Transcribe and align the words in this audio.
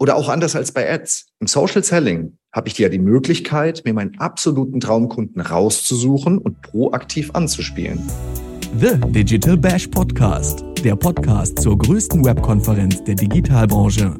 Oder 0.00 0.16
auch 0.16 0.30
anders 0.30 0.56
als 0.56 0.72
bei 0.72 0.90
Ads. 0.90 1.26
Im 1.40 1.46
Social 1.46 1.84
Selling 1.84 2.38
habe 2.52 2.68
ich 2.68 2.78
ja 2.78 2.88
die 2.88 2.98
Möglichkeit, 2.98 3.82
mir 3.84 3.92
meinen 3.92 4.18
absoluten 4.18 4.80
Traumkunden 4.80 5.42
rauszusuchen 5.42 6.38
und 6.38 6.62
proaktiv 6.62 7.30
anzuspielen. 7.34 8.00
The 8.78 8.98
Digital 9.08 9.58
Bash 9.58 9.88
Podcast, 9.88 10.64
der 10.82 10.96
Podcast 10.96 11.58
zur 11.58 11.76
größten 11.76 12.24
Webkonferenz 12.24 13.04
der 13.04 13.14
Digitalbranche. 13.14 14.16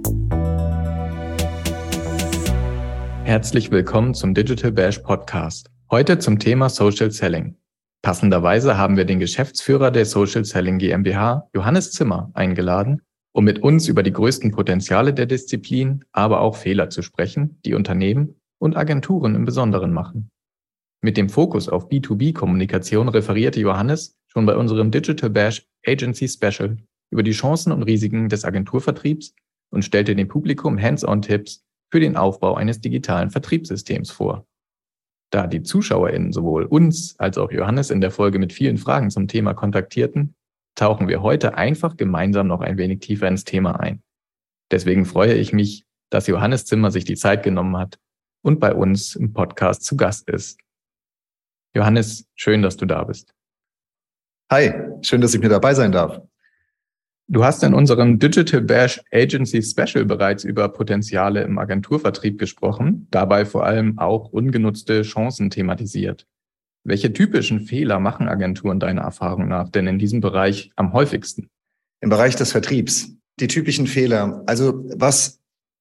Herzlich 3.24 3.71
willkommen 3.71 4.12
zum 4.12 4.35
Digital 4.35 4.72
Bash 4.72 4.99
Podcast. 4.99 5.71
Heute 5.90 6.19
zum 6.19 6.38
Thema 6.38 6.69
Social 6.69 7.10
Selling. 7.10 7.56
Passenderweise 8.03 8.76
haben 8.76 8.99
wir 8.99 9.06
den 9.06 9.19
Geschäftsführer 9.19 9.90
der 9.90 10.04
Social 10.04 10.44
Selling 10.44 10.76
GmbH, 10.76 11.49
Johannes 11.54 11.92
Zimmer, 11.92 12.31
eingeladen, 12.35 13.01
um 13.33 13.44
mit 13.44 13.62
uns 13.62 13.88
über 13.88 14.03
die 14.03 14.12
größten 14.12 14.51
Potenziale 14.51 15.15
der 15.15 15.26
Disziplin, 15.26 16.05
aber 16.12 16.41
auch 16.41 16.56
Fehler 16.56 16.91
zu 16.91 17.02
sprechen, 17.02 17.59
die 17.64 17.74
Unternehmen 17.74 18.41
und 18.59 18.77
Agenturen 18.77 19.34
im 19.34 19.45
Besonderen 19.45 19.92
machen. 19.92 20.30
Mit 21.02 21.16
dem 21.16 21.28
Fokus 21.28 21.69
auf 21.69 21.88
B2B-Kommunikation 21.88 23.08
referierte 23.08 23.60
Johannes 23.60 24.19
schon 24.27 24.46
bei 24.46 24.56
unserem 24.56 24.91
Digital 24.91 25.30
Bash 25.30 25.66
Agency 25.86 26.28
Special 26.28 26.77
über 27.10 27.22
die 27.22 27.32
Chancen 27.32 27.72
und 27.72 27.82
Risiken 27.84 28.28
des 28.28 28.45
Agenturvertriebs 28.45 29.34
und 29.70 29.84
stellte 29.84 30.14
dem 30.14 30.28
Publikum 30.28 30.80
Hands-on-Tipps 30.80 31.64
für 31.91 32.00
den 32.00 32.16
Aufbau 32.16 32.55
eines 32.55 32.80
digitalen 32.80 33.30
Vertriebssystems 33.30 34.10
vor. 34.10 34.47
Da 35.33 35.47
die 35.47 35.62
ZuschauerInnen 35.62 36.33
sowohl 36.33 36.64
uns 36.64 37.19
als 37.19 37.38
auch 37.38 37.50
Johannes 37.50 37.91
in 37.91 38.00
der 38.00 38.10
Folge 38.10 38.38
mit 38.38 38.52
vielen 38.52 38.78
Fragen 38.78 39.10
zum 39.10 39.28
Thema 39.28 39.55
kontaktierten, 39.55 40.34
tauchen 40.74 41.09
wir 41.09 41.23
heute 41.23 41.55
einfach 41.55 41.97
gemeinsam 41.97 42.47
noch 42.47 42.60
ein 42.60 42.78
wenig 42.78 43.01
tiefer 43.01 43.28
ins 43.28 43.45
Thema 43.45 43.80
ein. 43.80 44.02
Deswegen 44.70 45.05
freue 45.05 45.34
ich 45.34 45.52
mich, 45.52 45.84
dass 46.11 46.27
Johannes 46.27 46.65
Zimmer 46.65 46.91
sich 46.91 47.05
die 47.05 47.16
Zeit 47.16 47.42
genommen 47.42 47.77
hat 47.77 47.98
und 48.42 48.61
bei 48.61 48.75
uns 48.75 49.16
im 49.16 49.33
Podcast 49.33 49.84
zu 49.84 49.97
Gast 49.97 50.28
ist. 50.28 50.59
Johannes, 51.75 52.27
schön, 52.34 52.62
dass 52.62 52.77
du 52.77 52.86
da 52.86 53.05
bist. 53.05 53.34
Hi, 54.50 54.72
schön, 55.03 55.20
dass 55.20 55.34
ich 55.34 55.41
mir 55.41 55.48
dabei 55.48 55.75
sein 55.75 55.92
darf. 55.92 56.20
Du 57.28 57.44
hast 57.44 57.62
in 57.62 57.75
unserem 57.75 58.19
Digital 58.19 58.61
Bash 58.61 59.00
Agency 59.12 59.62
Special 59.62 60.05
bereits 60.05 60.42
über 60.42 60.69
Potenziale 60.69 61.44
im 61.44 61.59
Agenturvertrieb 61.59 62.41
gesprochen, 62.41 63.06
dabei 63.12 63.44
vor 63.44 63.64
allem 63.64 64.00
auch 64.00 64.33
ungenutzte 64.33 65.03
Chancen 65.03 65.48
thematisiert. 65.48 66.27
Welche 66.84 67.12
typischen 67.12 67.61
Fehler 67.61 68.00
machen 68.00 68.28
Agenturen 68.28 68.81
deiner 68.81 69.03
Erfahrung 69.03 69.48
nach 69.48 69.69
denn 69.69 69.86
in 69.86 69.98
diesem 69.98 70.20
Bereich 70.20 70.70
am 70.77 70.92
häufigsten? 70.92 71.48
Im 72.00 72.11
Bereich 72.11 72.37
des 72.37 72.53
Vertriebs. 72.53 73.12
Die 73.39 73.48
typischen 73.48 73.87
Fehler. 73.87 74.42
Also 74.47 74.84
was 74.97 75.41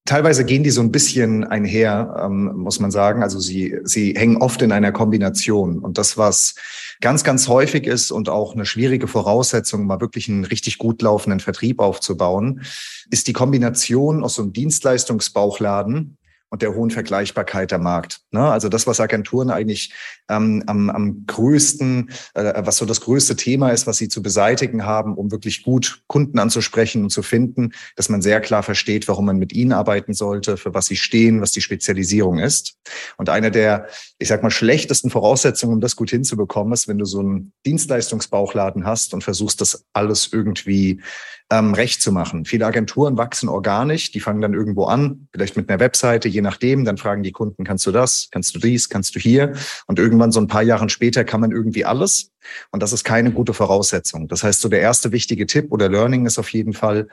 Teilweise 0.09 0.43
gehen 0.43 0.63
die 0.63 0.71
so 0.71 0.81
ein 0.81 0.91
bisschen 0.91 1.43
einher, 1.43 2.23
ähm, 2.25 2.51
muss 2.55 2.79
man 2.79 2.89
sagen. 2.89 3.21
Also 3.21 3.39
sie, 3.39 3.77
sie 3.83 4.15
hängen 4.17 4.37
oft 4.37 4.59
in 4.63 4.71
einer 4.71 4.91
Kombination. 4.91 5.77
Und 5.77 5.99
das, 5.99 6.17
was 6.17 6.55
ganz, 6.99 7.23
ganz 7.23 7.47
häufig 7.47 7.85
ist 7.85 8.09
und 8.09 8.27
auch 8.27 8.55
eine 8.55 8.65
schwierige 8.65 9.07
Voraussetzung, 9.07 9.85
mal 9.85 10.01
wirklich 10.01 10.27
einen 10.27 10.45
richtig 10.45 10.79
gut 10.79 11.03
laufenden 11.03 11.39
Vertrieb 11.39 11.79
aufzubauen, 11.79 12.63
ist 13.11 13.27
die 13.27 13.33
Kombination 13.33 14.23
aus 14.23 14.33
so 14.33 14.41
einem 14.41 14.51
Dienstleistungsbauchladen 14.51 16.17
und 16.49 16.61
der 16.61 16.73
hohen 16.73 16.89
Vergleichbarkeit 16.89 17.71
der 17.71 17.77
Markt. 17.77 18.21
Ne? 18.31 18.41
Also 18.41 18.69
das, 18.69 18.87
was 18.87 18.99
Agenturen 18.99 19.49
eigentlich 19.51 19.93
ähm, 20.29 20.63
am, 20.65 20.89
am 20.89 21.25
größten, 21.27 22.09
äh, 22.33 22.65
was 22.65 22.77
so 22.77 22.85
das 22.85 23.01
größte 23.01 23.35
Thema 23.35 23.69
ist, 23.69 23.87
was 23.87 23.97
sie 23.97 24.09
zu 24.09 24.21
beseitigen 24.21 24.85
haben, 24.85 25.15
um 25.15 25.31
wirklich 25.31 25.63
gut 25.63 26.03
Kunden 26.07 26.39
anzusprechen 26.39 27.03
und 27.03 27.09
zu 27.11 27.21
finden, 27.21 27.71
dass 27.95 28.09
man 28.09 28.21
sehr 28.21 28.41
klar 28.41 28.63
versteht, 28.63 29.07
warum 29.07 29.25
man 29.25 29.37
mit 29.37 29.53
ihnen 29.53 29.73
arbeiten 29.73 30.13
sollte, 30.13 30.57
für 30.57 30.73
was 30.73 30.87
sie 30.87 30.95
stehen, 30.95 31.41
was 31.41 31.51
die 31.51 31.61
Spezialisierung 31.61 32.39
ist. 32.39 32.75
Und 33.17 33.29
eine 33.29 33.51
der, 33.51 33.87
ich 34.17 34.27
sag 34.27 34.41
mal, 34.41 34.49
schlechtesten 34.49 35.09
Voraussetzungen, 35.11 35.75
um 35.75 35.81
das 35.81 35.95
gut 35.95 36.09
hinzubekommen, 36.09 36.73
ist, 36.73 36.87
wenn 36.87 36.97
du 36.97 37.05
so 37.05 37.19
einen 37.19 37.53
Dienstleistungsbauchladen 37.65 38.85
hast 38.85 39.13
und 39.13 39.23
versuchst, 39.23 39.61
das 39.61 39.85
alles 39.93 40.29
irgendwie 40.33 41.01
ähm, 41.51 41.73
recht 41.73 42.01
zu 42.01 42.11
machen. 42.11 42.45
Viele 42.45 42.65
Agenturen 42.65 43.17
wachsen 43.17 43.49
organisch, 43.49 44.11
die 44.11 44.19
fangen 44.19 44.41
dann 44.41 44.53
irgendwo 44.53 44.85
an, 44.85 45.27
vielleicht 45.33 45.57
mit 45.57 45.69
einer 45.69 45.79
Webseite, 45.79 46.27
je 46.27 46.41
nachdem, 46.41 46.85
dann 46.85 46.97
fragen 46.97 47.23
die 47.23 47.31
Kunden, 47.31 47.63
kannst 47.63 47.87
du 47.87 47.91
das, 47.91 48.29
kannst 48.31 48.55
du 48.55 48.59
dies, 48.59 48.89
kannst 48.89 49.15
du 49.15 49.19
hier? 49.19 49.53
Und 49.87 49.97
irgendwann 49.97 50.31
so 50.31 50.39
ein 50.39 50.47
paar 50.47 50.61
Jahren 50.61 50.89
später 50.89 51.23
kann 51.23 51.41
man 51.41 51.51
irgendwie 51.51 51.85
alles. 51.85 52.31
Und 52.71 52.83
das 52.83 52.93
ist 52.93 53.03
keine 53.03 53.31
gute 53.31 53.53
Voraussetzung. 53.53 54.27
Das 54.27 54.43
heißt, 54.43 54.61
so 54.61 54.69
der 54.69 54.81
erste 54.81 55.11
wichtige 55.11 55.47
Tipp 55.47 55.71
oder 55.71 55.89
Learning 55.89 56.25
ist 56.25 56.37
auf 56.37 56.51
jeden 56.53 56.73
Fall, 56.73 57.07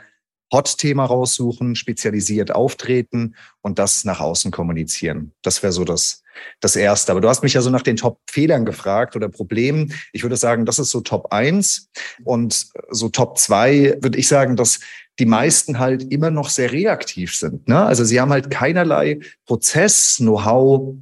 Hot-Thema 0.53 1.05
raussuchen, 1.05 1.75
spezialisiert 1.75 2.55
auftreten 2.55 3.34
und 3.62 3.79
das 3.79 4.05
nach 4.05 4.21
außen 4.21 4.51
kommunizieren. 4.51 5.33
Das 5.43 5.62
wäre 5.62 5.73
so 5.73 5.84
das, 5.84 6.23
das 6.61 6.77
Erste. 6.77 7.12
Aber 7.12 7.21
du 7.21 7.29
hast 7.29 7.43
mich 7.43 7.55
ja 7.55 7.61
so 7.61 7.71
nach 7.71 7.83
den 7.83 7.97
Top-Fehlern 7.97 8.65
gefragt 8.65 9.17
oder 9.17 9.29
Problemen. 9.29 9.93
Ich 10.12 10.23
würde 10.23 10.37
sagen, 10.37 10.65
das 10.65 10.79
ist 10.79 10.91
so 10.91 11.01
Top 11.01 11.33
1 11.33 11.91
und 12.25 12.67
so 12.91 13.09
Top 13.09 13.39
2 13.39 13.99
würde 14.01 14.19
ich 14.19 14.29
sagen, 14.29 14.57
dass 14.57 14.81
die 15.19 15.27
meisten 15.27 15.79
halt 15.79 16.12
immer 16.12 16.31
noch 16.31 16.51
sehr 16.51 16.73
reaktiv 16.73 17.34
sind. 17.34 17.67
Ne? 17.69 17.84
Also 17.84 18.05
sie 18.05 18.21
haben 18.21 18.31
halt 18.31 18.51
keinerlei 18.51 19.21
Prozess, 19.47 20.17
Know-how, 20.19 20.97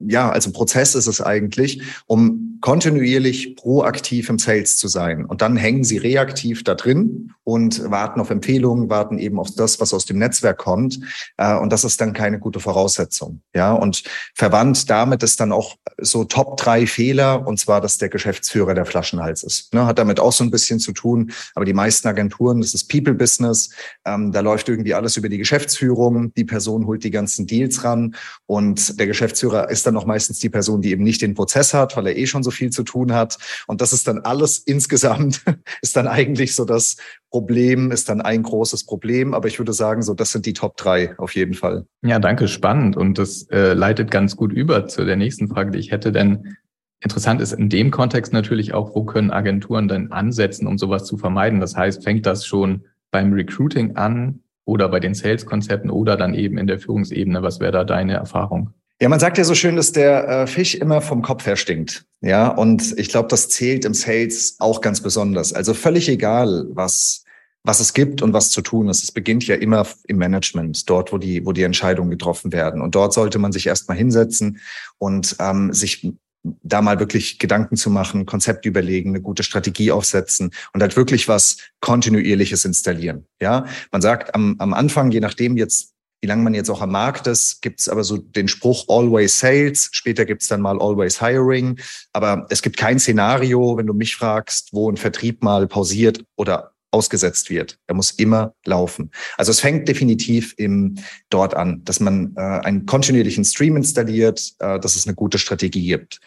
ja, 0.00 0.30
also 0.30 0.50
Prozess 0.50 0.94
ist 0.94 1.06
es 1.06 1.20
eigentlich, 1.20 1.82
um 2.06 2.49
kontinuierlich 2.60 3.56
proaktiv 3.56 4.28
im 4.28 4.38
Sales 4.38 4.76
zu 4.76 4.88
sein. 4.88 5.24
Und 5.24 5.42
dann 5.42 5.56
hängen 5.56 5.84
sie 5.84 5.98
reaktiv 5.98 6.64
da 6.64 6.74
drin 6.74 7.32
und 7.44 7.90
warten 7.90 8.20
auf 8.20 8.30
Empfehlungen, 8.30 8.90
warten 8.90 9.18
eben 9.18 9.38
auf 9.38 9.50
das, 9.56 9.80
was 9.80 9.94
aus 9.94 10.04
dem 10.04 10.18
Netzwerk 10.18 10.58
kommt. 10.58 11.00
Äh, 11.36 11.56
und 11.56 11.72
das 11.72 11.84
ist 11.84 12.00
dann 12.00 12.12
keine 12.12 12.38
gute 12.38 12.60
Voraussetzung. 12.60 13.42
Ja, 13.54 13.72
und 13.72 14.04
verwandt 14.34 14.88
damit 14.90 15.22
ist 15.22 15.40
dann 15.40 15.52
auch 15.52 15.76
so 15.98 16.24
Top 16.24 16.56
drei 16.58 16.86
Fehler, 16.86 17.46
und 17.46 17.58
zwar, 17.58 17.80
dass 17.80 17.98
der 17.98 18.08
Geschäftsführer 18.08 18.74
der 18.74 18.86
Flaschenhals 18.86 19.42
ist. 19.42 19.74
Ne, 19.74 19.86
hat 19.86 19.98
damit 19.98 20.20
auch 20.20 20.32
so 20.32 20.44
ein 20.44 20.50
bisschen 20.50 20.78
zu 20.78 20.92
tun. 20.92 21.32
Aber 21.54 21.64
die 21.64 21.72
meisten 21.72 22.08
Agenturen, 22.08 22.60
das 22.60 22.74
ist 22.74 22.88
People-Business. 22.88 23.70
Ähm, 24.04 24.32
da 24.32 24.40
läuft 24.40 24.68
irgendwie 24.68 24.94
alles 24.94 25.16
über 25.16 25.28
die 25.28 25.38
Geschäftsführung. 25.38 26.32
Die 26.34 26.44
Person 26.44 26.86
holt 26.86 27.04
die 27.04 27.10
ganzen 27.10 27.46
Deals 27.46 27.84
ran 27.84 28.14
und 28.46 28.98
der 28.98 29.06
Geschäftsführer 29.06 29.70
ist 29.70 29.86
dann 29.86 29.96
auch 29.96 30.06
meistens 30.06 30.38
die 30.38 30.50
Person, 30.50 30.82
die 30.82 30.90
eben 30.90 31.04
nicht 31.04 31.22
den 31.22 31.34
Prozess 31.34 31.74
hat, 31.74 31.96
weil 31.96 32.06
er 32.06 32.16
eh 32.16 32.26
schon 32.26 32.42
so 32.42 32.49
viel 32.50 32.70
zu 32.70 32.82
tun 32.82 33.12
hat. 33.12 33.38
Und 33.66 33.80
das 33.80 33.92
ist 33.92 34.08
dann 34.08 34.20
alles 34.20 34.58
insgesamt, 34.58 35.42
ist 35.82 35.96
dann 35.96 36.08
eigentlich 36.08 36.54
so 36.54 36.64
das 36.64 36.96
Problem, 37.30 37.90
ist 37.90 38.08
dann 38.08 38.20
ein 38.20 38.42
großes 38.42 38.84
Problem. 38.84 39.34
Aber 39.34 39.48
ich 39.48 39.58
würde 39.58 39.72
sagen, 39.72 40.02
so, 40.02 40.14
das 40.14 40.32
sind 40.32 40.46
die 40.46 40.52
Top 40.52 40.76
drei 40.76 41.18
auf 41.18 41.34
jeden 41.34 41.54
Fall. 41.54 41.86
Ja, 42.02 42.18
danke, 42.18 42.48
spannend. 42.48 42.96
Und 42.96 43.18
das 43.18 43.48
äh, 43.50 43.74
leitet 43.74 44.10
ganz 44.10 44.36
gut 44.36 44.52
über 44.52 44.86
zu 44.86 45.04
der 45.04 45.16
nächsten 45.16 45.48
Frage, 45.48 45.70
die 45.70 45.78
ich 45.78 45.90
hätte, 45.90 46.12
denn 46.12 46.56
Interessant 47.02 47.40
ist 47.40 47.52
in 47.52 47.70
dem 47.70 47.90
Kontext 47.90 48.32
natürlich 48.34 48.74
auch, 48.74 48.94
wo 48.94 49.04
können 49.04 49.30
Agenturen 49.30 49.88
dann 49.88 50.12
ansetzen, 50.12 50.66
um 50.66 50.76
sowas 50.76 51.04
zu 51.06 51.16
vermeiden? 51.16 51.58
Das 51.58 51.74
heißt, 51.74 52.04
fängt 52.04 52.26
das 52.26 52.44
schon 52.44 52.84
beim 53.10 53.32
Recruiting 53.32 53.96
an 53.96 54.40
oder 54.66 54.88
bei 54.90 55.00
den 55.00 55.14
Sales-Konzepten 55.14 55.90
oder 55.90 56.16
dann 56.16 56.34
eben 56.34 56.58
in 56.58 56.66
der 56.66 56.78
Führungsebene? 56.78 57.42
Was 57.42 57.58
wäre 57.58 57.72
da 57.72 57.84
deine 57.84 58.14
Erfahrung? 58.14 58.74
Ja, 59.00 59.08
man 59.08 59.20
sagt 59.20 59.38
ja 59.38 59.44
so 59.44 59.54
schön, 59.54 59.76
dass 59.76 59.92
der 59.92 60.28
äh, 60.28 60.46
Fisch 60.46 60.74
immer 60.74 61.00
vom 61.00 61.22
Kopf 61.22 61.46
her 61.46 61.56
stinkt. 61.56 62.04
Ja, 62.20 62.48
und 62.48 62.98
ich 62.98 63.08
glaube, 63.08 63.28
das 63.28 63.48
zählt 63.48 63.84
im 63.86 63.94
Sales 63.94 64.56
auch 64.58 64.82
ganz 64.82 65.00
besonders. 65.00 65.54
Also 65.54 65.72
völlig 65.72 66.08
egal, 66.08 66.66
was 66.70 67.24
was 67.62 67.80
es 67.80 67.92
gibt 67.92 68.22
und 68.22 68.32
was 68.32 68.50
zu 68.50 68.62
tun 68.62 68.88
ist. 68.88 69.02
Es 69.02 69.12
beginnt 69.12 69.46
ja 69.46 69.54
immer 69.54 69.86
im 70.06 70.16
Management, 70.16 70.88
dort, 70.88 71.12
wo 71.12 71.18
die, 71.18 71.44
wo 71.44 71.52
die 71.52 71.62
Entscheidungen 71.62 72.10
getroffen 72.10 72.52
werden. 72.52 72.80
Und 72.80 72.94
dort 72.94 73.12
sollte 73.12 73.38
man 73.38 73.52
sich 73.52 73.66
erstmal 73.66 73.96
hinsetzen 73.96 74.60
und 74.98 75.36
ähm, 75.40 75.72
sich 75.72 76.10
da 76.42 76.80
mal 76.80 76.98
wirklich 76.98 77.38
Gedanken 77.38 77.76
zu 77.76 77.90
machen, 77.90 78.24
Konzept 78.24 78.64
überlegen, 78.64 79.10
eine 79.10 79.20
gute 79.20 79.42
Strategie 79.42 79.92
aufsetzen 79.92 80.52
und 80.72 80.80
halt 80.80 80.96
wirklich 80.96 81.28
was 81.28 81.58
Kontinuierliches 81.80 82.64
installieren. 82.64 83.26
Ja, 83.42 83.66
man 83.92 84.00
sagt 84.00 84.34
am, 84.34 84.56
am 84.58 84.72
Anfang, 84.72 85.10
je 85.10 85.20
nachdem 85.20 85.58
jetzt 85.58 85.92
wie 86.20 86.26
lange 86.26 86.42
man 86.42 86.54
jetzt 86.54 86.70
auch 86.70 86.82
am 86.82 86.92
Markt 86.92 87.26
ist, 87.26 87.62
gibt 87.62 87.80
es 87.80 87.88
aber 87.88 88.04
so 88.04 88.18
den 88.18 88.48
Spruch 88.48 88.84
Always 88.88 89.38
Sales. 89.38 89.88
Später 89.92 90.24
gibt 90.26 90.42
es 90.42 90.48
dann 90.48 90.60
mal 90.60 90.80
Always 90.80 91.20
Hiring. 91.20 91.78
Aber 92.12 92.46
es 92.50 92.62
gibt 92.62 92.76
kein 92.76 92.98
Szenario, 92.98 93.76
wenn 93.76 93.86
du 93.86 93.94
mich 93.94 94.16
fragst, 94.16 94.68
wo 94.72 94.90
ein 94.90 94.96
Vertrieb 94.96 95.42
mal 95.42 95.66
pausiert 95.66 96.22
oder 96.36 96.72
ausgesetzt 96.92 97.50
wird. 97.50 97.78
Er 97.86 97.94
muss 97.94 98.10
immer 98.12 98.54
laufen. 98.64 99.10
Also 99.36 99.52
es 99.52 99.60
fängt 99.60 99.88
definitiv 99.88 100.54
im 100.56 100.96
dort 101.28 101.54
an, 101.54 101.84
dass 101.84 102.00
man 102.00 102.34
äh, 102.36 102.40
einen 102.40 102.84
kontinuierlichen 102.84 103.44
Stream 103.44 103.76
installiert, 103.76 104.54
äh, 104.58 104.80
dass 104.80 104.96
es 104.96 105.06
eine 105.06 105.14
gute 105.14 105.38
Strategie 105.38 105.86
gibt. 105.86 106.20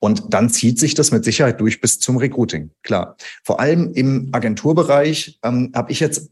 Und 0.00 0.34
dann 0.34 0.50
zieht 0.50 0.78
sich 0.78 0.94
das 0.94 1.12
mit 1.12 1.24
Sicherheit 1.24 1.60
durch 1.60 1.80
bis 1.80 2.00
zum 2.00 2.16
Recruiting. 2.16 2.70
Klar. 2.82 3.16
Vor 3.44 3.60
allem 3.60 3.92
im 3.94 4.30
Agenturbereich 4.32 5.38
ähm, 5.44 5.72
habe 5.74 5.92
ich 5.92 6.00
jetzt 6.00 6.30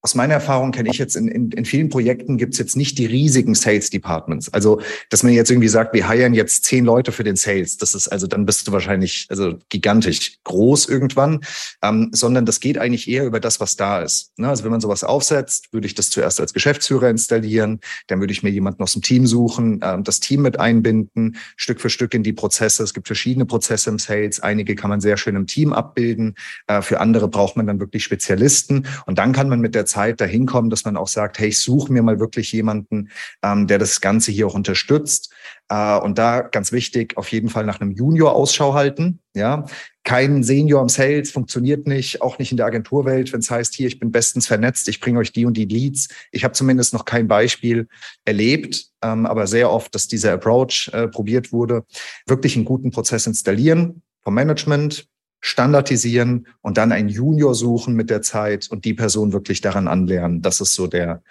aus 0.00 0.14
meiner 0.14 0.34
Erfahrung 0.34 0.70
kenne 0.70 0.90
ich 0.90 0.98
jetzt 0.98 1.16
in, 1.16 1.26
in, 1.26 1.50
in 1.50 1.64
vielen 1.64 1.88
Projekten 1.88 2.38
gibt 2.38 2.52
es 2.52 2.58
jetzt 2.60 2.76
nicht 2.76 2.98
die 2.98 3.06
riesigen 3.06 3.56
Sales 3.56 3.90
Departments. 3.90 4.52
Also, 4.52 4.80
dass 5.10 5.24
man 5.24 5.32
jetzt 5.32 5.50
irgendwie 5.50 5.68
sagt, 5.68 5.92
wir 5.92 6.06
heiren 6.06 6.34
jetzt 6.34 6.64
zehn 6.64 6.84
Leute 6.84 7.10
für 7.10 7.24
den 7.24 7.34
Sales. 7.34 7.78
Das 7.78 7.94
ist 7.94 8.06
also, 8.06 8.28
dann 8.28 8.46
bist 8.46 8.68
du 8.68 8.72
wahrscheinlich 8.72 9.26
also 9.28 9.58
gigantisch 9.70 10.38
groß 10.44 10.88
irgendwann, 10.88 11.40
ähm, 11.82 12.10
sondern 12.12 12.46
das 12.46 12.60
geht 12.60 12.78
eigentlich 12.78 13.08
eher 13.08 13.24
über 13.24 13.40
das, 13.40 13.58
was 13.58 13.74
da 13.74 14.00
ist. 14.00 14.38
Ne? 14.38 14.48
Also 14.48 14.62
wenn 14.62 14.70
man 14.70 14.80
sowas 14.80 15.02
aufsetzt, 15.02 15.72
würde 15.72 15.88
ich 15.88 15.96
das 15.96 16.10
zuerst 16.10 16.40
als 16.40 16.52
Geschäftsführer 16.52 17.10
installieren, 17.10 17.80
dann 18.06 18.20
würde 18.20 18.32
ich 18.32 18.44
mir 18.44 18.50
jemanden 18.50 18.82
aus 18.84 18.92
dem 18.92 19.02
Team 19.02 19.26
suchen, 19.26 19.80
ähm, 19.82 20.04
das 20.04 20.20
Team 20.20 20.42
mit 20.42 20.60
einbinden, 20.60 21.36
Stück 21.56 21.80
für 21.80 21.90
Stück 21.90 22.14
in 22.14 22.22
die 22.22 22.32
Prozesse. 22.32 22.84
Es 22.84 22.94
gibt 22.94 23.08
verschiedene 23.08 23.46
Prozesse 23.46 23.90
im 23.90 23.98
Sales. 23.98 24.38
Einige 24.38 24.76
kann 24.76 24.90
man 24.90 25.00
sehr 25.00 25.16
schön 25.16 25.34
im 25.34 25.48
Team 25.48 25.72
abbilden. 25.72 26.36
Äh, 26.68 26.82
für 26.82 27.00
andere 27.00 27.26
braucht 27.26 27.56
man 27.56 27.66
dann 27.66 27.80
wirklich 27.80 28.04
Spezialisten. 28.04 28.86
Und 29.06 29.18
dann 29.18 29.32
kann 29.32 29.48
man 29.48 29.60
mit 29.60 29.74
der 29.74 29.87
Zeit 29.88 30.20
dahin 30.20 30.46
kommen, 30.46 30.70
dass 30.70 30.84
man 30.84 30.96
auch 30.96 31.08
sagt, 31.08 31.38
hey, 31.38 31.48
ich 31.48 31.58
suche 31.58 31.92
mir 31.92 32.02
mal 32.02 32.20
wirklich 32.20 32.52
jemanden, 32.52 33.10
ähm, 33.42 33.66
der 33.66 33.78
das 33.78 34.00
Ganze 34.00 34.30
hier 34.30 34.46
auch 34.46 34.54
unterstützt. 34.54 35.32
Äh, 35.68 35.98
und 35.98 36.18
da 36.18 36.42
ganz 36.42 36.72
wichtig, 36.72 37.16
auf 37.16 37.32
jeden 37.32 37.48
Fall 37.48 37.66
nach 37.66 37.80
einem 37.80 37.90
Junior 37.90 38.34
Ausschau 38.34 38.74
halten. 38.74 39.20
Ja, 39.34 39.66
kein 40.04 40.42
Senior 40.42 40.80
im 40.82 40.88
Sales 40.88 41.30
funktioniert 41.30 41.86
nicht, 41.86 42.22
auch 42.22 42.38
nicht 42.38 42.50
in 42.50 42.56
der 42.56 42.66
Agenturwelt, 42.66 43.32
wenn 43.32 43.40
es 43.40 43.50
heißt, 43.50 43.74
hier, 43.74 43.86
ich 43.88 43.98
bin 43.98 44.10
bestens 44.10 44.46
vernetzt, 44.46 44.88
ich 44.88 45.00
bringe 45.00 45.18
euch 45.18 45.32
die 45.32 45.44
und 45.44 45.56
die 45.56 45.66
Leads. 45.66 46.08
Ich 46.32 46.44
habe 46.44 46.54
zumindest 46.54 46.94
noch 46.94 47.04
kein 47.04 47.28
Beispiel 47.28 47.88
erlebt, 48.24 48.86
ähm, 49.02 49.26
aber 49.26 49.46
sehr 49.46 49.70
oft, 49.70 49.94
dass 49.94 50.08
dieser 50.08 50.32
Approach 50.32 50.90
äh, 50.92 51.08
probiert 51.08 51.52
wurde. 51.52 51.84
Wirklich 52.26 52.56
einen 52.56 52.64
guten 52.64 52.90
Prozess 52.90 53.26
installieren 53.26 54.02
vom 54.22 54.34
Management, 54.34 55.06
standardisieren 55.40 56.46
und 56.60 56.78
dann 56.78 56.92
einen 56.92 57.08
Junior 57.08 57.54
suchen 57.54 57.94
mit 57.94 58.10
der 58.10 58.22
Zeit 58.22 58.68
und 58.70 58.84
die 58.84 58.94
Person 58.94 59.32
wirklich 59.32 59.60
daran 59.60 59.88
anlernen. 59.88 60.42
Das 60.42 60.60
ist 60.60 60.74
so 60.74 60.86
der, 60.86 61.22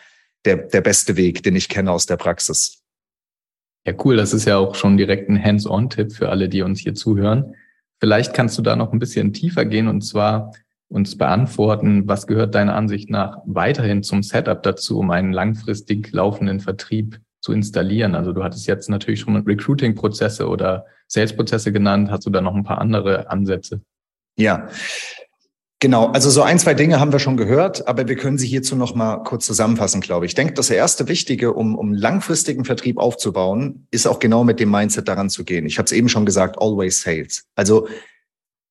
der, 0.45 0.57
der 0.57 0.81
beste 0.81 1.17
Weg, 1.17 1.43
den 1.43 1.55
ich 1.55 1.69
kenne 1.69 1.91
aus 1.91 2.05
der 2.05 2.17
Praxis. 2.17 2.83
Ja, 3.85 3.93
cool. 4.03 4.17
Das 4.17 4.33
ist 4.33 4.45
ja 4.45 4.57
auch 4.57 4.75
schon 4.75 4.97
direkt 4.97 5.29
ein 5.29 5.41
Hands-on-Tipp 5.41 6.11
für 6.11 6.29
alle, 6.29 6.49
die 6.49 6.61
uns 6.61 6.79
hier 6.79 6.93
zuhören. 6.93 7.55
Vielleicht 7.99 8.33
kannst 8.33 8.57
du 8.57 8.61
da 8.61 8.75
noch 8.75 8.93
ein 8.93 8.99
bisschen 8.99 9.33
tiefer 9.33 9.65
gehen 9.65 9.87
und 9.87 10.01
zwar 10.01 10.51
uns 10.89 11.17
beantworten, 11.17 12.07
was 12.07 12.27
gehört 12.27 12.55
deiner 12.55 12.75
Ansicht 12.75 13.09
nach 13.09 13.39
weiterhin 13.45 14.03
zum 14.03 14.23
Setup 14.23 14.61
dazu, 14.63 14.99
um 14.99 15.11
einen 15.11 15.33
langfristig 15.33 16.11
laufenden 16.13 16.59
Vertrieb 16.59 17.19
zu 17.41 17.51
installieren? 17.51 18.15
Also 18.15 18.33
du 18.33 18.43
hattest 18.43 18.67
jetzt 18.67 18.89
natürlich 18.89 19.21
schon 19.21 19.35
Recruiting-Prozesse 19.35 20.47
oder 20.47 20.85
Sales-Prozesse 21.07 21.71
genannt. 21.71 22.11
Hast 22.11 22.25
du 22.25 22.29
da 22.29 22.41
noch 22.41 22.55
ein 22.55 22.63
paar 22.63 22.79
andere 22.79 23.29
Ansätze? 23.29 23.81
Ja, 24.37 24.69
Genau, 25.79 26.07
also 26.07 26.31
so 26.31 26.41
ein, 26.41 26.57
zwei 26.57 26.73
Dinge 26.73 26.99
haben 26.99 27.11
wir 27.11 27.19
schon 27.19 27.37
gehört, 27.37 27.87
aber 27.87 28.07
wir 28.07 28.15
können 28.15 28.39
sie 28.39 28.47
hierzu 28.47 28.75
noch 28.75 28.95
mal 28.95 29.17
kurz 29.17 29.45
zusammenfassen, 29.45 30.01
glaube 30.01 30.25
ich. 30.25 30.31
Ich 30.31 30.35
denke, 30.35 30.53
das 30.53 30.71
erste 30.71 31.07
Wichtige, 31.07 31.53
um, 31.53 31.75
um 31.75 31.93
langfristigen 31.93 32.65
Vertrieb 32.65 32.97
aufzubauen, 32.97 33.85
ist 33.91 34.07
auch 34.07 34.17
genau 34.17 34.43
mit 34.43 34.59
dem 34.59 34.71
Mindset 34.71 35.07
daran 35.07 35.29
zu 35.29 35.45
gehen. 35.45 35.67
Ich 35.67 35.77
habe 35.77 35.85
es 35.85 35.91
eben 35.91 36.09
schon 36.09 36.25
gesagt, 36.25 36.59
always 36.59 37.01
sales. 37.01 37.45
Also 37.53 37.87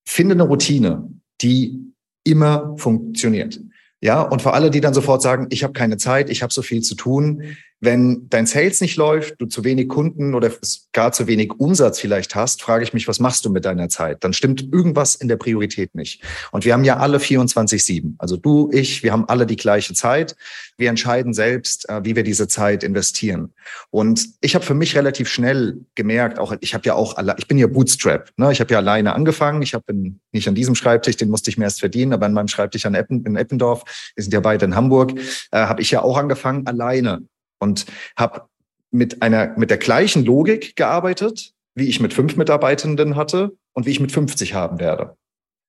finde 0.04 0.34
eine 0.34 0.42
Routine, 0.42 1.08
die 1.42 1.92
immer 2.24 2.74
funktioniert. 2.76 3.60
Ja, 4.00 4.22
und 4.22 4.42
für 4.42 4.52
alle, 4.52 4.70
die 4.70 4.80
dann 4.80 4.92
sofort 4.92 5.22
sagen, 5.22 5.46
ich 5.50 5.62
habe 5.62 5.74
keine 5.74 5.98
Zeit, 5.98 6.28
ich 6.28 6.42
habe 6.42 6.52
so 6.52 6.60
viel 6.60 6.82
zu 6.82 6.96
tun, 6.96 7.56
wenn 7.80 8.28
dein 8.30 8.46
Sales 8.46 8.80
nicht 8.80 8.96
läuft, 8.96 9.34
du 9.38 9.46
zu 9.46 9.62
wenig 9.62 9.88
Kunden 9.88 10.34
oder 10.34 10.50
gar 10.92 11.12
zu 11.12 11.26
wenig 11.26 11.52
Umsatz 11.58 12.00
vielleicht 12.00 12.34
hast, 12.34 12.62
frage 12.62 12.84
ich 12.84 12.94
mich, 12.94 13.06
was 13.06 13.20
machst 13.20 13.44
du 13.44 13.50
mit 13.50 13.66
deiner 13.66 13.90
Zeit? 13.90 14.24
Dann 14.24 14.32
stimmt 14.32 14.72
irgendwas 14.72 15.14
in 15.14 15.28
der 15.28 15.36
Priorität 15.36 15.94
nicht. 15.94 16.22
Und 16.52 16.64
wir 16.64 16.72
haben 16.72 16.84
ja 16.84 16.96
alle 16.96 17.18
24-7. 17.18 18.14
Also 18.18 18.38
du, 18.38 18.70
ich, 18.72 19.02
wir 19.02 19.12
haben 19.12 19.28
alle 19.28 19.46
die 19.46 19.56
gleiche 19.56 19.92
Zeit. 19.92 20.36
Wir 20.78 20.88
entscheiden 20.88 21.34
selbst, 21.34 21.88
äh, 21.90 22.02
wie 22.02 22.16
wir 22.16 22.22
diese 22.22 22.48
Zeit 22.48 22.82
investieren. 22.82 23.52
Und 23.90 24.26
ich 24.40 24.54
habe 24.54 24.64
für 24.64 24.74
mich 24.74 24.96
relativ 24.96 25.28
schnell 25.28 25.84
gemerkt, 25.94 26.38
auch 26.38 26.54
ich 26.60 26.72
habe 26.72 26.86
ja 26.86 26.94
auch, 26.94 27.18
ich 27.36 27.46
bin 27.46 27.58
ja 27.58 27.66
Bootstrap. 27.66 28.30
Ne? 28.38 28.52
Ich 28.52 28.60
habe 28.60 28.72
ja 28.72 28.78
alleine 28.78 29.14
angefangen. 29.14 29.60
Ich 29.60 29.74
habe 29.74 29.84
nicht 30.32 30.48
an 30.48 30.54
diesem 30.54 30.74
Schreibtisch, 30.74 31.16
den 31.16 31.28
musste 31.28 31.50
ich 31.50 31.58
mir 31.58 31.64
erst 31.64 31.80
verdienen, 31.80 32.14
aber 32.14 32.24
an 32.24 32.32
meinem 32.32 32.48
Schreibtisch 32.48 32.86
an 32.86 32.94
Eppen, 32.94 33.24
in 33.26 33.36
Eppendorf, 33.36 33.84
wir 34.14 34.24
sind 34.24 34.32
ja 34.32 34.40
beide 34.40 34.64
in 34.64 34.74
Hamburg, 34.74 35.12
äh, 35.50 35.58
habe 35.58 35.82
ich 35.82 35.90
ja 35.90 36.02
auch 36.02 36.16
angefangen 36.16 36.66
alleine 36.66 37.22
und 37.58 37.86
habe 38.16 38.42
mit 38.90 39.22
einer 39.22 39.56
mit 39.58 39.70
der 39.70 39.78
gleichen 39.78 40.24
Logik 40.24 40.76
gearbeitet, 40.76 41.52
wie 41.74 41.86
ich 41.86 42.00
mit 42.00 42.14
fünf 42.14 42.36
Mitarbeitenden 42.36 43.16
hatte 43.16 43.56
und 43.72 43.86
wie 43.86 43.90
ich 43.90 44.00
mit 44.00 44.12
50 44.12 44.54
haben 44.54 44.80
werde. 44.80 45.16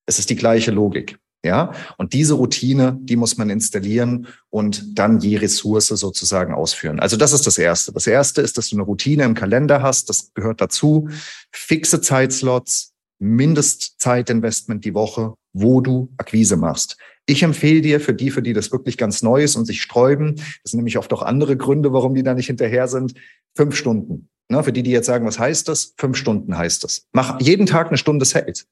Es 0.05 0.19
ist 0.19 0.29
die 0.29 0.35
gleiche 0.35 0.71
Logik. 0.71 1.19
Ja, 1.45 1.71
und 1.97 2.13
diese 2.13 2.33
Routine, 2.33 2.97
die 2.99 3.15
muss 3.15 3.37
man 3.37 3.49
installieren 3.49 4.27
und 4.49 4.97
dann 4.97 5.19
je 5.19 5.37
Ressource 5.37 5.87
sozusagen 5.87 6.53
ausführen. 6.53 6.99
Also 6.99 7.15
das 7.15 7.31
ist 7.31 7.45
das 7.45 7.57
Erste. 7.57 7.93
Das 7.93 8.07
Erste 8.07 8.41
ist, 8.41 8.57
dass 8.57 8.69
du 8.69 8.75
eine 8.75 8.83
Routine 8.83 9.23
im 9.23 9.35
Kalender 9.35 9.81
hast. 9.81 10.09
Das 10.09 10.33
gehört 10.33 10.61
dazu. 10.61 11.09
Fixe 11.51 12.01
Zeitslots, 12.01 12.93
Mindestzeitinvestment 13.19 14.83
die 14.83 14.93
Woche, 14.93 15.35
wo 15.53 15.79
du 15.79 16.11
Akquise 16.17 16.57
machst. 16.57 16.97
Ich 17.29 17.43
empfehle 17.43 17.81
dir 17.81 17.99
für 17.99 18.13
die, 18.13 18.31
für 18.31 18.41
die 18.41 18.53
das 18.53 18.71
wirklich 18.71 18.97
ganz 18.97 19.21
neu 19.21 19.43
ist 19.43 19.57
und 19.57 19.65
sich 19.65 19.81
sträuben, 19.81 20.35
das 20.35 20.71
sind 20.71 20.77
nämlich 20.77 20.97
oft 20.97 21.11
auch 21.13 21.21
andere 21.21 21.57
Gründe, 21.57 21.91
warum 21.91 22.15
die 22.15 22.23
da 22.23 22.33
nicht 22.33 22.47
hinterher 22.47 22.87
sind, 22.87 23.13
fünf 23.53 23.75
Stunden. 23.75 24.29
Ne, 24.49 24.63
für 24.63 24.71
die, 24.71 24.81
die 24.81 24.91
jetzt 24.91 25.07
sagen, 25.07 25.25
was 25.25 25.37
heißt 25.37 25.67
das? 25.67 25.93
Fünf 25.97 26.15
Stunden 26.15 26.57
heißt 26.57 26.85
das. 26.85 27.05
Mach 27.11 27.41
jeden 27.41 27.65
Tag 27.65 27.87
eine 27.87 27.97
Stunde 27.97 28.23
Sales. 28.23 28.65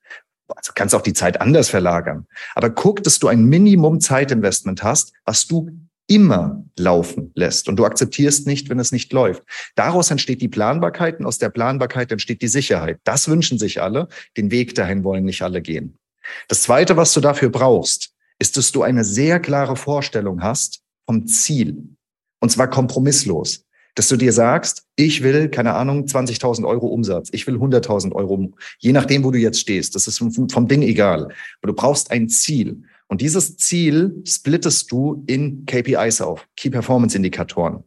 Also 0.48 0.72
kannst 0.74 0.96
auch 0.96 1.02
die 1.02 1.12
Zeit 1.12 1.42
anders 1.42 1.68
verlagern. 1.68 2.28
Aber 2.54 2.69
guck, 2.69 3.04
dass 3.04 3.19
du 3.19 3.28
ein 3.28 3.44
Minimum 3.44 4.00
Zeitinvestment 4.00 4.84
hast, 4.84 5.12
was 5.25 5.48
du 5.48 5.69
immer 6.08 6.63
laufen 6.78 7.31
lässt 7.36 7.68
und 7.68 7.78
du 7.78 7.86
akzeptierst 7.86 8.48
nicht, 8.48 8.69
wenn 8.69 8.80
es 8.80 8.92
nicht 8.94 9.12
läuft. 9.12 9.44
Daraus 9.75 10.12
entsteht 10.12 10.42
die 10.42 10.48
Planbarkeit 10.48 11.19
und 11.19 11.25
aus 11.25 11.40
der 11.40 11.50
Planbarkeit 11.50 12.12
entsteht 12.12 12.42
die 12.42 12.48
Sicherheit. 12.48 13.00
Das 13.04 13.28
wünschen 13.28 13.58
sich 13.58 13.81
alle. 13.81 14.08
Den 14.38 14.51
Weg 14.51 14.75
dahin 14.75 15.04
wollen 15.04 15.25
nicht 15.25 15.42
alle 15.42 15.62
gehen. 15.62 15.98
Das 16.48 16.62
Zweite, 16.62 16.96
was 16.96 17.13
du 17.13 17.22
dafür 17.22 17.50
brauchst, 17.50 18.14
ist, 18.40 18.58
dass 18.58 18.72
du 18.72 18.84
eine 18.84 19.04
sehr 19.04 19.40
klare 19.40 19.76
Vorstellung 19.76 20.42
hast 20.42 20.82
vom 21.06 21.28
Ziel. 21.28 21.90
Und 22.40 22.50
zwar 22.50 22.70
kompromisslos. 22.70 23.66
Dass 23.96 24.10
du 24.10 24.18
dir 24.18 24.34
sagst, 24.34 24.84
ich 24.98 25.24
will, 25.24 25.48
keine 25.48 25.74
Ahnung, 25.74 26.04
20.000 26.04 26.68
Euro 26.68 26.88
Umsatz. 26.88 27.30
Ich 27.32 27.48
will 27.48 27.56
100.000 27.56 28.12
Euro, 28.12 28.52
je 28.80 28.92
nachdem, 28.92 29.24
wo 29.24 29.32
du 29.32 29.40
jetzt 29.40 29.62
stehst. 29.62 29.96
Das 29.96 30.08
ist 30.08 30.18
vom 30.18 30.68
Ding 30.68 30.82
egal. 30.82 31.30
Aber 31.62 31.68
du 31.68 31.74
brauchst 31.74 32.12
ein 32.12 32.28
Ziel. 32.28 32.84
Und 33.08 33.22
dieses 33.22 33.56
Ziel 33.56 34.22
splittest 34.26 34.92
du 34.92 35.24
in 35.28 35.66
KPIs 35.66 36.20
auf, 36.20 36.46
Key 36.58 36.70
Performance 36.70 37.16
Indikatoren. 37.16 37.84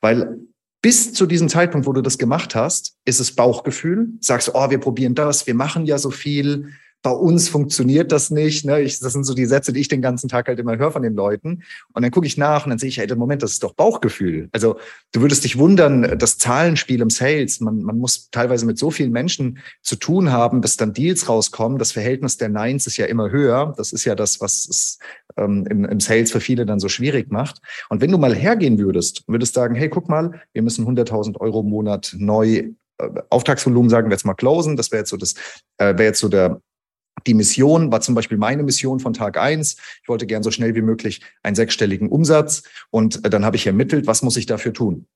Weil 0.00 0.40
bis 0.82 1.12
zu 1.12 1.26
diesem 1.26 1.48
Zeitpunkt, 1.48 1.86
wo 1.86 1.92
du 1.92 2.02
das 2.02 2.18
gemacht 2.18 2.56
hast, 2.56 2.96
ist 3.04 3.20
es 3.20 3.34
Bauchgefühl. 3.34 4.08
Sagst, 4.20 4.50
oh, 4.54 4.70
wir 4.70 4.78
probieren 4.78 5.14
das, 5.14 5.46
wir 5.46 5.54
machen 5.54 5.86
ja 5.86 5.96
so 5.96 6.10
viel, 6.10 6.70
bei 7.02 7.10
uns 7.10 7.48
funktioniert 7.48 8.12
das 8.12 8.30
nicht. 8.30 8.64
Ne? 8.64 8.80
Ich, 8.80 9.00
das 9.00 9.12
sind 9.12 9.24
so 9.24 9.34
die 9.34 9.46
Sätze, 9.46 9.72
die 9.72 9.80
ich 9.80 9.88
den 9.88 10.02
ganzen 10.02 10.28
Tag 10.28 10.46
halt 10.46 10.60
immer 10.60 10.78
höre 10.78 10.92
von 10.92 11.02
den 11.02 11.14
Leuten. 11.14 11.64
Und 11.92 12.02
dann 12.02 12.12
gucke 12.12 12.26
ich 12.26 12.36
nach 12.36 12.64
und 12.64 12.70
dann 12.70 12.78
sehe 12.78 12.88
ich, 12.88 12.98
hey, 12.98 13.12
Moment, 13.16 13.42
das 13.42 13.52
ist 13.52 13.64
doch 13.64 13.74
Bauchgefühl. 13.74 14.48
Also 14.52 14.76
du 15.10 15.20
würdest 15.20 15.42
dich 15.42 15.58
wundern, 15.58 16.16
das 16.18 16.38
Zahlenspiel 16.38 17.00
im 17.00 17.10
Sales, 17.10 17.60
man, 17.60 17.82
man 17.82 17.98
muss 17.98 18.30
teilweise 18.30 18.66
mit 18.66 18.78
so 18.78 18.90
vielen 18.92 19.10
Menschen 19.10 19.58
zu 19.82 19.96
tun 19.96 20.30
haben, 20.30 20.60
bis 20.60 20.76
dann 20.76 20.92
Deals 20.92 21.28
rauskommen. 21.28 21.78
Das 21.78 21.90
Verhältnis 21.92 22.36
der 22.36 22.48
Nines 22.48 22.86
ist 22.86 22.96
ja 22.96 23.06
immer 23.06 23.30
höher. 23.30 23.74
Das 23.76 23.92
ist 23.92 24.04
ja 24.04 24.14
das, 24.14 24.40
was 24.40 24.68
es 24.68 24.98
ähm, 25.36 25.66
im, 25.68 25.84
im 25.84 25.98
Sales 25.98 26.30
für 26.30 26.40
viele 26.40 26.66
dann 26.66 26.78
so 26.78 26.88
schwierig 26.88 27.32
macht. 27.32 27.60
Und 27.88 28.00
wenn 28.00 28.12
du 28.12 28.18
mal 28.18 28.34
hergehen 28.34 28.78
würdest, 28.78 29.24
würdest 29.26 29.54
sagen, 29.54 29.74
hey, 29.74 29.88
guck 29.88 30.08
mal, 30.08 30.40
wir 30.52 30.62
müssen 30.62 30.86
100.000 30.86 31.40
Euro 31.40 31.60
im 31.60 31.68
Monat 31.68 32.14
neu 32.16 32.70
äh, 32.98 33.08
Auftragsvolumen 33.30 33.90
sagen 33.90 34.08
wir 34.08 34.14
jetzt 34.14 34.24
mal 34.24 34.34
closen. 34.34 34.76
Das 34.76 34.92
wäre 34.92 35.00
jetzt 35.00 35.10
so 35.10 35.16
das, 35.16 35.34
äh, 35.78 35.86
wäre 35.98 36.04
jetzt 36.04 36.20
so 36.20 36.28
der 36.28 36.60
die 37.26 37.34
Mission 37.34 37.92
war 37.92 38.00
zum 38.00 38.14
Beispiel 38.14 38.38
meine 38.38 38.62
Mission 38.62 39.00
von 39.00 39.12
Tag 39.12 39.38
eins. 39.38 39.76
Ich 40.02 40.08
wollte 40.08 40.26
gern 40.26 40.42
so 40.42 40.50
schnell 40.50 40.74
wie 40.74 40.82
möglich 40.82 41.20
einen 41.42 41.56
sechsstelligen 41.56 42.08
Umsatz. 42.08 42.64
Und 42.90 43.24
äh, 43.24 43.30
dann 43.30 43.44
habe 43.44 43.56
ich 43.56 43.66
ermittelt, 43.66 44.06
was 44.06 44.22
muss 44.22 44.36
ich 44.36 44.46
dafür 44.46 44.72
tun? 44.72 45.06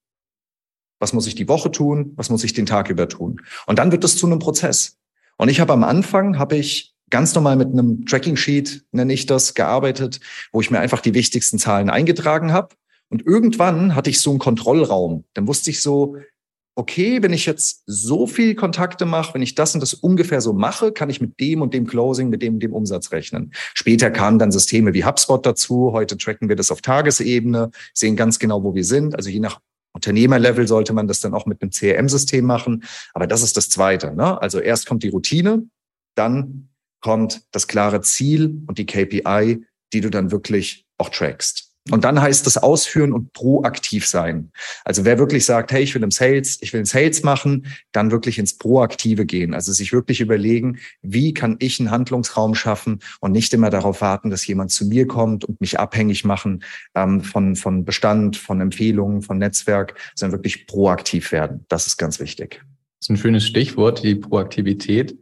Was 0.98 1.12
muss 1.12 1.26
ich 1.26 1.34
die 1.34 1.48
Woche 1.48 1.70
tun? 1.70 2.12
Was 2.16 2.30
muss 2.30 2.44
ich 2.44 2.52
den 2.52 2.66
Tag 2.66 2.90
über 2.90 3.08
tun? 3.08 3.40
Und 3.66 3.78
dann 3.78 3.92
wird 3.92 4.04
es 4.04 4.16
zu 4.16 4.26
einem 4.26 4.38
Prozess. 4.38 4.98
Und 5.36 5.48
ich 5.48 5.60
habe 5.60 5.72
am 5.72 5.84
Anfang, 5.84 6.38
habe 6.38 6.56
ich 6.56 6.94
ganz 7.10 7.34
normal 7.34 7.56
mit 7.56 7.68
einem 7.68 8.06
Tracking 8.06 8.36
Sheet, 8.36 8.84
nenne 8.92 9.12
ich 9.12 9.26
das, 9.26 9.54
gearbeitet, 9.54 10.20
wo 10.52 10.60
ich 10.60 10.70
mir 10.70 10.80
einfach 10.80 11.00
die 11.00 11.14
wichtigsten 11.14 11.58
Zahlen 11.58 11.90
eingetragen 11.90 12.52
habe. 12.52 12.74
Und 13.08 13.24
irgendwann 13.24 13.94
hatte 13.94 14.10
ich 14.10 14.20
so 14.20 14.30
einen 14.30 14.38
Kontrollraum. 14.38 15.24
Dann 15.34 15.46
wusste 15.46 15.70
ich 15.70 15.80
so, 15.80 16.16
okay, 16.76 17.22
wenn 17.22 17.32
ich 17.32 17.46
jetzt 17.46 17.82
so 17.86 18.26
viel 18.26 18.54
Kontakte 18.54 19.06
mache, 19.06 19.34
wenn 19.34 19.42
ich 19.42 19.54
das 19.54 19.74
und 19.74 19.80
das 19.80 19.94
ungefähr 19.94 20.42
so 20.42 20.52
mache, 20.52 20.92
kann 20.92 21.08
ich 21.08 21.20
mit 21.22 21.40
dem 21.40 21.62
und 21.62 21.72
dem 21.72 21.86
Closing, 21.86 22.28
mit 22.28 22.42
dem 22.42 22.54
und 22.54 22.60
dem 22.60 22.74
Umsatz 22.74 23.12
rechnen. 23.12 23.52
Später 23.74 24.10
kamen 24.10 24.38
dann 24.38 24.52
Systeme 24.52 24.92
wie 24.92 25.04
HubSpot 25.04 25.44
dazu. 25.44 25.92
Heute 25.92 26.18
tracken 26.18 26.50
wir 26.50 26.56
das 26.56 26.70
auf 26.70 26.82
Tagesebene, 26.82 27.70
sehen 27.94 28.14
ganz 28.14 28.38
genau, 28.38 28.62
wo 28.62 28.74
wir 28.74 28.84
sind. 28.84 29.16
Also 29.16 29.30
je 29.30 29.40
nach 29.40 29.58
Unternehmerlevel 29.94 30.68
sollte 30.68 30.92
man 30.92 31.08
das 31.08 31.20
dann 31.20 31.32
auch 31.32 31.46
mit 31.46 31.62
einem 31.62 31.70
CRM-System 31.70 32.44
machen. 32.44 32.84
Aber 33.14 33.26
das 33.26 33.42
ist 33.42 33.56
das 33.56 33.70
Zweite. 33.70 34.14
Ne? 34.14 34.40
Also 34.40 34.60
erst 34.60 34.86
kommt 34.86 35.02
die 35.02 35.08
Routine, 35.08 35.66
dann 36.14 36.68
kommt 37.00 37.42
das 37.52 37.66
klare 37.66 38.02
Ziel 38.02 38.62
und 38.66 38.76
die 38.76 38.84
KPI, 38.84 39.64
die 39.94 40.00
du 40.02 40.10
dann 40.10 40.30
wirklich 40.30 40.84
auch 40.98 41.08
trackst. 41.08 41.65
Und 41.90 42.04
dann 42.04 42.20
heißt 42.20 42.46
es 42.46 42.58
ausführen 42.58 43.12
und 43.12 43.32
proaktiv 43.32 44.06
sein. 44.06 44.50
Also 44.84 45.04
wer 45.04 45.18
wirklich 45.18 45.44
sagt, 45.44 45.70
hey, 45.70 45.82
ich 45.82 45.94
will 45.94 46.02
im 46.02 46.10
Sales, 46.10 46.58
ich 46.60 46.72
will 46.72 46.78
einen 46.78 46.86
Sales 46.86 47.22
machen, 47.22 47.66
dann 47.92 48.10
wirklich 48.10 48.38
ins 48.38 48.58
Proaktive 48.58 49.24
gehen. 49.24 49.54
Also 49.54 49.72
sich 49.72 49.92
wirklich 49.92 50.20
überlegen, 50.20 50.78
wie 51.02 51.32
kann 51.32 51.56
ich 51.60 51.78
einen 51.78 51.92
Handlungsraum 51.92 52.56
schaffen 52.56 52.98
und 53.20 53.32
nicht 53.32 53.54
immer 53.54 53.70
darauf 53.70 54.00
warten, 54.00 54.30
dass 54.30 54.46
jemand 54.46 54.72
zu 54.72 54.86
mir 54.86 55.06
kommt 55.06 55.44
und 55.44 55.60
mich 55.60 55.78
abhängig 55.78 56.24
machen 56.24 56.64
ähm, 56.96 57.20
von, 57.20 57.54
von 57.54 57.84
Bestand, 57.84 58.36
von 58.36 58.60
Empfehlungen, 58.60 59.22
von 59.22 59.38
Netzwerk, 59.38 59.94
sondern 60.16 60.38
wirklich 60.38 60.66
proaktiv 60.66 61.30
werden. 61.30 61.64
Das 61.68 61.86
ist 61.86 61.98
ganz 61.98 62.18
wichtig. 62.18 62.62
Das 62.98 63.06
ist 63.06 63.10
ein 63.10 63.16
schönes 63.16 63.46
Stichwort, 63.46 64.02
die 64.02 64.16
Proaktivität. 64.16 65.16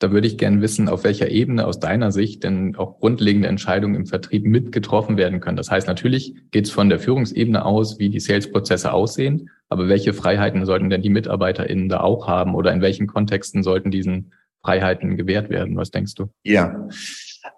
Da 0.00 0.10
würde 0.10 0.26
ich 0.26 0.38
gerne 0.38 0.62
wissen, 0.62 0.88
auf 0.88 1.04
welcher 1.04 1.30
Ebene 1.30 1.66
aus 1.66 1.78
deiner 1.78 2.10
Sicht 2.10 2.42
denn 2.42 2.74
auch 2.74 2.98
grundlegende 2.98 3.48
Entscheidungen 3.48 3.94
im 3.94 4.06
Vertrieb 4.06 4.46
mitgetroffen 4.46 5.18
werden 5.18 5.40
können. 5.40 5.58
Das 5.58 5.70
heißt, 5.70 5.86
natürlich 5.86 6.34
geht 6.50 6.64
es 6.64 6.70
von 6.70 6.88
der 6.88 6.98
Führungsebene 6.98 7.64
aus, 7.64 7.98
wie 7.98 8.08
die 8.08 8.18
Sales-Prozesse 8.18 8.92
aussehen, 8.92 9.50
aber 9.68 9.88
welche 9.88 10.14
Freiheiten 10.14 10.64
sollten 10.64 10.88
denn 10.88 11.02
die 11.02 11.10
MitarbeiterInnen 11.10 11.90
da 11.90 12.00
auch 12.00 12.26
haben 12.26 12.54
oder 12.54 12.72
in 12.72 12.80
welchen 12.80 13.06
Kontexten 13.06 13.62
sollten 13.62 13.90
diesen 13.90 14.32
Freiheiten 14.62 15.18
gewährt 15.18 15.50
werden? 15.50 15.76
Was 15.76 15.90
denkst 15.90 16.14
du? 16.14 16.30
Ja, 16.44 16.88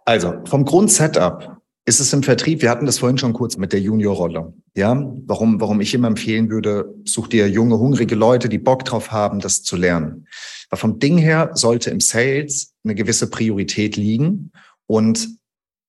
also 0.05 0.35
vom 0.45 0.65
Grundsetup 0.65 1.63
ist 1.85 2.01
es 2.01 2.13
im 2.13 2.25
Vertrieb, 2.25 2.61
wir 2.61 2.71
hatten 2.71 2.87
das 2.87 2.99
vorhin 2.99 3.19
schon 3.19 3.33
kurz 3.33 3.57
mit 3.57 3.73
der 3.73 3.81
Juniorrolle. 3.81 4.53
Ja, 4.75 5.01
warum, 5.27 5.61
warum 5.61 5.81
ich 5.81 5.95
immer 5.95 6.09
empfehlen 6.09 6.51
würde, 6.51 6.93
such 7.05 7.29
dir 7.29 7.49
junge, 7.49 7.79
hungrige 7.79 8.15
Leute, 8.15 8.49
die 8.49 8.59
Bock 8.59 8.85
drauf 8.85 9.13
haben, 9.13 9.41
das 9.41 9.63
zu 9.63 9.77
lernen. 9.77 10.27
Aber 10.73 10.79
vom 10.79 10.99
Ding 10.99 11.19
her 11.19 11.51
sollte 11.53 11.91
im 11.91 12.01
Sales 12.01 12.73
eine 12.83 12.95
gewisse 12.95 13.29
Priorität 13.29 13.97
liegen 13.97 14.53
und 14.87 15.29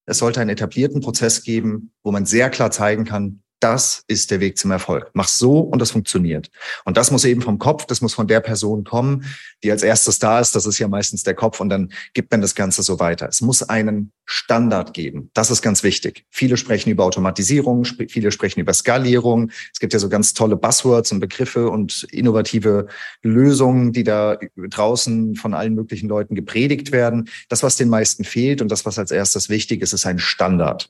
es 0.05 0.17
sollte 0.17 0.41
einen 0.41 0.49
etablierten 0.49 0.99
Prozess 0.99 1.43
geben, 1.43 1.93
wo 2.03 2.11
man 2.11 2.25
sehr 2.25 2.49
klar 2.49 2.69
zeigen 2.69 3.05
kann, 3.05 3.42
das 3.59 4.03
ist 4.07 4.29
der 4.29 4.39
Weg 4.39 4.57
zum 4.57 4.71
Erfolg. 4.71 5.09
Mach 5.13 5.27
so 5.27 5.59
und 5.59 5.79
das 5.79 5.91
funktioniert. 5.91 6.49
Und 6.83 6.97
das 6.97 7.11
muss 7.11 7.23
eben 7.23 7.41
vom 7.41 7.59
Kopf, 7.59 7.85
das 7.85 8.01
muss 8.01 8.13
von 8.13 8.27
der 8.27 8.41
Person 8.41 8.83
kommen, 8.83 9.25
die 9.63 9.71
als 9.71 9.83
erstes 9.83 10.19
da 10.19 10.39
ist. 10.39 10.55
Das 10.55 10.65
ist 10.65 10.79
ja 10.79 10.87
meistens 10.87 11.23
der 11.23 11.33
Kopf 11.33 11.61
und 11.61 11.69
dann 11.69 11.91
gibt 12.13 12.31
man 12.31 12.41
das 12.41 12.55
Ganze 12.55 12.83
so 12.83 12.99
weiter. 12.99 13.27
Es 13.29 13.41
muss 13.41 13.63
einen 13.63 14.11
Standard 14.25 14.93
geben. 14.93 15.29
Das 15.33 15.49
ist 15.49 15.61
ganz 15.61 15.83
wichtig. 15.83 16.25
Viele 16.29 16.57
sprechen 16.57 16.89
über 16.89 17.05
Automatisierung, 17.05 17.85
viele 17.85 18.31
sprechen 18.31 18.59
über 18.59 18.73
Skalierung. 18.73 19.51
Es 19.71 19.79
gibt 19.79 19.93
ja 19.93 19.99
so 19.99 20.09
ganz 20.09 20.33
tolle 20.33 20.57
Buzzwords 20.57 21.11
und 21.11 21.19
Begriffe 21.19 21.69
und 21.69 22.03
innovative 22.11 22.87
Lösungen, 23.21 23.93
die 23.93 24.03
da 24.03 24.37
draußen 24.57 25.35
von 25.35 25.53
allen 25.53 25.75
möglichen 25.75 26.09
Leuten 26.09 26.35
gepredigt 26.35 26.91
werden. 26.91 27.29
Das, 27.49 27.63
was 27.63 27.77
den 27.77 27.89
meisten 27.89 28.23
fehlt 28.23 28.61
und 28.61 28.69
das, 28.69 28.85
was 28.85 28.99
als 28.99 29.11
erstes 29.11 29.49
wichtig 29.49 29.81
ist, 29.81 29.93
ist 29.93 30.05
ein 30.05 30.19
Standard. 30.19 30.89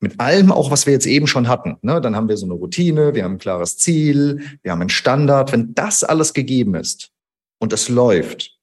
Mit 0.00 0.18
allem 0.20 0.50
auch, 0.50 0.70
was 0.70 0.86
wir 0.86 0.92
jetzt 0.92 1.06
eben 1.06 1.26
schon 1.26 1.48
hatten. 1.48 1.76
Ne? 1.82 2.00
Dann 2.00 2.16
haben 2.16 2.28
wir 2.28 2.36
so 2.36 2.46
eine 2.46 2.54
Routine, 2.54 3.14
wir 3.14 3.24
haben 3.24 3.34
ein 3.34 3.38
klares 3.38 3.76
Ziel, 3.76 4.58
wir 4.62 4.72
haben 4.72 4.80
einen 4.80 4.90
Standard. 4.90 5.52
Wenn 5.52 5.74
das 5.74 6.04
alles 6.04 6.34
gegeben 6.34 6.74
ist 6.74 7.10
und 7.58 7.72
es 7.72 7.88
läuft, 7.88 8.58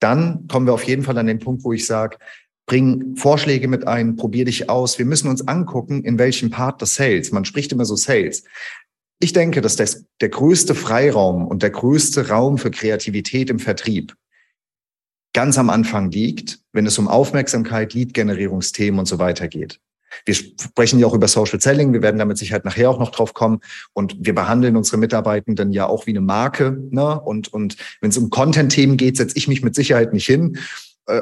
dann 0.00 0.46
kommen 0.48 0.66
wir 0.66 0.74
auf 0.74 0.84
jeden 0.84 1.02
Fall 1.02 1.18
an 1.18 1.26
den 1.26 1.38
Punkt, 1.38 1.64
wo 1.64 1.72
ich 1.72 1.86
sage, 1.86 2.18
bring 2.66 3.16
Vorschläge 3.16 3.66
mit 3.66 3.86
ein, 3.86 4.16
probier 4.16 4.44
dich 4.44 4.70
aus. 4.70 4.98
Wir 4.98 5.06
müssen 5.06 5.28
uns 5.28 5.46
angucken, 5.48 6.04
in 6.04 6.18
welchem 6.18 6.50
Part 6.50 6.80
des 6.80 6.94
Sales. 6.94 7.32
Man 7.32 7.44
spricht 7.44 7.72
immer 7.72 7.84
so 7.84 7.96
Sales. 7.96 8.44
Ich 9.20 9.32
denke, 9.32 9.60
dass 9.60 9.74
das, 9.74 10.04
der 10.20 10.28
größte 10.28 10.74
Freiraum 10.74 11.46
und 11.46 11.62
der 11.62 11.70
größte 11.70 12.28
Raum 12.28 12.58
für 12.58 12.70
Kreativität 12.70 13.50
im 13.50 13.58
Vertrieb 13.58 14.14
ganz 15.32 15.58
am 15.58 15.70
Anfang 15.70 16.10
liegt, 16.10 16.60
wenn 16.72 16.86
es 16.86 16.98
um 16.98 17.08
Aufmerksamkeit, 17.08 17.94
Lead-Generierungsthemen 17.94 19.00
und 19.00 19.06
so 19.06 19.18
weiter 19.18 19.48
geht. 19.48 19.80
Wir 20.24 20.34
sprechen 20.34 20.98
ja 20.98 21.06
auch 21.06 21.14
über 21.14 21.28
Social 21.28 21.60
Selling. 21.60 21.92
Wir 21.92 22.02
werden 22.02 22.18
damit 22.18 22.38
sicher 22.38 22.60
nachher 22.64 22.90
auch 22.90 22.98
noch 22.98 23.10
drauf 23.10 23.34
kommen. 23.34 23.60
Und 23.92 24.16
wir 24.20 24.34
behandeln 24.34 24.76
unsere 24.76 24.96
Mitarbeitenden 24.96 25.72
ja 25.72 25.86
auch 25.86 26.06
wie 26.06 26.10
eine 26.10 26.20
Marke. 26.20 26.78
Ne? 26.90 27.20
Und, 27.20 27.52
und 27.52 27.76
wenn 28.00 28.10
es 28.10 28.18
um 28.18 28.30
Content-Themen 28.30 28.96
geht, 28.96 29.16
setze 29.16 29.36
ich 29.36 29.48
mich 29.48 29.62
mit 29.62 29.74
Sicherheit 29.74 30.12
nicht 30.12 30.26
hin 30.26 30.58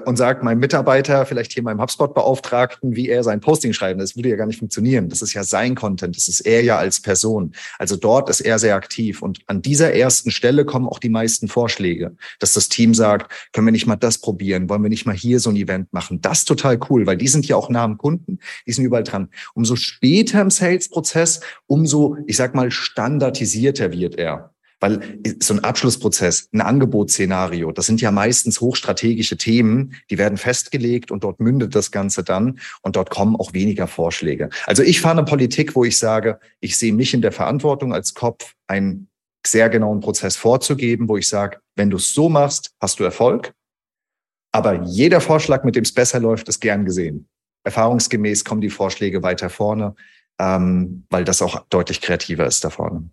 und 0.05 0.17
sagt 0.17 0.43
meinem 0.43 0.59
Mitarbeiter, 0.59 1.27
vielleicht 1.27 1.53
hier 1.53 1.63
meinem 1.63 1.81
HubSpot-Beauftragten, 1.81 2.97
wie 2.97 3.09
er 3.09 3.23
sein 3.23 3.41
Posting 3.41 3.73
schreiben. 3.73 4.01
Das 4.01 4.17
würde 4.17 4.31
ja 4.31 4.37
gar 4.37 4.47
nicht 4.47 4.59
funktionieren. 4.59 5.09
Das 5.09 5.23
ist 5.23 5.33
ja 5.33 5.45
sein 5.45 5.77
Content. 5.77 6.17
Das 6.17 6.27
ist 6.27 6.41
er 6.41 6.63
ja 6.65 6.77
als 6.77 7.01
Person. 7.01 7.55
Also 7.79 7.95
dort 7.95 8.29
ist 8.29 8.41
er 8.41 8.59
sehr 8.59 8.75
aktiv. 8.75 9.23
Und 9.23 9.39
an 9.47 9.63
dieser 9.63 9.95
ersten 9.95 10.33
Stelle 10.33 10.65
kommen 10.65 10.89
auch 10.89 10.99
die 10.99 11.09
meisten 11.09 11.47
Vorschläge, 11.47 12.17
dass 12.41 12.55
das 12.55 12.69
Team 12.69 12.95
sagt, 12.95 13.33
können 13.53 13.69
wir 13.69 13.73
nicht 13.73 13.87
mal 13.87 13.95
das 13.95 14.19
probieren? 14.19 14.69
Wollen 14.69 14.83
wir 14.83 14.91
nicht 14.91 15.07
mal 15.07 15.15
hier 15.15 15.39
so 15.39 15.51
ein 15.51 15.57
Event 15.57 15.93
machen? 15.93 16.21
Das 16.21 16.39
ist 16.39 16.47
total 16.47 16.81
cool, 16.91 17.07
weil 17.07 17.17
die 17.17 17.29
sind 17.29 17.47
ja 17.47 17.55
auch 17.55 17.71
nah 17.71 17.85
am 17.85 17.97
Kunden. 17.97 18.41
Die 18.67 18.73
sind 18.73 18.85
überall 18.85 19.05
dran. 19.05 19.29
Umso 19.55 19.77
später 19.77 20.41
im 20.41 20.51
Sales-Prozess, 20.51 21.41
umso, 21.67 22.17
ich 22.27 22.37
sag 22.37 22.57
mal, 22.57 22.73
standardisierter 22.73 23.93
wird 23.93 24.17
er. 24.17 24.56
Weil 24.79 25.21
so 25.41 25.55
ein 25.55 25.65
Abschlussprozess, 25.65 26.49
ein 26.53 26.61
Angebotsszenario, 26.61 27.73
das 27.73 27.87
sind 27.87 28.03
ja 28.03 28.11
meistens 28.11 28.61
hochstrategische 28.61 29.39
Themen, 29.39 29.95
die 30.11 30.19
werden 30.19 30.37
festgelegt 30.37 31.11
und 31.11 31.25
dort 31.25 31.41
mündet 31.41 31.75
das 31.75 31.91
Ganze 31.91 32.23
dann 32.23 32.61
und 32.83 32.97
dort 32.97 33.09
kommen 33.09 33.37
auch 33.37 33.55
weniger 33.55 33.87
Vorschläge. 33.87 34.51
Also 34.67 34.83
ich 34.83 35.01
fahre 35.01 35.19
eine 35.19 35.25
Politik, 35.25 35.75
wo 35.75 35.85
ich 35.85 35.97
sage, 35.99 36.39
ich 36.61 36.77
sehe 36.77 36.93
mich 36.93 37.15
in 37.15 37.23
der 37.23 37.33
Verantwortung 37.33 37.95
als 37.95 38.13
Kopf, 38.13 38.55
einen 38.67 39.09
sehr 39.47 39.71
genauen 39.71 40.01
Prozess 40.01 40.37
vorzugeben, 40.37 41.09
wo 41.09 41.17
ich 41.17 41.29
sage, 41.29 41.59
wenn 41.75 41.89
du 41.89 41.97
es 41.97 42.13
so 42.13 42.29
machst, 42.29 42.73
hast 42.81 43.01
du 43.01 43.05
Erfolg. 43.05 43.55
Aber 44.53 44.83
jeder 44.85 45.21
Vorschlag, 45.21 45.65
mit 45.65 45.77
dem 45.77 45.85
es 45.85 45.93
besser 45.93 46.21
läuft, 46.21 46.49
ist 46.49 46.61
gern 46.61 46.85
gesehen. 46.85 47.29
Erfahrungsgemäß 47.65 48.45
kommen 48.45 48.61
die 48.61 48.71
Vorschläge 48.71 49.23
weiter 49.23 49.51
vorne, 49.51 49.95
ähm, 50.39 51.05
weil 51.11 51.25
das 51.25 51.43
auch 51.43 51.65
deutlich 51.69 52.01
kreativer 52.01 52.47
ist 52.47 52.65
da 52.65 52.71
vorne. 52.71 53.11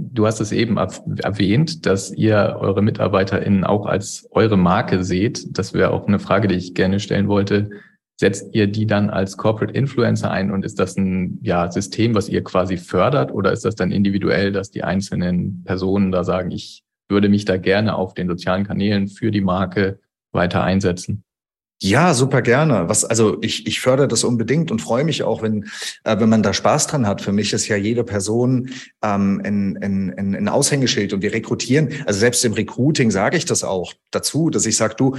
Du 0.00 0.26
hast 0.26 0.40
es 0.40 0.52
eben 0.52 0.76
erwähnt, 0.76 1.84
dass 1.84 2.12
ihr 2.12 2.56
eure 2.60 2.82
MitarbeiterInnen 2.82 3.64
auch 3.64 3.84
als 3.84 4.28
eure 4.30 4.56
Marke 4.56 5.02
seht. 5.02 5.58
Das 5.58 5.74
wäre 5.74 5.90
auch 5.90 6.06
eine 6.06 6.20
Frage, 6.20 6.46
die 6.46 6.54
ich 6.54 6.74
gerne 6.74 7.00
stellen 7.00 7.26
wollte. 7.26 7.70
Setzt 8.16 8.54
ihr 8.54 8.68
die 8.68 8.86
dann 8.86 9.10
als 9.10 9.36
Corporate 9.36 9.74
Influencer 9.74 10.30
ein 10.30 10.52
und 10.52 10.64
ist 10.64 10.78
das 10.78 10.96
ein 10.96 11.40
ja, 11.42 11.70
System, 11.70 12.14
was 12.14 12.28
ihr 12.28 12.44
quasi 12.44 12.76
fördert 12.76 13.32
oder 13.32 13.50
ist 13.52 13.64
das 13.64 13.74
dann 13.74 13.90
individuell, 13.90 14.52
dass 14.52 14.70
die 14.70 14.84
einzelnen 14.84 15.64
Personen 15.64 16.12
da 16.12 16.22
sagen, 16.22 16.52
ich 16.52 16.84
würde 17.08 17.28
mich 17.28 17.44
da 17.44 17.56
gerne 17.56 17.96
auf 17.96 18.14
den 18.14 18.28
sozialen 18.28 18.64
Kanälen 18.64 19.08
für 19.08 19.32
die 19.32 19.40
Marke 19.40 19.98
weiter 20.32 20.62
einsetzen? 20.62 21.24
Ja, 21.80 22.12
super 22.12 22.42
gerne. 22.42 22.88
Was, 22.88 23.04
also 23.04 23.38
ich, 23.40 23.66
ich 23.68 23.80
fördere 23.80 24.08
das 24.08 24.24
unbedingt 24.24 24.72
und 24.72 24.80
freue 24.80 25.04
mich 25.04 25.22
auch, 25.22 25.42
wenn, 25.42 25.64
äh, 26.02 26.18
wenn 26.18 26.28
man 26.28 26.42
da 26.42 26.52
Spaß 26.52 26.88
dran 26.88 27.06
hat. 27.06 27.22
Für 27.22 27.30
mich 27.30 27.52
ist 27.52 27.68
ja 27.68 27.76
jede 27.76 28.02
Person 28.02 28.70
ähm, 29.00 29.40
ein, 29.44 29.78
ein, 29.80 30.12
ein, 30.16 30.34
ein 30.34 30.48
Aushängeschild 30.48 31.12
und 31.12 31.22
wir 31.22 31.32
rekrutieren. 31.32 31.90
Also 32.04 32.18
selbst 32.18 32.44
im 32.44 32.52
Recruiting 32.52 33.12
sage 33.12 33.36
ich 33.36 33.44
das 33.44 33.62
auch 33.62 33.92
dazu, 34.10 34.50
dass 34.50 34.66
ich 34.66 34.76
sage, 34.76 34.96
du, 34.96 35.16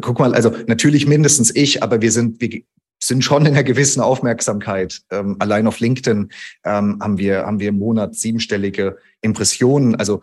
guck 0.00 0.20
mal, 0.20 0.34
also 0.34 0.52
natürlich 0.68 1.08
mindestens 1.08 1.54
ich, 1.54 1.82
aber 1.82 2.00
wir 2.00 2.12
sind, 2.12 2.40
wir 2.40 2.62
sind 3.02 3.24
schon 3.24 3.46
in 3.46 3.54
einer 3.54 3.64
gewissen 3.64 4.00
Aufmerksamkeit. 4.00 5.00
Ähm, 5.10 5.36
allein 5.40 5.66
auf 5.66 5.80
LinkedIn 5.80 6.30
ähm, 6.64 6.98
haben 7.00 7.18
wir 7.18 7.44
haben 7.44 7.58
wir 7.58 7.70
im 7.70 7.78
Monat 7.78 8.14
siebenstellige 8.14 8.98
Impressionen. 9.20 9.96
Also 9.96 10.20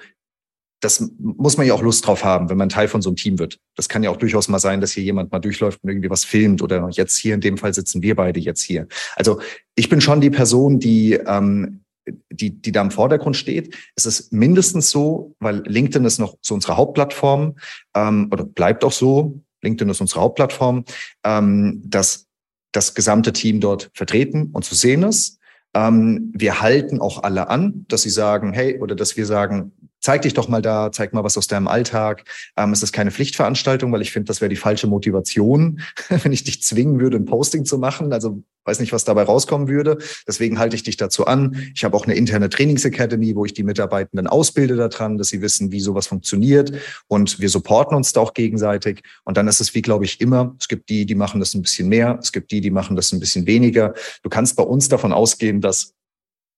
das 0.86 1.12
muss 1.18 1.58
man 1.58 1.66
ja 1.66 1.74
auch 1.74 1.82
Lust 1.82 2.06
drauf 2.06 2.24
haben, 2.24 2.48
wenn 2.50 2.58
man 2.58 2.70
Teil 2.70 2.88
von 2.88 3.02
so 3.02 3.10
einem 3.10 3.16
Team 3.16 3.40
wird. 3.40 3.58
Das 3.76 3.90
kann 3.90 4.04
ja 4.04 4.12
auch 4.12 4.18
durchaus 4.18 4.48
mal 4.50 4.60
sein, 4.60 4.82
dass 4.82 4.92
hier 4.92 5.04
jemand 5.04 5.32
mal 5.32 5.40
durchläuft 5.40 5.84
und 5.84 5.90
irgendwie 5.90 6.12
was 6.12 6.24
filmt 6.24 6.62
oder 6.62 6.88
jetzt 6.92 7.18
hier 7.18 7.34
in 7.34 7.42
dem 7.42 7.58
Fall 7.58 7.74
sitzen 7.74 8.04
wir 8.04 8.16
beide 8.16 8.40
jetzt 8.40 8.62
hier. 8.62 8.88
Also 9.16 9.42
ich 9.74 9.90
bin 9.90 10.00
schon 10.00 10.22
die 10.22 10.30
Person, 10.30 10.80
die 10.80 11.14
ähm, 11.14 11.82
die, 12.30 12.52
die 12.52 12.72
da 12.72 12.84
im 12.84 12.92
Vordergrund 12.92 13.36
steht. 13.36 13.76
Es 13.96 14.06
ist 14.06 14.32
mindestens 14.32 14.92
so, 14.92 15.36
weil 15.40 15.64
LinkedIn 15.66 16.06
ist 16.06 16.20
noch 16.20 16.38
so 16.40 16.54
unsere 16.54 16.78
Hauptplattform 16.78 17.56
ähm, 17.96 18.30
oder 18.32 18.44
bleibt 18.44 18.84
auch 18.84 18.92
so. 18.92 19.42
LinkedIn 19.64 19.90
ist 19.90 20.02
unsere 20.02 20.22
Hauptplattform, 20.22 20.86
ähm, 21.24 21.82
dass 21.84 22.28
das 22.74 22.94
gesamte 22.94 23.34
Team 23.34 23.60
dort 23.60 23.90
vertreten 23.96 24.52
und 24.54 24.64
zu 24.64 24.76
sehen 24.76 25.02
ist. 25.02 25.40
Ähm, 25.74 26.32
wir 26.36 26.62
halten 26.62 27.02
auch 27.02 27.24
alle 27.24 27.50
an, 27.50 27.86
dass 27.88 28.04
sie 28.04 28.12
sagen, 28.12 28.54
hey, 28.54 28.80
oder 28.80 28.94
dass 28.94 29.18
wir 29.18 29.26
sagen, 29.26 29.72
zeig 30.06 30.22
dich 30.22 30.36
doch 30.36 30.48
mal 30.48 30.62
da, 30.62 30.92
zeig 30.92 31.14
mal 31.14 31.24
was 31.24 31.36
aus 31.36 31.48
deinem 31.48 31.68
Alltag. 31.68 32.26
Ähm, 32.56 32.72
es 32.72 32.84
ist 32.84 32.92
keine 32.94 33.10
Pflichtveranstaltung, 33.10 33.92
weil 33.92 34.04
ich 34.04 34.12
finde, 34.12 34.28
das 34.28 34.40
wäre 34.40 34.50
die 34.50 34.56
falsche 34.56 34.86
Motivation, 34.86 35.82
wenn 36.10 36.32
ich 36.32 36.44
dich 36.44 36.62
zwingen 36.62 37.00
würde, 37.00 37.18
ein 37.18 37.26
Posting 37.26 37.66
zu 37.66 37.80
machen. 37.80 38.14
Also 38.14 38.44
weiß 38.66 38.80
nicht, 38.82 38.94
was 38.94 39.04
dabei 39.04 39.24
rauskommen 39.24 39.68
würde. 39.68 39.98
Deswegen 40.28 40.60
halte 40.60 40.76
ich 40.76 40.84
dich 40.84 40.98
dazu 40.98 41.26
an. 41.26 41.58
Ich 41.74 41.84
habe 41.84 41.98
auch 41.98 42.06
eine 42.06 42.14
interne 42.14 42.50
Trainingsacademy, 42.50 43.36
wo 43.36 43.46
ich 43.46 43.54
die 43.54 43.64
Mitarbeitenden 43.64 44.28
ausbilde 44.28 44.76
daran, 44.76 45.18
dass 45.18 45.30
sie 45.30 45.42
wissen, 45.42 45.72
wie 45.72 45.80
sowas 45.80 46.06
funktioniert. 46.06 46.72
Und 47.08 47.40
wir 47.40 47.50
supporten 47.50 47.98
uns 47.98 48.14
da 48.14 48.22
auch 48.22 48.36
gegenseitig. 48.36 49.02
Und 49.24 49.38
dann 49.38 49.48
ist 49.48 49.60
es 49.60 49.74
wie, 49.74 49.82
glaube 49.82 50.06
ich, 50.06 50.22
immer. 50.22 50.56
Es 50.60 50.68
gibt 50.68 50.90
die, 50.90 51.08
die 51.08 51.16
machen 51.16 51.40
das 51.40 51.56
ein 51.56 51.64
bisschen 51.64 51.90
mehr. 51.90 52.20
Es 52.22 52.32
gibt 52.32 52.52
die, 52.52 52.62
die 52.62 52.72
machen 52.72 52.96
das 52.96 53.12
ein 53.12 53.20
bisschen 53.20 53.48
weniger. 53.48 53.96
Du 54.22 54.30
kannst 54.30 54.56
bei 54.56 54.64
uns 54.64 54.88
davon 54.88 55.14
ausgehen, 55.14 55.62
dass 55.62 55.94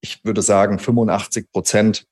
ich 0.02 0.20
würde 0.26 0.42
sagen, 0.42 0.80
85 0.80 1.50
Prozent 1.50 2.06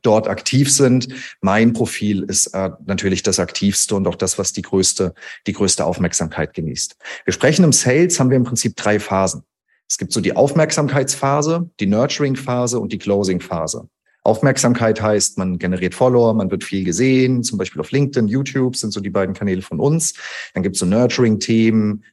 dort 0.00 0.28
aktiv 0.28 0.72
sind. 0.72 1.08
Mein 1.40 1.72
Profil 1.72 2.22
ist 2.22 2.48
äh, 2.48 2.70
natürlich 2.86 3.22
das 3.22 3.38
aktivste 3.38 3.94
und 3.94 4.06
auch 4.06 4.16
das, 4.16 4.38
was 4.38 4.52
die 4.52 4.62
größte, 4.62 5.14
die 5.46 5.52
größte 5.52 5.84
Aufmerksamkeit 5.84 6.54
genießt. 6.54 6.96
Wir 7.24 7.32
sprechen 7.32 7.64
im 7.64 7.72
Sales, 7.72 8.18
haben 8.18 8.30
wir 8.30 8.36
im 8.36 8.44
Prinzip 8.44 8.76
drei 8.76 8.98
Phasen. 8.98 9.42
Es 9.88 9.98
gibt 9.98 10.12
so 10.12 10.22
die 10.22 10.34
Aufmerksamkeitsphase, 10.34 11.70
die 11.78 11.86
Nurturing-Phase 11.86 12.80
und 12.80 12.92
die 12.92 12.98
Closing-Phase. 12.98 13.88
Aufmerksamkeit 14.24 15.02
heißt, 15.02 15.36
man 15.36 15.58
generiert 15.58 15.94
Follower, 15.94 16.32
man 16.32 16.50
wird 16.50 16.62
viel 16.64 16.84
gesehen, 16.84 17.42
zum 17.42 17.58
Beispiel 17.58 17.80
auf 17.80 17.90
LinkedIn, 17.90 18.28
YouTube 18.28 18.76
sind 18.76 18.92
so 18.92 19.00
die 19.00 19.10
beiden 19.10 19.34
Kanäle 19.34 19.62
von 19.62 19.80
uns. 19.80 20.14
Dann 20.54 20.62
gibt 20.62 20.76
es 20.76 20.80
so 20.80 20.86
Nurturing-Themen, 20.86 22.04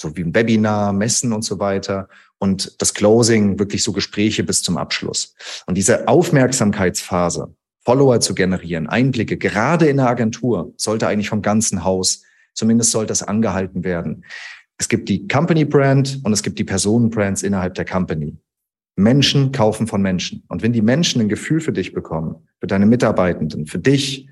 so 0.00 0.16
wie 0.16 0.22
ein 0.22 0.34
Webinar, 0.34 0.92
Messen 0.92 1.32
und 1.32 1.42
so 1.42 1.58
weiter. 1.58 2.08
Und 2.38 2.80
das 2.80 2.94
Closing, 2.94 3.58
wirklich 3.58 3.82
so 3.82 3.92
Gespräche 3.92 4.42
bis 4.44 4.62
zum 4.62 4.78
Abschluss. 4.78 5.34
Und 5.66 5.76
diese 5.76 6.08
Aufmerksamkeitsphase, 6.08 7.54
Follower 7.84 8.20
zu 8.20 8.34
generieren, 8.34 8.86
Einblicke, 8.86 9.36
gerade 9.36 9.88
in 9.88 9.98
der 9.98 10.08
Agentur, 10.08 10.72
sollte 10.78 11.06
eigentlich 11.06 11.28
vom 11.28 11.42
ganzen 11.42 11.84
Haus, 11.84 12.22
zumindest 12.54 12.92
sollte 12.92 13.12
es 13.12 13.22
angehalten 13.22 13.84
werden. 13.84 14.24
Es 14.78 14.88
gibt 14.88 15.10
die 15.10 15.28
Company 15.28 15.66
Brand 15.66 16.20
und 16.24 16.32
es 16.32 16.42
gibt 16.42 16.58
die 16.58 16.64
Personenbrands 16.64 17.42
innerhalb 17.42 17.74
der 17.74 17.84
Company. 17.84 18.38
Menschen 18.96 19.52
kaufen 19.52 19.86
von 19.86 20.00
Menschen. 20.00 20.44
Und 20.48 20.62
wenn 20.62 20.72
die 20.72 20.82
Menschen 20.82 21.20
ein 21.20 21.28
Gefühl 21.28 21.60
für 21.60 21.72
dich 21.72 21.92
bekommen, 21.92 22.48
für 22.58 22.66
deine 22.66 22.86
Mitarbeitenden, 22.86 23.66
für 23.66 23.78
dich, 23.78 24.28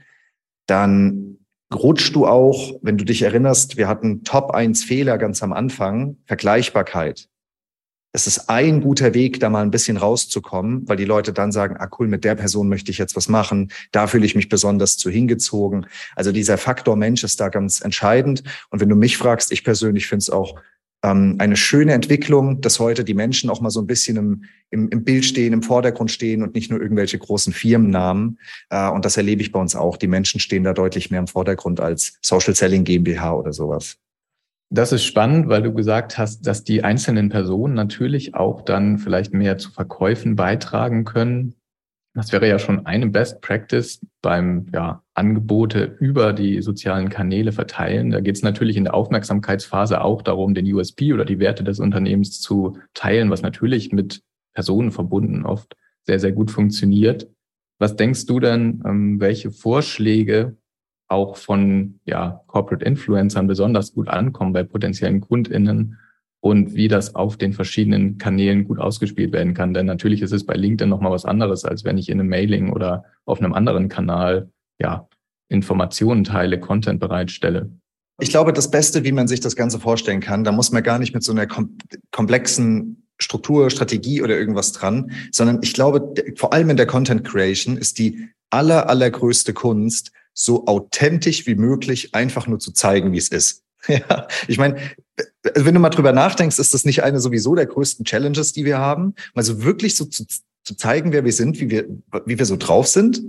dann 0.66 1.37
rutschst 1.74 2.14
du 2.14 2.26
auch, 2.26 2.74
wenn 2.82 2.96
du 2.96 3.04
dich 3.04 3.22
erinnerst, 3.22 3.76
wir 3.76 3.88
hatten 3.88 4.24
Top 4.24 4.52
1 4.52 4.84
Fehler 4.84 5.18
ganz 5.18 5.42
am 5.42 5.52
Anfang, 5.52 6.16
Vergleichbarkeit. 6.26 7.28
Es 8.12 8.26
ist 8.26 8.48
ein 8.48 8.80
guter 8.80 9.12
Weg, 9.12 9.38
da 9.38 9.50
mal 9.50 9.62
ein 9.62 9.70
bisschen 9.70 9.98
rauszukommen, 9.98 10.88
weil 10.88 10.96
die 10.96 11.04
Leute 11.04 11.34
dann 11.34 11.52
sagen, 11.52 11.76
ah 11.78 11.90
cool, 11.98 12.08
mit 12.08 12.24
der 12.24 12.34
Person 12.34 12.68
möchte 12.68 12.90
ich 12.90 12.96
jetzt 12.96 13.16
was 13.16 13.28
machen, 13.28 13.70
da 13.92 14.06
fühle 14.06 14.24
ich 14.24 14.34
mich 14.34 14.48
besonders 14.48 14.96
zu 14.96 15.10
hingezogen. 15.10 15.86
Also 16.16 16.32
dieser 16.32 16.56
Faktor 16.56 16.96
Mensch 16.96 17.22
ist 17.22 17.38
da 17.38 17.50
ganz 17.50 17.82
entscheidend. 17.82 18.42
Und 18.70 18.80
wenn 18.80 18.88
du 18.88 18.96
mich 18.96 19.18
fragst, 19.18 19.52
ich 19.52 19.62
persönlich 19.62 20.06
finde 20.06 20.22
es 20.22 20.30
auch 20.30 20.58
ähm, 21.02 21.36
eine 21.38 21.56
schöne 21.56 21.92
Entwicklung, 21.92 22.60
dass 22.60 22.80
heute 22.80 23.04
die 23.04 23.14
Menschen 23.14 23.50
auch 23.50 23.60
mal 23.60 23.70
so 23.70 23.80
ein 23.80 23.86
bisschen 23.86 24.16
im, 24.16 24.44
im, 24.70 24.88
im 24.88 25.04
Bild 25.04 25.24
stehen, 25.24 25.52
im 25.52 25.62
Vordergrund 25.62 26.10
stehen 26.10 26.42
und 26.42 26.54
nicht 26.54 26.70
nur 26.70 26.80
irgendwelche 26.80 27.18
großen 27.18 27.52
Firmennamen. 27.52 28.38
Äh, 28.70 28.90
und 28.90 29.04
das 29.04 29.16
erlebe 29.16 29.42
ich 29.42 29.52
bei 29.52 29.60
uns 29.60 29.76
auch. 29.76 29.96
Die 29.96 30.08
Menschen 30.08 30.40
stehen 30.40 30.64
da 30.64 30.72
deutlich 30.72 31.10
mehr 31.10 31.20
im 31.20 31.28
Vordergrund 31.28 31.80
als 31.80 32.18
Social 32.22 32.54
Selling 32.54 32.84
GmbH 32.84 33.34
oder 33.34 33.52
sowas. 33.52 33.98
Das 34.70 34.92
ist 34.92 35.04
spannend, 35.04 35.48
weil 35.48 35.62
du 35.62 35.72
gesagt 35.72 36.18
hast, 36.18 36.46
dass 36.46 36.62
die 36.62 36.84
einzelnen 36.84 37.30
Personen 37.30 37.72
natürlich 37.72 38.34
auch 38.34 38.60
dann 38.60 38.98
vielleicht 38.98 39.32
mehr 39.32 39.56
zu 39.56 39.70
Verkäufen 39.70 40.36
beitragen 40.36 41.04
können. 41.04 41.54
Das 42.18 42.32
wäre 42.32 42.48
ja 42.48 42.58
schon 42.58 42.84
eine 42.84 43.06
Best 43.06 43.40
Practice 43.42 44.04
beim 44.22 44.66
ja, 44.74 45.04
Angebote 45.14 45.96
über 46.00 46.32
die 46.32 46.62
sozialen 46.62 47.10
Kanäle 47.10 47.52
verteilen. 47.52 48.10
Da 48.10 48.18
geht 48.18 48.34
es 48.34 48.42
natürlich 48.42 48.76
in 48.76 48.82
der 48.82 48.94
Aufmerksamkeitsphase 48.94 50.00
auch 50.00 50.22
darum, 50.22 50.52
den 50.52 50.66
USP 50.74 51.12
oder 51.12 51.24
die 51.24 51.38
Werte 51.38 51.62
des 51.62 51.78
Unternehmens 51.78 52.40
zu 52.40 52.76
teilen, 52.92 53.30
was 53.30 53.42
natürlich 53.42 53.92
mit 53.92 54.22
Personen 54.52 54.90
verbunden 54.90 55.46
oft 55.46 55.76
sehr, 56.02 56.18
sehr 56.18 56.32
gut 56.32 56.50
funktioniert. 56.50 57.30
Was 57.78 57.94
denkst 57.94 58.26
du 58.26 58.40
denn, 58.40 58.82
ähm, 58.84 59.20
welche 59.20 59.52
Vorschläge 59.52 60.56
auch 61.06 61.36
von 61.36 62.00
ja, 62.04 62.42
Corporate 62.48 62.84
Influencern 62.84 63.46
besonders 63.46 63.92
gut 63.92 64.08
ankommen 64.08 64.52
bei 64.52 64.64
potenziellen 64.64 65.20
KundInnen 65.20 65.98
und 66.40 66.74
wie 66.74 66.88
das 66.88 67.14
auf 67.14 67.36
den 67.36 67.52
verschiedenen 67.52 68.18
Kanälen 68.18 68.64
gut 68.64 68.78
ausgespielt 68.78 69.32
werden 69.32 69.54
kann. 69.54 69.74
Denn 69.74 69.86
natürlich 69.86 70.22
ist 70.22 70.32
es 70.32 70.46
bei 70.46 70.54
LinkedIn 70.54 70.88
nochmal 70.88 71.12
was 71.12 71.24
anderes, 71.24 71.64
als 71.64 71.84
wenn 71.84 71.98
ich 71.98 72.08
in 72.08 72.20
einem 72.20 72.28
Mailing 72.28 72.72
oder 72.72 73.04
auf 73.24 73.40
einem 73.40 73.54
anderen 73.54 73.88
Kanal 73.88 74.50
ja, 74.80 75.08
Informationen 75.48 76.24
teile, 76.24 76.60
Content 76.60 77.00
bereitstelle. 77.00 77.70
Ich 78.20 78.30
glaube, 78.30 78.52
das 78.52 78.70
Beste, 78.70 79.04
wie 79.04 79.12
man 79.12 79.28
sich 79.28 79.40
das 79.40 79.56
Ganze 79.56 79.78
vorstellen 79.78 80.20
kann, 80.20 80.44
da 80.44 80.52
muss 80.52 80.72
man 80.72 80.82
gar 80.82 80.98
nicht 80.98 81.14
mit 81.14 81.22
so 81.22 81.32
einer 81.32 81.46
komplexen 82.10 83.06
Struktur, 83.20 83.70
Strategie 83.70 84.22
oder 84.22 84.36
irgendwas 84.36 84.72
dran, 84.72 85.10
sondern 85.32 85.60
ich 85.62 85.72
glaube, 85.72 86.14
vor 86.36 86.52
allem 86.52 86.70
in 86.70 86.76
der 86.76 86.86
Content 86.86 87.24
Creation 87.24 87.76
ist 87.76 87.98
die 87.98 88.28
aller, 88.50 88.88
allergrößte 88.88 89.52
Kunst, 89.52 90.12
so 90.34 90.66
authentisch 90.66 91.46
wie 91.46 91.56
möglich 91.56 92.14
einfach 92.14 92.46
nur 92.46 92.60
zu 92.60 92.72
zeigen, 92.72 93.12
wie 93.12 93.18
es 93.18 93.28
ist. 93.28 93.64
Ja, 93.88 94.26
ich 94.48 94.58
meine, 94.58 94.76
wenn 95.54 95.74
du 95.74 95.80
mal 95.80 95.90
drüber 95.90 96.12
nachdenkst, 96.12 96.58
ist 96.58 96.74
das 96.74 96.84
nicht 96.84 97.02
eine 97.02 97.20
sowieso 97.20 97.54
der 97.54 97.66
größten 97.66 98.04
Challenges, 98.04 98.52
die 98.52 98.64
wir 98.64 98.78
haben, 98.78 99.14
mal 99.34 99.44
so 99.44 99.62
wirklich 99.62 99.96
so 99.96 100.04
zu, 100.04 100.24
zu 100.64 100.76
zeigen, 100.76 101.12
wer 101.12 101.24
wir 101.24 101.32
sind, 101.32 101.60
wie 101.60 101.70
wir, 101.70 101.86
wie 102.26 102.38
wir 102.38 102.46
so 102.46 102.56
drauf 102.56 102.86
sind. 102.86 103.22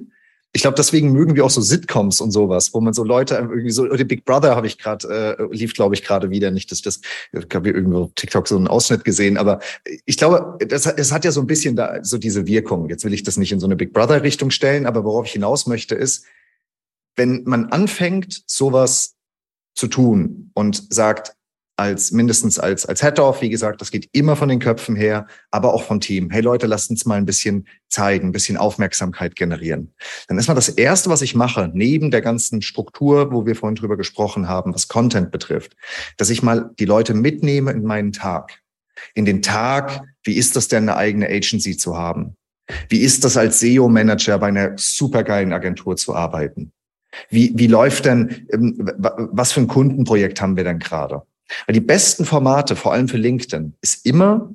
Ich 0.52 0.64
glaube, 0.64 0.76
deswegen 0.76 1.12
mögen 1.12 1.36
wir 1.36 1.46
auch 1.46 1.52
so 1.52 1.62
Sitcoms 1.62 2.22
und 2.22 2.32
sowas, 2.32 2.74
wo 2.74 2.82
man 2.82 2.94
so 2.94 3.04
Leute 3.04 3.36
irgendwie 3.36 3.70
so, 3.70 3.84
oder 3.84 4.04
Big 4.04 4.26
Brother 4.26 4.56
habe 4.56 4.66
ich 4.66 4.80
gerade, 4.80 5.38
äh, 5.40 5.56
lief, 5.56 5.76
glaube 5.76 5.94
ich, 5.94 6.04
gerade 6.04 6.32
wieder 6.32 6.50
nicht, 6.50 6.72
dass 6.72 6.82
das, 6.82 7.02
ich 7.32 7.46
habe 7.54 7.70
irgendwo 7.70 8.06
auf 8.06 8.12
TikTok 8.16 8.48
so 8.48 8.58
einen 8.58 8.68
Ausschnitt 8.68 9.04
gesehen, 9.04 9.38
aber 9.38 9.60
ich 10.06 10.18
glaube, 10.18 10.58
das, 10.66 10.88
es 10.88 11.12
hat 11.12 11.24
ja 11.24 11.32
so 11.32 11.40
ein 11.40 11.48
bisschen 11.48 11.76
da 11.76 12.04
so 12.04 12.18
diese 12.18 12.48
Wirkung. 12.48 12.90
Jetzt 12.90 13.06
will 13.06 13.14
ich 13.14 13.22
das 13.22 13.38
nicht 13.38 13.52
in 13.52 13.60
so 13.60 13.68
eine 13.68 13.76
Big 13.76 13.94
Brother-Richtung 13.94 14.50
stellen, 14.50 14.88
aber 14.88 15.04
worauf 15.04 15.28
ich 15.28 15.34
hinaus 15.34 15.68
möchte, 15.68 15.94
ist, 15.94 16.26
wenn 17.16 17.44
man 17.44 17.66
anfängt, 17.66 18.42
sowas 18.48 19.16
zu 19.76 19.88
tun 19.88 20.50
und 20.56 20.92
sagt, 20.92 21.36
als 21.80 22.12
mindestens 22.12 22.60
als, 22.60 22.86
als 22.86 23.02
Head-Off, 23.02 23.42
wie 23.42 23.50
gesagt, 23.50 23.80
das 23.80 23.90
geht 23.90 24.10
immer 24.12 24.36
von 24.36 24.50
den 24.50 24.60
Köpfen 24.60 24.98
her, 24.98 25.28
aber 25.50 25.74
auch 25.74 25.84
vom 25.84 26.02
Team. 26.02 26.30
Hey 26.30 26.42
Leute, 26.42 26.68
lasst 26.68 26.90
uns 26.90 27.06
mal 27.06 27.16
ein 27.16 27.26
bisschen 27.26 27.68
zeigen, 27.88 28.28
ein 28.28 28.32
bisschen 28.34 28.58
Aufmerksamkeit 28.58 29.38
generieren. 29.38 29.94
Dann 30.28 30.38
ist 30.38 30.50
mal 30.50 30.56
das 30.56 30.68
Erste, 30.68 31.10
was 31.10 31.22
ich 31.22 31.36
mache, 31.36 31.72
neben 31.74 32.12
der 32.12 32.22
ganzen 32.22 32.62
Struktur, 32.62 33.32
wo 33.32 33.46
wir 33.46 33.56
vorhin 33.56 33.76
drüber 33.76 33.96
gesprochen 33.96 34.50
haben, 34.50 34.76
was 34.76 34.90
Content 34.90 35.32
betrifft, 35.32 35.78
dass 36.18 36.30
ich 36.30 36.44
mal 36.44 36.70
die 36.78 36.86
Leute 36.86 37.14
mitnehme 37.14 37.72
in 37.72 37.84
meinen 37.84 38.12
Tag. 38.12 38.60
In 39.14 39.24
den 39.24 39.42
Tag, 39.42 40.02
wie 40.24 40.36
ist 40.36 40.58
das 40.58 40.68
denn, 40.68 40.84
eine 40.90 40.98
eigene 40.98 41.30
Agency 41.30 41.78
zu 41.78 41.98
haben? 41.98 42.36
Wie 42.90 43.00
ist 43.00 43.24
das 43.24 43.38
als 43.38 43.62
SEO-Manager 43.62 44.38
bei 44.38 44.48
einer 44.48 44.74
supergeilen 44.78 45.54
Agentur 45.54 45.96
zu 45.96 46.14
arbeiten? 46.14 46.74
Wie, 47.30 47.54
wie 47.56 47.68
läuft 47.68 48.06
denn, 48.06 48.48
ähm, 48.52 48.76
was 49.32 49.54
für 49.54 49.62
ein 49.62 49.68
Kundenprojekt 49.68 50.42
haben 50.42 50.58
wir 50.58 50.66
denn 50.66 50.80
gerade? 50.80 51.24
Weil 51.66 51.74
die 51.74 51.82
besten 51.82 52.26
Formate, 52.26 52.76
vor 52.76 52.94
allem 52.94 53.08
für 53.08 53.18
LinkedIn, 53.18 53.76
ist 53.82 54.06
immer, 54.06 54.54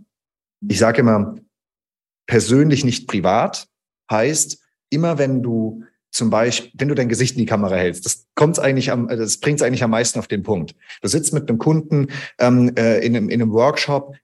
ich 0.66 0.78
sage 0.78 1.00
immer, 1.00 1.34
persönlich 2.26 2.84
nicht 2.84 3.08
privat, 3.08 3.68
heißt, 4.10 4.58
immer 4.90 5.18
wenn 5.18 5.42
du 5.42 5.84
zum 6.10 6.30
Beispiel, 6.30 6.70
wenn 6.74 6.88
du 6.88 6.94
dein 6.94 7.08
Gesicht 7.08 7.34
in 7.34 7.40
die 7.40 7.46
Kamera 7.46 7.74
hältst, 7.74 8.06
das 8.06 8.26
kommt 8.36 8.58
eigentlich 8.58 8.92
am, 8.92 9.08
das 9.08 9.38
bringt 9.38 9.60
es 9.60 9.66
eigentlich 9.66 9.82
am 9.82 9.90
meisten 9.90 10.18
auf 10.18 10.28
den 10.28 10.44
Punkt. 10.44 10.74
Du 11.02 11.08
sitzt 11.08 11.32
mit 11.32 11.48
einem 11.48 11.58
Kunden 11.58 12.08
ähm, 12.38 12.72
äh, 12.76 13.04
in, 13.04 13.16
einem, 13.16 13.28
in 13.28 13.42
einem 13.42 13.52
Workshop, 13.52 14.14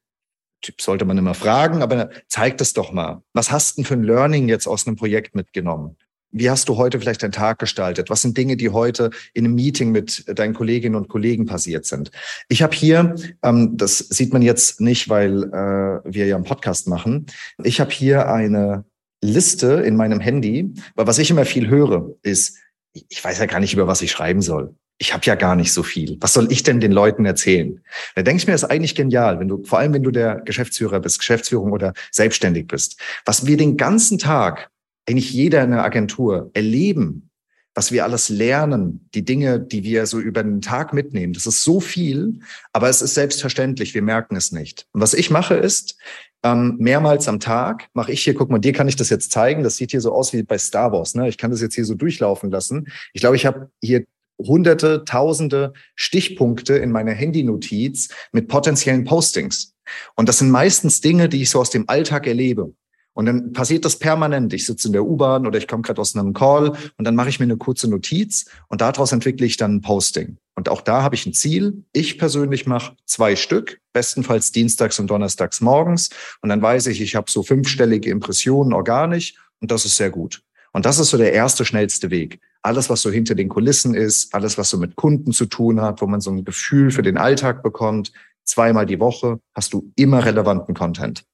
Typ 0.62 0.80
sollte 0.82 1.06
man 1.06 1.16
immer 1.16 1.34
fragen, 1.34 1.82
aber 1.82 2.10
zeig 2.28 2.58
das 2.58 2.74
doch 2.74 2.92
mal. 2.92 3.22
Was 3.32 3.50
hast 3.50 3.72
du 3.72 3.74
denn 3.76 3.86
für 3.86 3.94
ein 3.94 4.02
Learning 4.02 4.48
jetzt 4.48 4.66
aus 4.66 4.86
einem 4.86 4.96
Projekt 4.96 5.34
mitgenommen? 5.34 5.96
Wie 6.32 6.48
hast 6.48 6.68
du 6.68 6.76
heute 6.76 7.00
vielleicht 7.00 7.22
deinen 7.22 7.32
Tag 7.32 7.58
gestaltet? 7.58 8.08
Was 8.08 8.22
sind 8.22 8.36
Dinge, 8.36 8.56
die 8.56 8.70
heute 8.70 9.10
in 9.34 9.44
einem 9.44 9.54
Meeting 9.56 9.90
mit 9.90 10.24
deinen 10.38 10.54
Kolleginnen 10.54 10.94
und 10.94 11.08
Kollegen 11.08 11.46
passiert 11.46 11.86
sind? 11.86 12.10
Ich 12.48 12.62
habe 12.62 12.74
hier, 12.74 13.16
ähm, 13.42 13.76
das 13.76 13.98
sieht 13.98 14.32
man 14.32 14.42
jetzt 14.42 14.80
nicht, 14.80 15.08
weil 15.08 15.44
äh, 15.44 16.00
wir 16.04 16.26
ja 16.26 16.36
einen 16.36 16.44
Podcast 16.44 16.86
machen, 16.86 17.26
ich 17.62 17.80
habe 17.80 17.90
hier 17.90 18.28
eine 18.32 18.84
Liste 19.22 19.72
in 19.74 19.96
meinem 19.96 20.20
Handy, 20.20 20.72
weil 20.94 21.06
was 21.06 21.18
ich 21.18 21.30
immer 21.30 21.44
viel 21.44 21.68
höre, 21.68 22.10
ist, 22.22 22.56
ich 22.92 23.22
weiß 23.22 23.38
ja 23.38 23.46
gar 23.46 23.60
nicht, 23.60 23.74
über 23.74 23.86
was 23.86 24.02
ich 24.02 24.12
schreiben 24.12 24.40
soll. 24.40 24.74
Ich 24.98 25.14
habe 25.14 25.24
ja 25.24 25.34
gar 25.34 25.56
nicht 25.56 25.72
so 25.72 25.82
viel. 25.82 26.16
Was 26.20 26.34
soll 26.34 26.52
ich 26.52 26.62
denn 26.62 26.78
den 26.78 26.92
Leuten 26.92 27.24
erzählen? 27.24 27.80
Da 28.14 28.22
denke 28.22 28.40
ich 28.40 28.46
mir, 28.46 28.52
das 28.52 28.64
ist 28.64 28.70
eigentlich 28.70 28.94
genial, 28.94 29.40
wenn 29.40 29.48
du, 29.48 29.64
vor 29.64 29.78
allem 29.78 29.94
wenn 29.94 30.02
du 30.02 30.10
der 30.10 30.42
Geschäftsführer 30.42 31.00
bist, 31.00 31.18
Geschäftsführung 31.18 31.72
oder 31.72 31.94
selbstständig 32.10 32.66
bist. 32.66 33.00
Was 33.24 33.46
wir 33.46 33.56
den 33.56 33.76
ganzen 33.76 34.18
Tag 34.18 34.70
eigentlich 35.08 35.32
jeder 35.32 35.62
in 35.64 35.70
der 35.70 35.84
Agentur 35.84 36.50
erleben, 36.54 37.30
was 37.74 37.92
wir 37.92 38.04
alles 38.04 38.28
lernen, 38.28 39.08
die 39.14 39.24
Dinge, 39.24 39.60
die 39.60 39.84
wir 39.84 40.06
so 40.06 40.18
über 40.18 40.42
den 40.42 40.60
Tag 40.60 40.92
mitnehmen. 40.92 41.32
Das 41.32 41.46
ist 41.46 41.62
so 41.62 41.80
viel, 41.80 42.40
aber 42.72 42.88
es 42.88 43.00
ist 43.00 43.14
selbstverständlich, 43.14 43.94
wir 43.94 44.02
merken 44.02 44.36
es 44.36 44.52
nicht. 44.52 44.86
Und 44.92 45.00
was 45.00 45.14
ich 45.14 45.30
mache 45.30 45.54
ist, 45.54 45.96
ähm, 46.42 46.76
mehrmals 46.78 47.28
am 47.28 47.38
Tag 47.38 47.88
mache 47.92 48.12
ich 48.12 48.22
hier, 48.22 48.34
guck 48.34 48.50
mal, 48.50 48.58
dir 48.58 48.72
kann 48.72 48.88
ich 48.88 48.96
das 48.96 49.10
jetzt 49.10 49.30
zeigen, 49.30 49.62
das 49.62 49.76
sieht 49.76 49.90
hier 49.92 50.00
so 50.00 50.12
aus 50.12 50.32
wie 50.32 50.42
bei 50.42 50.58
Star 50.58 50.90
Wars. 50.92 51.14
Ne? 51.14 51.28
Ich 51.28 51.38
kann 51.38 51.50
das 51.50 51.60
jetzt 51.60 51.74
hier 51.74 51.84
so 51.84 51.94
durchlaufen 51.94 52.50
lassen. 52.50 52.88
Ich 53.12 53.20
glaube, 53.20 53.36
ich 53.36 53.46
habe 53.46 53.70
hier 53.82 54.04
hunderte, 54.38 55.04
tausende 55.04 55.74
Stichpunkte 55.94 56.76
in 56.76 56.90
meiner 56.90 57.12
Handynotiz 57.12 58.08
mit 58.32 58.48
potenziellen 58.48 59.04
Postings. 59.04 59.74
Und 60.16 60.28
das 60.28 60.38
sind 60.38 60.50
meistens 60.50 61.00
Dinge, 61.00 61.28
die 61.28 61.42
ich 61.42 61.50
so 61.50 61.60
aus 61.60 61.70
dem 61.70 61.88
Alltag 61.88 62.26
erlebe. 62.26 62.72
Und 63.12 63.26
dann 63.26 63.52
passiert 63.52 63.84
das 63.84 63.98
permanent. 63.98 64.52
Ich 64.52 64.66
sitze 64.66 64.88
in 64.88 64.92
der 64.92 65.04
U-Bahn 65.04 65.46
oder 65.46 65.58
ich 65.58 65.66
komme 65.66 65.82
gerade 65.82 66.00
aus 66.00 66.14
einem 66.14 66.32
Call 66.32 66.76
und 66.96 67.04
dann 67.04 67.14
mache 67.14 67.28
ich 67.28 67.40
mir 67.40 67.44
eine 67.44 67.56
kurze 67.56 67.88
Notiz 67.88 68.46
und 68.68 68.80
daraus 68.80 69.12
entwickle 69.12 69.46
ich 69.46 69.56
dann 69.56 69.76
ein 69.76 69.80
Posting. 69.80 70.38
Und 70.54 70.68
auch 70.68 70.80
da 70.80 71.02
habe 71.02 71.14
ich 71.14 71.26
ein 71.26 71.32
Ziel. 71.32 71.84
Ich 71.92 72.18
persönlich 72.18 72.66
mache 72.66 72.94
zwei 73.06 73.34
Stück, 73.34 73.80
bestenfalls 73.92 74.52
dienstags 74.52 74.98
und 74.98 75.08
donnerstags 75.08 75.60
morgens. 75.60 76.10
Und 76.40 76.50
dann 76.50 76.62
weiß 76.62 76.86
ich, 76.86 77.00
ich 77.00 77.16
habe 77.16 77.30
so 77.30 77.42
fünfstellige 77.42 78.10
Impressionen 78.10 78.72
organisch 78.72 79.34
und 79.60 79.70
das 79.70 79.84
ist 79.84 79.96
sehr 79.96 80.10
gut. 80.10 80.42
Und 80.72 80.86
das 80.86 80.98
ist 80.98 81.10
so 81.10 81.16
der 81.16 81.32
erste, 81.32 81.64
schnellste 81.64 82.10
Weg. 82.10 82.40
Alles, 82.62 82.90
was 82.90 83.02
so 83.02 83.10
hinter 83.10 83.34
den 83.34 83.48
Kulissen 83.48 83.94
ist, 83.94 84.34
alles, 84.34 84.56
was 84.58 84.70
so 84.70 84.78
mit 84.78 84.96
Kunden 84.96 85.32
zu 85.32 85.46
tun 85.46 85.80
hat, 85.80 86.00
wo 86.00 86.06
man 86.06 86.20
so 86.20 86.30
ein 86.30 86.44
Gefühl 86.44 86.90
für 86.90 87.02
den 87.02 87.16
Alltag 87.16 87.62
bekommt, 87.62 88.12
zweimal 88.44 88.86
die 88.86 89.00
Woche 89.00 89.40
hast 89.54 89.72
du 89.72 89.90
immer 89.96 90.24
relevanten 90.24 90.74
Content. 90.74 91.24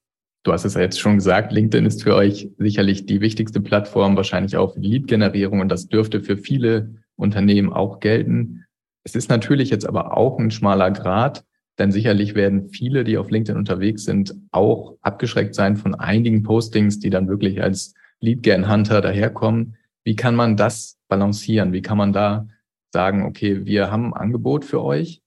Du 0.47 0.53
hast 0.53 0.63
es 0.63 0.75
ja 0.75 0.81
jetzt 0.81 1.01
schon 1.01 1.15
gesagt, 1.15 1.51
LinkedIn 1.51 1.85
ist 1.85 2.03
für 2.03 2.15
euch 2.15 2.49
sicherlich 2.57 3.05
die 3.05 3.19
wichtigste 3.19 3.59
Plattform, 3.59 4.15
wahrscheinlich 4.15 4.55
auch 4.55 4.75
für 4.75 4.79
die 4.79 4.87
Lead-Generierung 4.87 5.59
und 5.59 5.67
das 5.67 5.89
dürfte 5.89 6.21
für 6.21 6.37
viele 6.37 6.95
Unternehmen 7.17 7.73
auch 7.73 7.99
gelten. 7.99 8.63
Es 9.03 9.13
ist 9.13 9.29
natürlich 9.29 9.69
jetzt 9.71 9.85
aber 9.85 10.15
auch 10.15 10.39
ein 10.39 10.49
schmaler 10.49 10.89
Grad, 10.91 11.43
denn 11.77 11.91
sicherlich 11.91 12.33
werden 12.33 12.69
viele, 12.69 13.03
die 13.03 13.17
auf 13.17 13.29
LinkedIn 13.29 13.57
unterwegs 13.57 14.05
sind, 14.05 14.35
auch 14.51 14.95
abgeschreckt 15.01 15.53
sein 15.53 15.75
von 15.75 15.95
einigen 15.95 16.43
Postings, 16.43 16.99
die 16.99 17.09
dann 17.09 17.27
wirklich 17.27 17.61
als 17.61 17.93
Lead-Gen-Hunter 18.21 19.01
daherkommen. 19.01 19.75
Wie 20.05 20.15
kann 20.15 20.35
man 20.35 20.55
das 20.55 20.97
balancieren? 21.09 21.73
Wie 21.73 21.81
kann 21.81 21.97
man 21.97 22.13
da 22.13 22.47
sagen, 22.93 23.25
okay, 23.25 23.65
wir 23.65 23.91
haben 23.91 24.13
ein 24.13 24.21
Angebot 24.21 24.63
für 24.63 24.81
euch, 24.81 25.21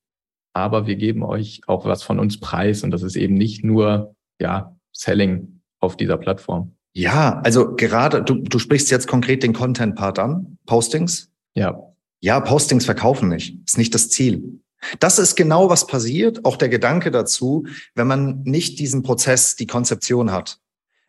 aber 0.54 0.86
wir 0.86 0.96
geben 0.96 1.22
euch 1.22 1.60
auch 1.66 1.84
was 1.84 2.02
von 2.02 2.18
uns 2.18 2.40
preis 2.40 2.82
und 2.84 2.90
das 2.90 3.02
ist 3.02 3.16
eben 3.16 3.34
nicht 3.34 3.62
nur, 3.62 4.14
ja, 4.40 4.74
Selling 4.92 5.60
auf 5.78 5.96
dieser 5.96 6.16
Plattform. 6.16 6.74
Ja, 6.92 7.40
also 7.44 7.74
gerade, 7.76 8.22
du, 8.22 8.34
du 8.34 8.58
sprichst 8.58 8.90
jetzt 8.90 9.06
konkret 9.06 9.42
den 9.42 9.52
Content-Part 9.52 10.18
an, 10.18 10.58
Postings. 10.66 11.30
Ja. 11.54 11.78
Ja, 12.20 12.40
Postings 12.40 12.84
verkaufen 12.84 13.28
nicht. 13.28 13.56
Ist 13.66 13.78
nicht 13.78 13.94
das 13.94 14.10
Ziel. 14.10 14.60
Das 14.98 15.18
ist 15.18 15.36
genau, 15.36 15.70
was 15.70 15.86
passiert. 15.86 16.44
Auch 16.44 16.56
der 16.56 16.68
Gedanke 16.68 17.10
dazu, 17.10 17.66
wenn 17.94 18.06
man 18.06 18.42
nicht 18.42 18.78
diesen 18.78 19.02
Prozess, 19.02 19.56
die 19.56 19.66
Konzeption 19.66 20.32
hat. 20.32 20.58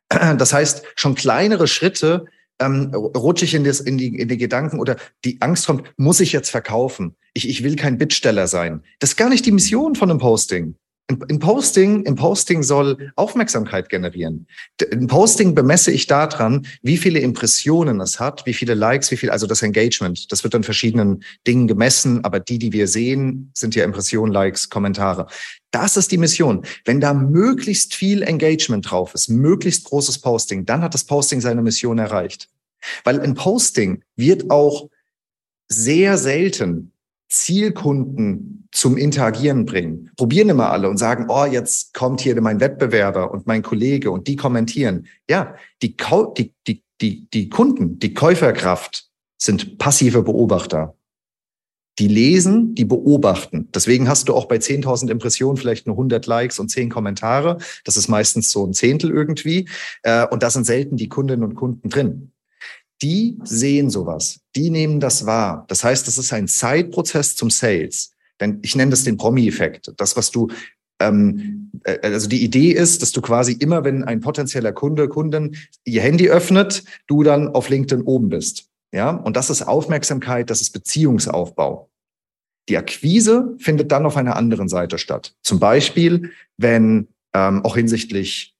Das 0.37 0.53
heißt, 0.53 0.83
schon 0.95 1.15
kleinere 1.15 1.67
Schritte 1.67 2.25
ähm, 2.59 2.93
rutsche 2.93 3.45
ich 3.45 3.53
in, 3.53 3.63
das, 3.63 3.79
in, 3.79 3.97
die, 3.97 4.19
in 4.19 4.27
die 4.27 4.37
Gedanken 4.37 4.79
oder 4.79 4.97
die 5.25 5.41
Angst 5.41 5.65
kommt, 5.65 5.91
muss 5.97 6.19
ich 6.19 6.31
jetzt 6.31 6.49
verkaufen? 6.49 7.15
Ich, 7.33 7.47
ich 7.47 7.63
will 7.63 7.75
kein 7.75 7.97
Bittsteller 7.97 8.47
sein. 8.47 8.83
Das 8.99 9.11
ist 9.11 9.15
gar 9.15 9.29
nicht 9.29 9.45
die 9.45 9.51
Mission 9.51 9.95
von 9.95 10.09
einem 10.09 10.19
Posting. 10.19 10.75
Ein 11.07 11.39
Posting, 11.39 12.07
ein 12.07 12.15
Posting 12.15 12.63
soll 12.63 13.11
Aufmerksamkeit 13.15 13.89
generieren. 13.89 14.47
Ein 14.91 15.07
Posting 15.07 15.55
bemesse 15.55 15.91
ich 15.91 16.07
daran, 16.07 16.65
wie 16.83 16.97
viele 16.97 17.19
Impressionen 17.19 17.99
es 17.99 18.19
hat, 18.19 18.45
wie 18.45 18.53
viele 18.53 18.75
Likes, 18.75 19.11
wie 19.11 19.17
viel, 19.17 19.29
also 19.29 19.45
das 19.45 19.61
Engagement. 19.61 20.31
Das 20.31 20.43
wird 20.43 20.55
an 20.55 20.63
verschiedenen 20.63 21.23
Dingen 21.45 21.67
gemessen, 21.67 22.23
aber 22.23 22.39
die, 22.39 22.59
die 22.59 22.71
wir 22.71 22.87
sehen, 22.87 23.51
sind 23.53 23.75
ja 23.75 23.83
Impressionen, 23.83 24.31
Likes, 24.31 24.69
Kommentare. 24.69 25.27
Das 25.71 25.97
ist 25.97 26.11
die 26.11 26.17
Mission. 26.17 26.65
Wenn 26.85 27.01
da 27.01 27.13
möglichst 27.13 27.93
viel 27.93 28.23
Engagement 28.23 28.89
drauf 28.89 29.13
ist, 29.13 29.29
möglichst 29.29 29.85
großes 29.85 30.19
Posting, 30.19 30.65
dann 30.65 30.81
hat 30.81 30.93
das 30.93 31.03
Posting 31.03 31.41
seine 31.41 31.61
Mission 31.61 31.99
erreicht. 31.99 32.47
Weil 33.03 33.19
ein 33.19 33.35
Posting 33.35 34.03
wird 34.15 34.49
auch 34.49 34.89
sehr 35.67 36.17
selten 36.17 36.93
Zielkunden 37.29 38.60
zum 38.71 38.97
Interagieren 38.97 39.65
bringen. 39.65 40.11
Probieren 40.15 40.49
immer 40.49 40.71
alle 40.71 40.89
und 40.89 40.97
sagen, 40.97 41.25
oh, 41.29 41.45
jetzt 41.45 41.93
kommt 41.93 42.21
hier 42.21 42.39
mein 42.41 42.59
Wettbewerber 42.59 43.31
und 43.31 43.47
mein 43.47 43.61
Kollege 43.61 44.11
und 44.11 44.27
die 44.27 44.35
kommentieren. 44.35 45.07
Ja, 45.29 45.55
die, 45.81 45.95
die, 46.37 46.53
die, 46.67 46.83
die, 47.01 47.29
die 47.29 47.49
Kunden, 47.49 47.99
die 47.99 48.13
Käuferkraft 48.13 49.09
sind 49.37 49.77
passive 49.77 50.23
Beobachter. 50.23 50.95
Die 51.99 52.07
lesen, 52.07 52.73
die 52.73 52.85
beobachten. 52.85 53.67
Deswegen 53.75 54.07
hast 54.07 54.29
du 54.29 54.33
auch 54.33 54.45
bei 54.45 54.55
10.000 54.55 55.09
Impressionen 55.11 55.57
vielleicht 55.57 55.87
nur 55.87 55.95
100 55.95 56.25
Likes 56.25 56.57
und 56.57 56.69
10 56.69 56.89
Kommentare. 56.89 57.57
Das 57.83 57.97
ist 57.97 58.07
meistens 58.07 58.51
so 58.51 58.65
ein 58.65 58.73
Zehntel 58.73 59.11
irgendwie. 59.11 59.67
Äh, 60.03 60.25
und 60.27 60.41
da 60.41 60.49
sind 60.49 60.65
selten 60.65 60.95
die 60.95 61.09
Kundinnen 61.09 61.43
und 61.43 61.55
Kunden 61.55 61.89
drin 61.89 62.31
die 63.01 63.39
sehen 63.43 63.89
sowas, 63.89 64.41
die 64.55 64.69
nehmen 64.69 64.99
das 64.99 65.25
wahr. 65.25 65.65
Das 65.67 65.83
heißt, 65.83 66.07
das 66.07 66.17
ist 66.17 66.31
ein 66.33 66.47
Zeitprozess 66.47 67.35
zum 67.35 67.49
Sales. 67.49 68.11
Denn 68.41 68.59
ich 68.63 68.75
nenne 68.75 68.91
das 68.91 69.03
den 69.03 69.17
Promi-Effekt. 69.17 69.93
Das, 69.97 70.17
was 70.17 70.31
du, 70.31 70.49
ähm, 70.99 71.71
äh, 71.83 71.99
also 72.01 72.27
die 72.27 72.43
Idee 72.43 72.71
ist, 72.71 73.01
dass 73.01 73.11
du 73.11 73.21
quasi 73.21 73.53
immer, 73.53 73.85
wenn 73.85 74.03
ein 74.03 74.19
potenzieller 74.19 74.73
Kunde, 74.73 75.07
Kunden 75.07 75.55
ihr 75.85 76.01
Handy 76.01 76.29
öffnet, 76.29 76.83
du 77.07 77.23
dann 77.23 77.47
auf 77.47 77.69
LinkedIn 77.69 78.03
oben 78.03 78.29
bist. 78.29 78.67
Ja, 78.93 79.11
und 79.11 79.37
das 79.37 79.49
ist 79.49 79.61
Aufmerksamkeit, 79.61 80.49
das 80.49 80.59
ist 80.59 80.71
Beziehungsaufbau. 80.71 81.89
Die 82.67 82.77
Akquise 82.77 83.55
findet 83.59 83.91
dann 83.91 84.05
auf 84.05 84.17
einer 84.17 84.35
anderen 84.35 84.67
Seite 84.67 84.97
statt. 84.97 85.33
Zum 85.43 85.59
Beispiel, 85.59 86.31
wenn 86.57 87.07
ähm, 87.33 87.63
auch 87.63 87.75
hinsichtlich 87.75 88.55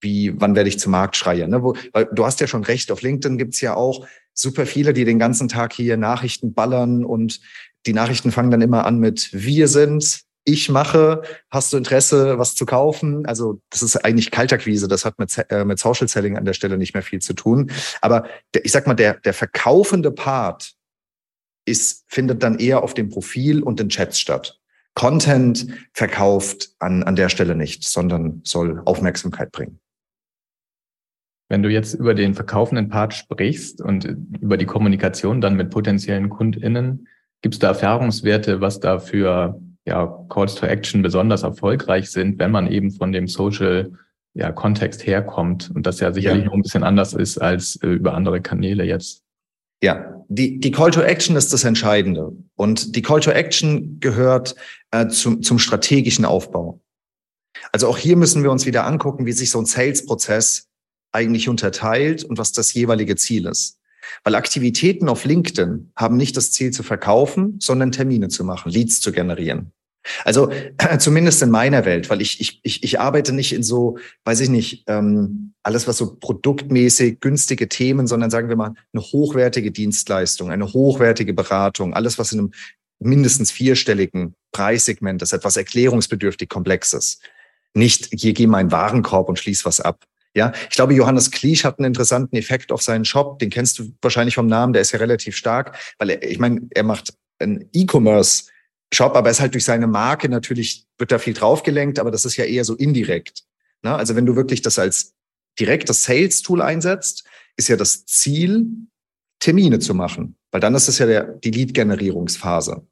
wie, 0.00 0.38
wann 0.38 0.54
werde 0.54 0.68
ich 0.68 0.78
zum 0.78 0.92
Marktschreier? 0.92 1.48
Ne? 1.48 1.62
Wo, 1.62 1.74
weil 1.92 2.06
du 2.12 2.24
hast 2.24 2.40
ja 2.40 2.46
schon 2.46 2.62
recht, 2.62 2.92
auf 2.92 3.02
LinkedIn 3.02 3.38
gibt's 3.38 3.60
ja 3.60 3.74
auch 3.74 4.06
super 4.34 4.66
viele, 4.66 4.92
die 4.92 5.04
den 5.04 5.18
ganzen 5.18 5.48
Tag 5.48 5.72
hier 5.72 5.96
Nachrichten 5.96 6.52
ballern 6.52 7.04
und 7.04 7.40
die 7.86 7.92
Nachrichten 7.92 8.32
fangen 8.32 8.50
dann 8.50 8.62
immer 8.62 8.86
an 8.86 8.98
mit 8.98 9.30
wir 9.32 9.68
sind, 9.68 10.24
ich 10.44 10.68
mache, 10.68 11.22
hast 11.50 11.72
du 11.72 11.78
Interesse, 11.78 12.38
was 12.38 12.54
zu 12.54 12.66
kaufen? 12.66 13.24
Also 13.26 13.60
das 13.70 13.82
ist 13.82 13.96
eigentlich 14.04 14.30
Kalterquise, 14.30 14.88
das 14.88 15.04
hat 15.04 15.18
mit, 15.18 15.34
äh, 15.48 15.64
mit 15.64 15.78
Social 15.78 16.06
Selling 16.06 16.36
an 16.36 16.44
der 16.44 16.52
Stelle 16.52 16.76
nicht 16.76 16.92
mehr 16.92 17.02
viel 17.02 17.20
zu 17.20 17.32
tun. 17.32 17.70
Aber 18.02 18.28
der, 18.52 18.64
ich 18.64 18.72
sag 18.72 18.86
mal, 18.86 18.94
der, 18.94 19.14
der 19.14 19.32
verkaufende 19.32 20.10
Part 20.10 20.74
ist, 21.64 22.04
findet 22.08 22.42
dann 22.42 22.58
eher 22.58 22.82
auf 22.82 22.92
dem 22.92 23.08
Profil 23.08 23.62
und 23.62 23.80
den 23.80 23.88
Chats 23.88 24.20
statt. 24.20 24.60
Content 24.94 25.66
verkauft 25.92 26.70
an, 26.78 27.02
an 27.02 27.16
der 27.16 27.30
Stelle 27.30 27.56
nicht, 27.56 27.84
sondern 27.84 28.42
soll 28.44 28.82
Aufmerksamkeit 28.84 29.50
bringen. 29.50 29.80
Wenn 31.48 31.62
du 31.62 31.68
jetzt 31.68 31.94
über 31.94 32.14
den 32.14 32.34
verkaufenden 32.34 32.88
Part 32.88 33.14
sprichst 33.14 33.80
und 33.80 34.04
über 34.40 34.56
die 34.56 34.66
Kommunikation 34.66 35.40
dann 35.40 35.56
mit 35.56 35.70
potenziellen 35.70 36.30
KundInnen, 36.30 37.08
gibt 37.44 37.56
es 37.56 37.58
da 37.58 37.68
Erfahrungswerte, 37.68 38.62
was 38.62 38.80
da 38.80 38.98
für 38.98 39.60
ja, 39.84 40.06
Calls 40.30 40.54
to 40.54 40.64
Action 40.64 41.02
besonders 41.02 41.42
erfolgreich 41.42 42.10
sind, 42.10 42.38
wenn 42.38 42.50
man 42.50 42.72
eben 42.72 42.90
von 42.90 43.12
dem 43.12 43.28
Social 43.28 43.92
ja, 44.32 44.50
Kontext 44.50 45.06
herkommt 45.06 45.70
und 45.74 45.86
das 45.86 46.00
ja 46.00 46.10
sicherlich 46.14 46.44
ja. 46.44 46.46
noch 46.46 46.54
ein 46.54 46.62
bisschen 46.62 46.84
anders 46.84 47.12
ist 47.12 47.36
als 47.36 47.76
äh, 47.82 47.88
über 47.88 48.14
andere 48.14 48.40
Kanäle 48.40 48.84
jetzt. 48.84 49.24
Ja, 49.82 50.24
die, 50.28 50.58
die 50.58 50.70
Call 50.70 50.90
to 50.90 51.02
Action 51.02 51.36
ist 51.36 51.52
das 51.52 51.64
Entscheidende. 51.64 52.32
Und 52.54 52.96
die 52.96 53.02
Call 53.02 53.20
to 53.20 53.30
Action 53.30 54.00
gehört 54.00 54.54
äh, 54.90 55.08
zum, 55.08 55.42
zum 55.42 55.58
strategischen 55.58 56.24
Aufbau. 56.24 56.80
Also 57.72 57.88
auch 57.88 57.98
hier 57.98 58.16
müssen 58.16 58.42
wir 58.42 58.52
uns 58.52 58.64
wieder 58.64 58.86
angucken, 58.86 59.26
wie 59.26 59.32
sich 59.32 59.50
so 59.50 59.58
ein 59.58 59.66
Sales-Prozess 59.66 60.70
eigentlich 61.12 61.50
unterteilt 61.50 62.24
und 62.24 62.38
was 62.38 62.52
das 62.52 62.72
jeweilige 62.72 63.16
Ziel 63.16 63.44
ist. 63.44 63.78
Weil 64.22 64.34
Aktivitäten 64.34 65.08
auf 65.08 65.24
LinkedIn 65.24 65.92
haben 65.96 66.16
nicht 66.16 66.36
das 66.36 66.52
Ziel 66.52 66.70
zu 66.70 66.82
verkaufen, 66.82 67.58
sondern 67.60 67.92
Termine 67.92 68.28
zu 68.28 68.44
machen, 68.44 68.70
Leads 68.70 69.00
zu 69.00 69.12
generieren. 69.12 69.72
Also 70.24 70.50
zumindest 70.98 71.42
in 71.42 71.50
meiner 71.50 71.84
Welt, 71.84 72.10
weil 72.10 72.20
ich, 72.20 72.40
ich, 72.40 72.60
ich, 72.62 72.82
ich 72.82 73.00
arbeite 73.00 73.32
nicht 73.32 73.52
in 73.52 73.62
so, 73.62 73.98
weiß 74.24 74.40
ich 74.40 74.48
nicht, 74.48 74.84
ähm, 74.86 75.54
alles 75.62 75.88
was 75.88 75.96
so 75.96 76.16
produktmäßig 76.16 77.20
günstige 77.20 77.68
Themen, 77.68 78.06
sondern 78.06 78.30
sagen 78.30 78.48
wir 78.48 78.56
mal 78.56 78.74
eine 78.92 79.02
hochwertige 79.02 79.70
Dienstleistung, 79.70 80.50
eine 80.50 80.72
hochwertige 80.72 81.32
Beratung, 81.32 81.94
alles 81.94 82.18
was 82.18 82.32
in 82.32 82.38
einem 82.38 82.52
mindestens 83.00 83.50
vierstelligen 83.50 84.34
Preissegment 84.52 85.22
ist, 85.22 85.32
etwas 85.32 85.56
erklärungsbedürftig 85.56 86.48
Komplexes. 86.48 87.18
Nicht, 87.74 88.08
hier 88.12 88.34
geh 88.34 88.46
mal 88.46 88.58
einen 88.58 88.72
Warenkorb 88.72 89.28
und 89.28 89.38
schließ 89.38 89.64
was 89.64 89.80
ab. 89.80 90.04
Ja, 90.34 90.52
ich 90.68 90.76
glaube, 90.76 90.94
Johannes 90.94 91.30
Kliesch 91.30 91.64
hat 91.64 91.78
einen 91.78 91.86
interessanten 91.86 92.36
Effekt 92.36 92.72
auf 92.72 92.82
seinen 92.82 93.04
Shop. 93.04 93.38
Den 93.38 93.50
kennst 93.50 93.78
du 93.78 93.92
wahrscheinlich 94.02 94.34
vom 94.34 94.46
Namen. 94.46 94.72
Der 94.72 94.82
ist 94.82 94.92
ja 94.92 94.98
relativ 94.98 95.36
stark, 95.36 95.78
weil 95.98 96.10
er, 96.10 96.28
ich 96.28 96.38
meine, 96.38 96.62
er 96.70 96.82
macht 96.82 97.14
einen 97.38 97.68
E-Commerce 97.72 98.44
Shop, 98.92 99.16
aber 99.16 99.28
er 99.28 99.32
ist 99.32 99.40
halt 99.40 99.54
durch 99.54 99.64
seine 99.64 99.86
Marke 99.86 100.28
natürlich 100.28 100.86
wird 100.98 101.12
da 101.12 101.18
viel 101.18 101.34
draufgelenkt, 101.34 101.98
aber 101.98 102.10
das 102.10 102.24
ist 102.24 102.36
ja 102.36 102.44
eher 102.44 102.64
so 102.64 102.74
indirekt. 102.74 103.44
Ne? 103.82 103.94
Also 103.94 104.16
wenn 104.16 104.26
du 104.26 104.36
wirklich 104.36 104.62
das 104.62 104.78
als 104.78 105.14
direktes 105.58 106.04
Sales 106.04 106.42
Tool 106.42 106.62
einsetzt, 106.62 107.24
ist 107.56 107.68
ja 107.68 107.76
das 107.76 108.04
Ziel, 108.06 108.66
Termine 109.40 109.78
zu 109.78 109.94
machen, 109.94 110.36
weil 110.52 110.60
dann 110.60 110.74
ist 110.74 110.88
es 110.88 110.98
ja 110.98 111.06
der, 111.06 111.24
die 111.24 111.50
Lead-Generierungsphase. 111.50 112.86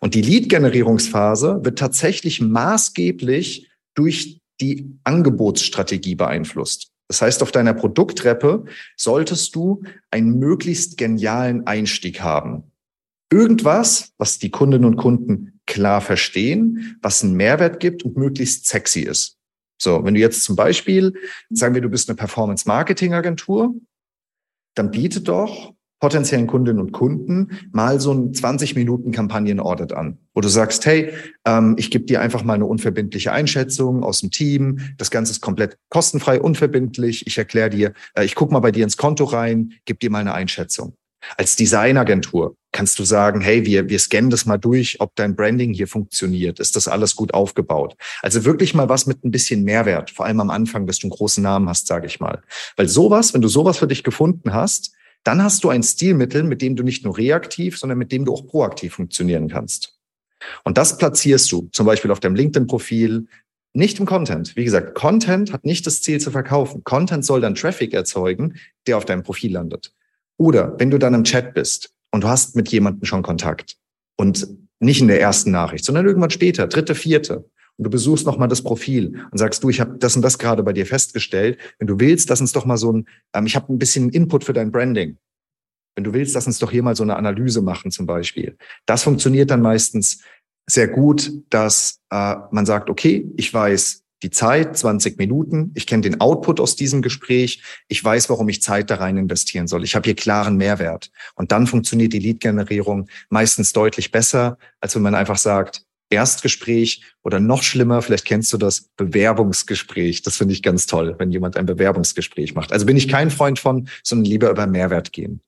Und 0.00 0.14
die 0.14 0.22
Lead-Generierungsphase 0.22 1.60
wird 1.64 1.78
tatsächlich 1.78 2.40
maßgeblich 2.40 3.68
durch 3.94 4.37
die 4.60 4.98
Angebotsstrategie 5.04 6.14
beeinflusst. 6.14 6.90
Das 7.08 7.22
heißt, 7.22 7.42
auf 7.42 7.52
deiner 7.52 7.74
Produkttreppe 7.74 8.66
solltest 8.96 9.54
du 9.54 9.82
einen 10.10 10.38
möglichst 10.38 10.98
genialen 10.98 11.66
Einstieg 11.66 12.20
haben. 12.20 12.70
Irgendwas, 13.30 14.12
was 14.18 14.38
die 14.38 14.50
Kundinnen 14.50 14.84
und 14.84 14.96
Kunden 14.96 15.60
klar 15.66 16.00
verstehen, 16.00 16.98
was 17.02 17.22
einen 17.22 17.34
Mehrwert 17.34 17.80
gibt 17.80 18.02
und 18.02 18.16
möglichst 18.16 18.66
sexy 18.66 19.00
ist. 19.00 19.36
So, 19.80 20.04
wenn 20.04 20.14
du 20.14 20.20
jetzt 20.20 20.44
zum 20.44 20.56
Beispiel, 20.56 21.14
sagen 21.50 21.74
wir, 21.74 21.82
du 21.82 21.88
bist 21.88 22.08
eine 22.08 22.16
Performance-Marketing-Agentur, 22.16 23.74
dann 24.74 24.90
biete 24.90 25.20
doch 25.20 25.74
potenziellen 26.00 26.46
Kundinnen 26.46 26.80
und 26.80 26.92
Kunden 26.92 27.58
mal 27.72 28.00
so 28.00 28.12
ein 28.12 28.32
20 28.32 28.74
Minuten 28.74 29.12
Kampagnen-Audit 29.12 29.92
an, 29.92 30.18
wo 30.34 30.40
du 30.40 30.48
sagst, 30.48 30.86
hey, 30.86 31.12
ähm, 31.44 31.74
ich 31.78 31.90
gebe 31.90 32.04
dir 32.04 32.20
einfach 32.20 32.44
mal 32.44 32.54
eine 32.54 32.66
unverbindliche 32.66 33.32
Einschätzung 33.32 34.02
aus 34.02 34.20
dem 34.20 34.30
Team. 34.30 34.78
Das 34.96 35.10
Ganze 35.10 35.32
ist 35.32 35.40
komplett 35.40 35.76
kostenfrei, 35.90 36.40
unverbindlich. 36.40 37.26
Ich 37.26 37.38
erkläre 37.38 37.70
dir, 37.70 37.92
äh, 38.14 38.24
ich 38.24 38.34
gucke 38.34 38.52
mal 38.52 38.60
bei 38.60 38.70
dir 38.70 38.84
ins 38.84 38.96
Konto 38.96 39.24
rein, 39.24 39.72
gebe 39.84 39.98
dir 39.98 40.10
mal 40.10 40.20
eine 40.20 40.34
Einschätzung. 40.34 40.94
Als 41.36 41.56
Designagentur 41.56 42.56
kannst 42.72 42.98
du 42.98 43.04
sagen, 43.04 43.40
hey, 43.40 43.66
wir, 43.66 43.88
wir 43.88 43.98
scannen 43.98 44.30
das 44.30 44.46
mal 44.46 44.58
durch, 44.58 45.00
ob 45.00 45.14
dein 45.16 45.34
Branding 45.34 45.72
hier 45.72 45.88
funktioniert. 45.88 46.60
Ist 46.60 46.76
das 46.76 46.86
alles 46.86 47.16
gut 47.16 47.34
aufgebaut? 47.34 47.96
Also 48.22 48.44
wirklich 48.44 48.74
mal 48.74 48.88
was 48.88 49.06
mit 49.06 49.24
ein 49.24 49.30
bisschen 49.30 49.64
Mehrwert, 49.64 50.10
vor 50.10 50.26
allem 50.26 50.40
am 50.40 50.50
Anfang, 50.50 50.86
bis 50.86 50.98
du 51.00 51.06
einen 51.06 51.12
großen 51.12 51.42
Namen 51.42 51.68
hast, 51.68 51.86
sage 51.86 52.06
ich 52.06 52.20
mal. 52.20 52.42
Weil 52.76 52.88
sowas, 52.88 53.34
wenn 53.34 53.42
du 53.42 53.48
sowas 53.48 53.78
für 53.78 53.88
dich 53.88 54.04
gefunden 54.04 54.52
hast, 54.52 54.92
dann 55.24 55.42
hast 55.42 55.64
du 55.64 55.70
ein 55.70 55.82
Stilmittel, 55.82 56.42
mit 56.42 56.62
dem 56.62 56.76
du 56.76 56.82
nicht 56.82 57.04
nur 57.04 57.18
reaktiv, 57.18 57.78
sondern 57.78 57.98
mit 57.98 58.12
dem 58.12 58.24
du 58.24 58.32
auch 58.32 58.46
proaktiv 58.46 58.94
funktionieren 58.94 59.48
kannst. 59.48 59.98
Und 60.64 60.78
das 60.78 60.96
platzierst 60.96 61.50
du 61.50 61.68
zum 61.72 61.86
Beispiel 61.86 62.10
auf 62.10 62.20
deinem 62.20 62.36
LinkedIn-Profil, 62.36 63.26
nicht 63.74 63.98
im 64.00 64.06
Content. 64.06 64.56
Wie 64.56 64.64
gesagt, 64.64 64.94
Content 64.94 65.52
hat 65.52 65.64
nicht 65.64 65.86
das 65.86 66.02
Ziel 66.02 66.20
zu 66.20 66.30
verkaufen. 66.30 66.82
Content 66.84 67.24
soll 67.24 67.40
dann 67.40 67.54
Traffic 67.54 67.92
erzeugen, 67.92 68.54
der 68.86 68.96
auf 68.96 69.04
deinem 69.04 69.22
Profil 69.22 69.52
landet. 69.52 69.92
Oder 70.36 70.74
wenn 70.78 70.90
du 70.90 70.98
dann 70.98 71.14
im 71.14 71.24
Chat 71.24 71.54
bist 71.54 71.90
und 72.10 72.24
du 72.24 72.28
hast 72.28 72.56
mit 72.56 72.68
jemandem 72.70 73.04
schon 73.04 73.22
Kontakt 73.22 73.76
und 74.16 74.48
nicht 74.80 75.00
in 75.00 75.08
der 75.08 75.20
ersten 75.20 75.50
Nachricht, 75.50 75.84
sondern 75.84 76.06
irgendwann 76.06 76.30
später, 76.30 76.66
dritte, 76.66 76.94
vierte, 76.94 77.44
und 77.78 77.84
du 77.84 77.90
besuchst 77.90 78.26
nochmal 78.26 78.48
das 78.48 78.62
Profil 78.62 79.24
und 79.30 79.38
sagst, 79.38 79.62
du, 79.62 79.70
ich 79.70 79.80
habe 79.80 79.98
das 79.98 80.16
und 80.16 80.22
das 80.22 80.38
gerade 80.38 80.62
bei 80.64 80.72
dir 80.72 80.84
festgestellt. 80.84 81.58
Wenn 81.78 81.86
du 81.86 82.00
willst, 82.00 82.28
lass 82.28 82.40
uns 82.40 82.52
doch 82.52 82.66
mal 82.66 82.76
so 82.76 82.92
ein, 82.92 83.08
ähm, 83.34 83.46
ich 83.46 83.54
habe 83.54 83.72
ein 83.72 83.78
bisschen 83.78 84.10
Input 84.10 84.44
für 84.44 84.52
dein 84.52 84.72
Branding. 84.72 85.16
Wenn 85.94 86.04
du 86.04 86.12
willst, 86.12 86.34
lass 86.34 86.46
uns 86.46 86.58
doch 86.58 86.70
hier 86.70 86.82
mal 86.82 86.96
so 86.96 87.04
eine 87.04 87.16
Analyse 87.16 87.62
machen 87.62 87.90
zum 87.90 88.06
Beispiel. 88.06 88.56
Das 88.84 89.04
funktioniert 89.04 89.50
dann 89.50 89.62
meistens 89.62 90.22
sehr 90.66 90.88
gut, 90.88 91.32
dass 91.50 92.00
äh, 92.10 92.34
man 92.50 92.66
sagt, 92.66 92.90
okay, 92.90 93.30
ich 93.36 93.54
weiß 93.54 94.02
die 94.24 94.30
Zeit, 94.30 94.76
20 94.76 95.16
Minuten, 95.16 95.70
ich 95.74 95.86
kenne 95.86 96.02
den 96.02 96.20
Output 96.20 96.58
aus 96.58 96.74
diesem 96.74 97.02
Gespräch, 97.02 97.62
ich 97.86 98.02
weiß, 98.02 98.28
warum 98.30 98.48
ich 98.48 98.60
Zeit 98.60 98.90
da 98.90 98.96
rein 98.96 99.16
investieren 99.16 99.68
soll. 99.68 99.84
Ich 99.84 99.94
habe 99.94 100.04
hier 100.04 100.16
klaren 100.16 100.56
Mehrwert. 100.56 101.10
Und 101.36 101.52
dann 101.52 101.68
funktioniert 101.68 102.12
die 102.12 102.18
Lead-Generierung 102.18 103.08
meistens 103.30 103.72
deutlich 103.72 104.10
besser, 104.10 104.58
als 104.80 104.96
wenn 104.96 105.02
man 105.02 105.14
einfach 105.14 105.38
sagt, 105.38 105.84
Erstgespräch 106.10 107.02
oder 107.22 107.40
noch 107.40 107.62
schlimmer, 107.62 108.02
vielleicht 108.02 108.24
kennst 108.24 108.52
du 108.52 108.56
das 108.56 108.88
Bewerbungsgespräch. 108.96 110.22
Das 110.22 110.36
finde 110.36 110.54
ich 110.54 110.62
ganz 110.62 110.86
toll, 110.86 111.14
wenn 111.18 111.30
jemand 111.30 111.56
ein 111.56 111.66
Bewerbungsgespräch 111.66 112.54
macht. 112.54 112.72
Also 112.72 112.86
bin 112.86 112.96
ich 112.96 113.08
kein 113.08 113.30
Freund 113.30 113.58
von, 113.58 113.88
sondern 114.02 114.24
lieber 114.24 114.50
über 114.50 114.66
Mehrwert 114.66 115.12
gehen. 115.12 115.40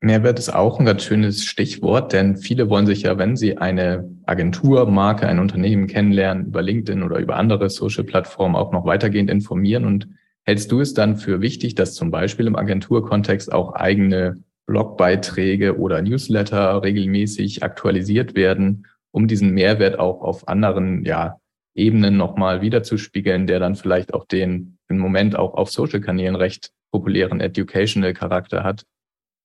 Mehrwert 0.00 0.38
ist 0.38 0.54
auch 0.54 0.78
ein 0.78 0.86
ganz 0.86 1.02
schönes 1.02 1.44
Stichwort, 1.44 2.12
denn 2.12 2.36
viele 2.36 2.68
wollen 2.68 2.86
sich 2.86 3.02
ja, 3.02 3.16
wenn 3.16 3.36
sie 3.36 3.56
eine 3.56 4.10
Agentur, 4.26 4.88
Marke, 4.90 5.26
ein 5.26 5.38
Unternehmen 5.38 5.86
kennenlernen, 5.86 6.46
über 6.46 6.60
LinkedIn 6.60 7.02
oder 7.02 7.18
über 7.18 7.36
andere 7.36 7.70
Social-Plattformen 7.70 8.54
auch 8.54 8.70
noch 8.70 8.84
weitergehend 8.84 9.30
informieren. 9.30 9.86
Und 9.86 10.08
hältst 10.42 10.70
du 10.70 10.80
es 10.80 10.92
dann 10.92 11.16
für 11.16 11.40
wichtig, 11.40 11.74
dass 11.74 11.94
zum 11.94 12.10
Beispiel 12.10 12.46
im 12.46 12.54
Agenturkontext 12.54 13.50
auch 13.50 13.72
eigene 13.72 14.42
Blogbeiträge 14.66 15.78
oder 15.78 16.02
Newsletter 16.02 16.82
regelmäßig 16.82 17.62
aktualisiert 17.62 18.34
werden, 18.34 18.86
um 19.14 19.28
diesen 19.28 19.50
Mehrwert 19.50 20.00
auch 20.00 20.22
auf 20.22 20.48
anderen 20.48 21.04
ja, 21.04 21.38
Ebenen 21.76 22.16
nochmal 22.16 22.62
wiederzuspiegeln, 22.62 23.46
der 23.46 23.60
dann 23.60 23.76
vielleicht 23.76 24.12
auch 24.12 24.26
den 24.26 24.76
im 24.88 24.98
Moment 24.98 25.36
auch 25.36 25.54
auf 25.54 25.70
Social-Kanälen 25.70 26.34
recht 26.34 26.72
populären 26.90 27.40
Educational 27.40 28.12
Charakter 28.12 28.64
hat, 28.64 28.82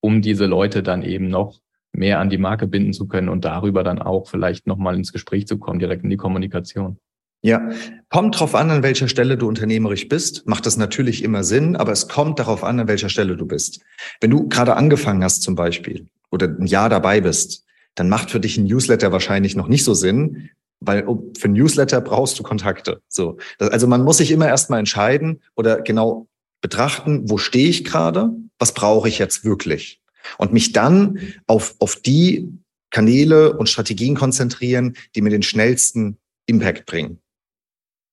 um 0.01 0.23
diese 0.23 0.47
Leute 0.47 0.82
dann 0.82 1.03
eben 1.03 1.29
noch 1.29 1.60
mehr 1.91 2.19
an 2.19 2.32
die 2.32 2.39
Marke 2.39 2.65
binden 2.65 2.93
zu 2.93 3.08
können 3.08 3.29
und 3.29 3.45
darüber 3.45 3.84
dann 3.84 4.01
auch 4.01 4.27
vielleicht 4.27 4.65
nochmal 4.65 4.95
ins 4.95 5.13
Gespräch 5.13 5.45
zu 5.45 5.60
kommen, 5.60 5.77
direkt 5.77 6.03
in 6.03 6.10
die 6.10 6.17
Kommunikation. 6.17 6.97
Ja, 7.43 7.69
kommt 8.10 8.39
drauf 8.39 8.55
an, 8.55 8.71
an 8.71 8.82
welcher 8.82 9.08
Stelle 9.08 9.38
du 9.38 9.47
unternehmerisch 9.47 10.10
bist, 10.10 10.47
macht 10.47 10.65
das 10.65 10.77
natürlich 10.77 11.23
immer 11.23 11.43
Sinn, 11.43 11.75
aber 11.75 11.91
es 11.91 12.08
kommt 12.08 12.39
darauf 12.39 12.63
an, 12.63 12.79
an 12.79 12.88
welcher 12.88 13.10
Stelle 13.10 13.38
du 13.38 13.45
bist. 13.45 13.82
Wenn 14.19 14.32
du 14.32 14.49
gerade 14.49 14.75
angefangen 14.75 15.23
hast 15.23 15.43
zum 15.43 15.53
Beispiel 15.53 16.08
oder 16.32 16.47
ein 16.47 16.65
Jahr 16.65 16.89
dabei 16.89 17.21
bist, 17.21 17.65
dann 17.99 18.07
macht 18.07 18.31
für 18.31 18.39
dich 18.39 18.57
ein 18.57 18.63
Newsletter 18.63 19.12
wahrscheinlich 19.12 19.57
noch 19.57 19.67
nicht 19.67 19.83
so 19.83 19.93
Sinn, 19.93 20.49
weil 20.79 21.05
für 21.38 21.49
Newsletter 21.49 21.99
brauchst 21.99 22.39
du 22.39 22.43
Kontakte. 22.43 23.01
So, 23.09 23.38
also 23.59 23.88
man 23.88 24.05
muss 24.05 24.17
sich 24.17 24.31
immer 24.31 24.47
erstmal 24.47 24.79
entscheiden 24.79 25.41
oder 25.57 25.81
genau 25.81 26.29
betrachten, 26.62 27.29
wo 27.29 27.38
stehe 27.38 27.67
ich 27.67 27.83
gerade, 27.83 28.31
was 28.57 28.73
brauche 28.73 29.09
ich 29.09 29.19
jetzt 29.19 29.43
wirklich 29.43 30.01
und 30.38 30.53
mich 30.53 30.71
dann 30.71 31.19
auf 31.45 31.75
auf 31.79 31.97
die 31.97 32.47
Kanäle 32.89 33.57
und 33.57 33.67
Strategien 33.67 34.15
konzentrieren, 34.15 34.95
die 35.13 35.21
mir 35.21 35.29
den 35.29 35.43
schnellsten 35.43 36.17
Impact 36.45 36.85
bringen. 36.85 37.19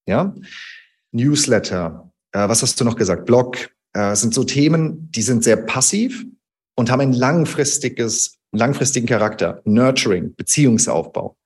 Ja, 0.05 0.35
Newsletter, 1.11 2.11
äh, 2.33 2.49
was 2.49 2.61
hast 2.61 2.79
du 2.79 2.83
noch 2.83 2.97
gesagt? 2.97 3.25
Blog 3.25 3.69
äh, 3.93 4.15
sind 4.15 4.33
so 4.33 4.43
Themen, 4.43 5.09
die 5.11 5.21
sind 5.21 5.45
sehr 5.45 5.57
passiv 5.57 6.25
und 6.75 6.91
haben 6.91 7.01
ein 7.01 7.13
langfristiges 7.13 8.36
langfristigen 8.51 9.07
Charakter, 9.07 9.61
Nurturing, 9.65 10.35
Beziehungsaufbau. 10.35 11.37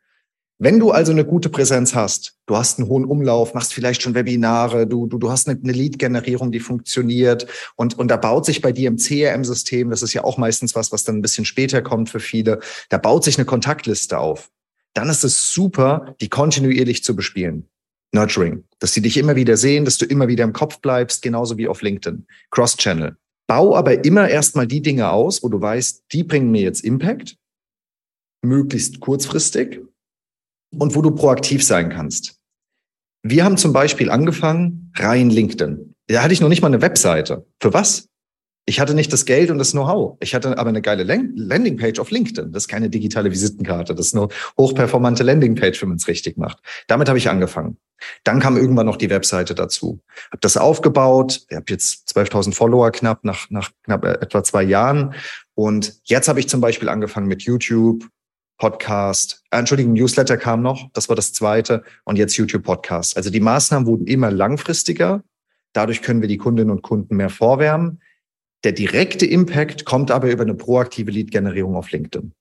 Wenn 0.64 0.80
du 0.80 0.92
also 0.92 1.12
eine 1.12 1.26
gute 1.26 1.50
Präsenz 1.50 1.96
hast, 1.96 2.38
du 2.46 2.56
hast 2.56 2.78
einen 2.78 2.88
hohen 2.88 3.04
Umlauf, 3.04 3.56
machst 3.56 3.74
vielleicht 3.74 4.04
schon 4.04 4.14
Webinare, 4.14 4.86
du, 4.86 5.08
du, 5.08 5.18
du 5.18 5.32
hast 5.32 5.50
eine, 5.50 5.58
Lead-Generierung, 5.60 6.52
die 6.52 6.60
funktioniert 6.60 7.48
und, 7.76 7.98
und 7.98 8.10
da 8.10 8.18
baut 8.18 8.46
sich 8.46 8.62
bei 8.62 8.72
dir 8.72 8.88
im 8.88 8.98
CRM-System, 8.98 9.90
das 9.90 10.04
ist 10.04 10.14
ja 10.14 10.24
auch 10.24 10.38
meistens 10.38 10.76
was, 10.76 10.92
was 10.92 11.04
dann 11.04 11.16
ein 11.16 11.24
bisschen 11.24 11.46
später 11.46 11.82
kommt 11.82 12.12
für 12.12 12.20
viele, 12.20 12.60
da 12.90 13.00
baut 13.00 13.24
sich 13.24 13.40
eine 13.40 13.46
Kontaktliste 13.46 14.20
auf. 14.20 14.52
Dann 14.94 15.10
ist 15.10 15.24
es 15.24 15.52
super, 15.52 16.16
die 16.22 16.30
kontinuierlich 16.30 17.04
zu 17.04 17.16
bespielen. 17.16 17.68
Nurturing, 18.12 18.66
dass 18.78 18.94
sie 18.94 19.02
dich 19.02 19.18
immer 19.18 19.36
wieder 19.36 19.58
sehen, 19.58 19.84
dass 19.84 19.98
du 19.98 20.06
immer 20.06 20.28
wieder 20.28 20.44
im 20.44 20.54
Kopf 20.54 20.80
bleibst, 20.80 21.24
genauso 21.24 21.58
wie 21.58 21.68
auf 21.68 21.82
LinkedIn. 21.82 22.28
Cross-Channel. 22.52 23.18
Bau 23.52 23.76
aber 23.76 24.06
immer 24.06 24.30
erstmal 24.30 24.66
die 24.66 24.82
Dinge 24.82 25.10
aus, 25.10 25.44
wo 25.44 25.50
du 25.50 25.60
weißt, 25.60 26.06
die 26.14 26.24
bringen 26.24 26.52
mir 26.52 26.62
jetzt 26.62 26.86
Impact, 26.86 27.36
möglichst 28.46 29.02
kurzfristig 29.02 29.82
und 30.78 30.96
wo 30.96 31.02
du 31.02 31.12
proaktiv 31.12 31.62
sein 31.62 31.90
kannst. 31.90 32.40
Wir 33.24 33.44
haben 33.44 33.58
zum 33.58 33.74
Beispiel 33.74 34.10
angefangen, 34.10 34.94
rein 34.96 35.30
LinkedIn. 35.30 35.96
Da 36.08 36.24
hatte 36.24 36.32
ich 36.32 36.40
noch 36.40 36.48
nicht 36.48 36.62
mal 36.62 36.70
eine 36.70 36.82
Webseite. 36.82 37.46
Für 37.60 37.74
was? 37.74 38.08
Ich 38.65 38.80
hatte 38.80 38.93
nicht 38.93 39.12
das 39.12 39.26
Geld 39.26 39.50
und 39.50 39.58
das 39.58 39.71
Know-how. 39.71 40.17
Ich 40.19 40.36
hatte 40.36 40.58
aber 40.58 40.69
eine 40.69 40.82
geile 40.82 41.04
Landingpage 41.04 42.00
auf 42.00 42.12
LinkedIn. 42.12 42.52
Das 42.52 42.63
ist 42.63 42.67
keine 42.67 42.89
digitale 42.89 43.32
Visitenkarte. 43.32 43.95
Das 43.95 44.08
ist 44.08 44.15
eine 44.15 44.28
hochperformante 44.58 45.24
Landingpage, 45.24 45.82
wenn 45.82 45.89
man 45.89 45.97
es 45.97 46.08
richtig 46.08 46.38
macht. 46.38 46.60
Damit 46.88 47.10
habe 47.10 47.17
ich 47.17 47.30
angefangen. 47.30 47.78
Dann 48.24 48.39
kam 48.39 48.58
irgendwann 48.58 48.86
noch 48.86 48.97
die 48.97 49.10
Webseite 49.10 49.56
dazu. 49.56 50.02
Habe 50.32 50.39
das 50.41 50.58
aufgebaut. 50.58 51.41
Ich 51.50 51.56
habe 51.56 51.65
jetzt 51.69 52.15
12.000 52.15 52.54
Follower 52.54 52.91
knapp 52.91 53.24
nach, 53.24 53.50
nach 53.50 53.71
knapp 53.84 54.06
äh, 54.06 54.13
etwa 54.13 54.43
zwei 54.43 54.63
Jahren. 54.63 55.13
Und 55.56 56.00
jetzt 56.04 56.28
habe 56.28 56.39
ich 56.39 56.47
zum 56.47 56.62
Beispiel 56.62 56.89
angefangen 56.89 57.28
mit 57.28 57.43
YouTube, 57.43 58.08
Podcast, 58.58 59.43
äh, 59.50 59.58
Entschuldigung, 59.58 59.93
Newsletter 59.93 60.38
kam 60.38 60.62
noch. 60.62 60.89
Das 60.93 61.10
war 61.10 61.15
das 61.15 61.34
zweite. 61.34 61.84
Und 62.04 62.17
jetzt 62.17 62.38
YouTube 62.38 62.63
Podcast. 62.63 63.17
Also 63.17 63.30
die 63.30 63.39
Maßnahmen 63.39 63.88
wurden 63.88 64.08
immer 64.08 64.32
langfristiger. 64.32 65.24
Dadurch 65.74 66.02
können 66.02 66.21
wir 66.21 66.28
die 66.28 66.38
Kundinnen 66.38 66.71
und 66.71 66.82
Kunden 66.82 67.15
mehr 67.15 67.30
vorwärmen. 67.30 68.02
Der 68.63 68.74
direkte 68.74 69.26
Impact 69.26 69.86
kommt 69.86 70.12
aber 70.12 70.32
über 70.32 70.43
eine 70.43 70.54
proaktive 70.54 71.12
Lead-Generierung 71.12 71.76
auf 71.76 71.91
LinkedIn. 71.91 72.34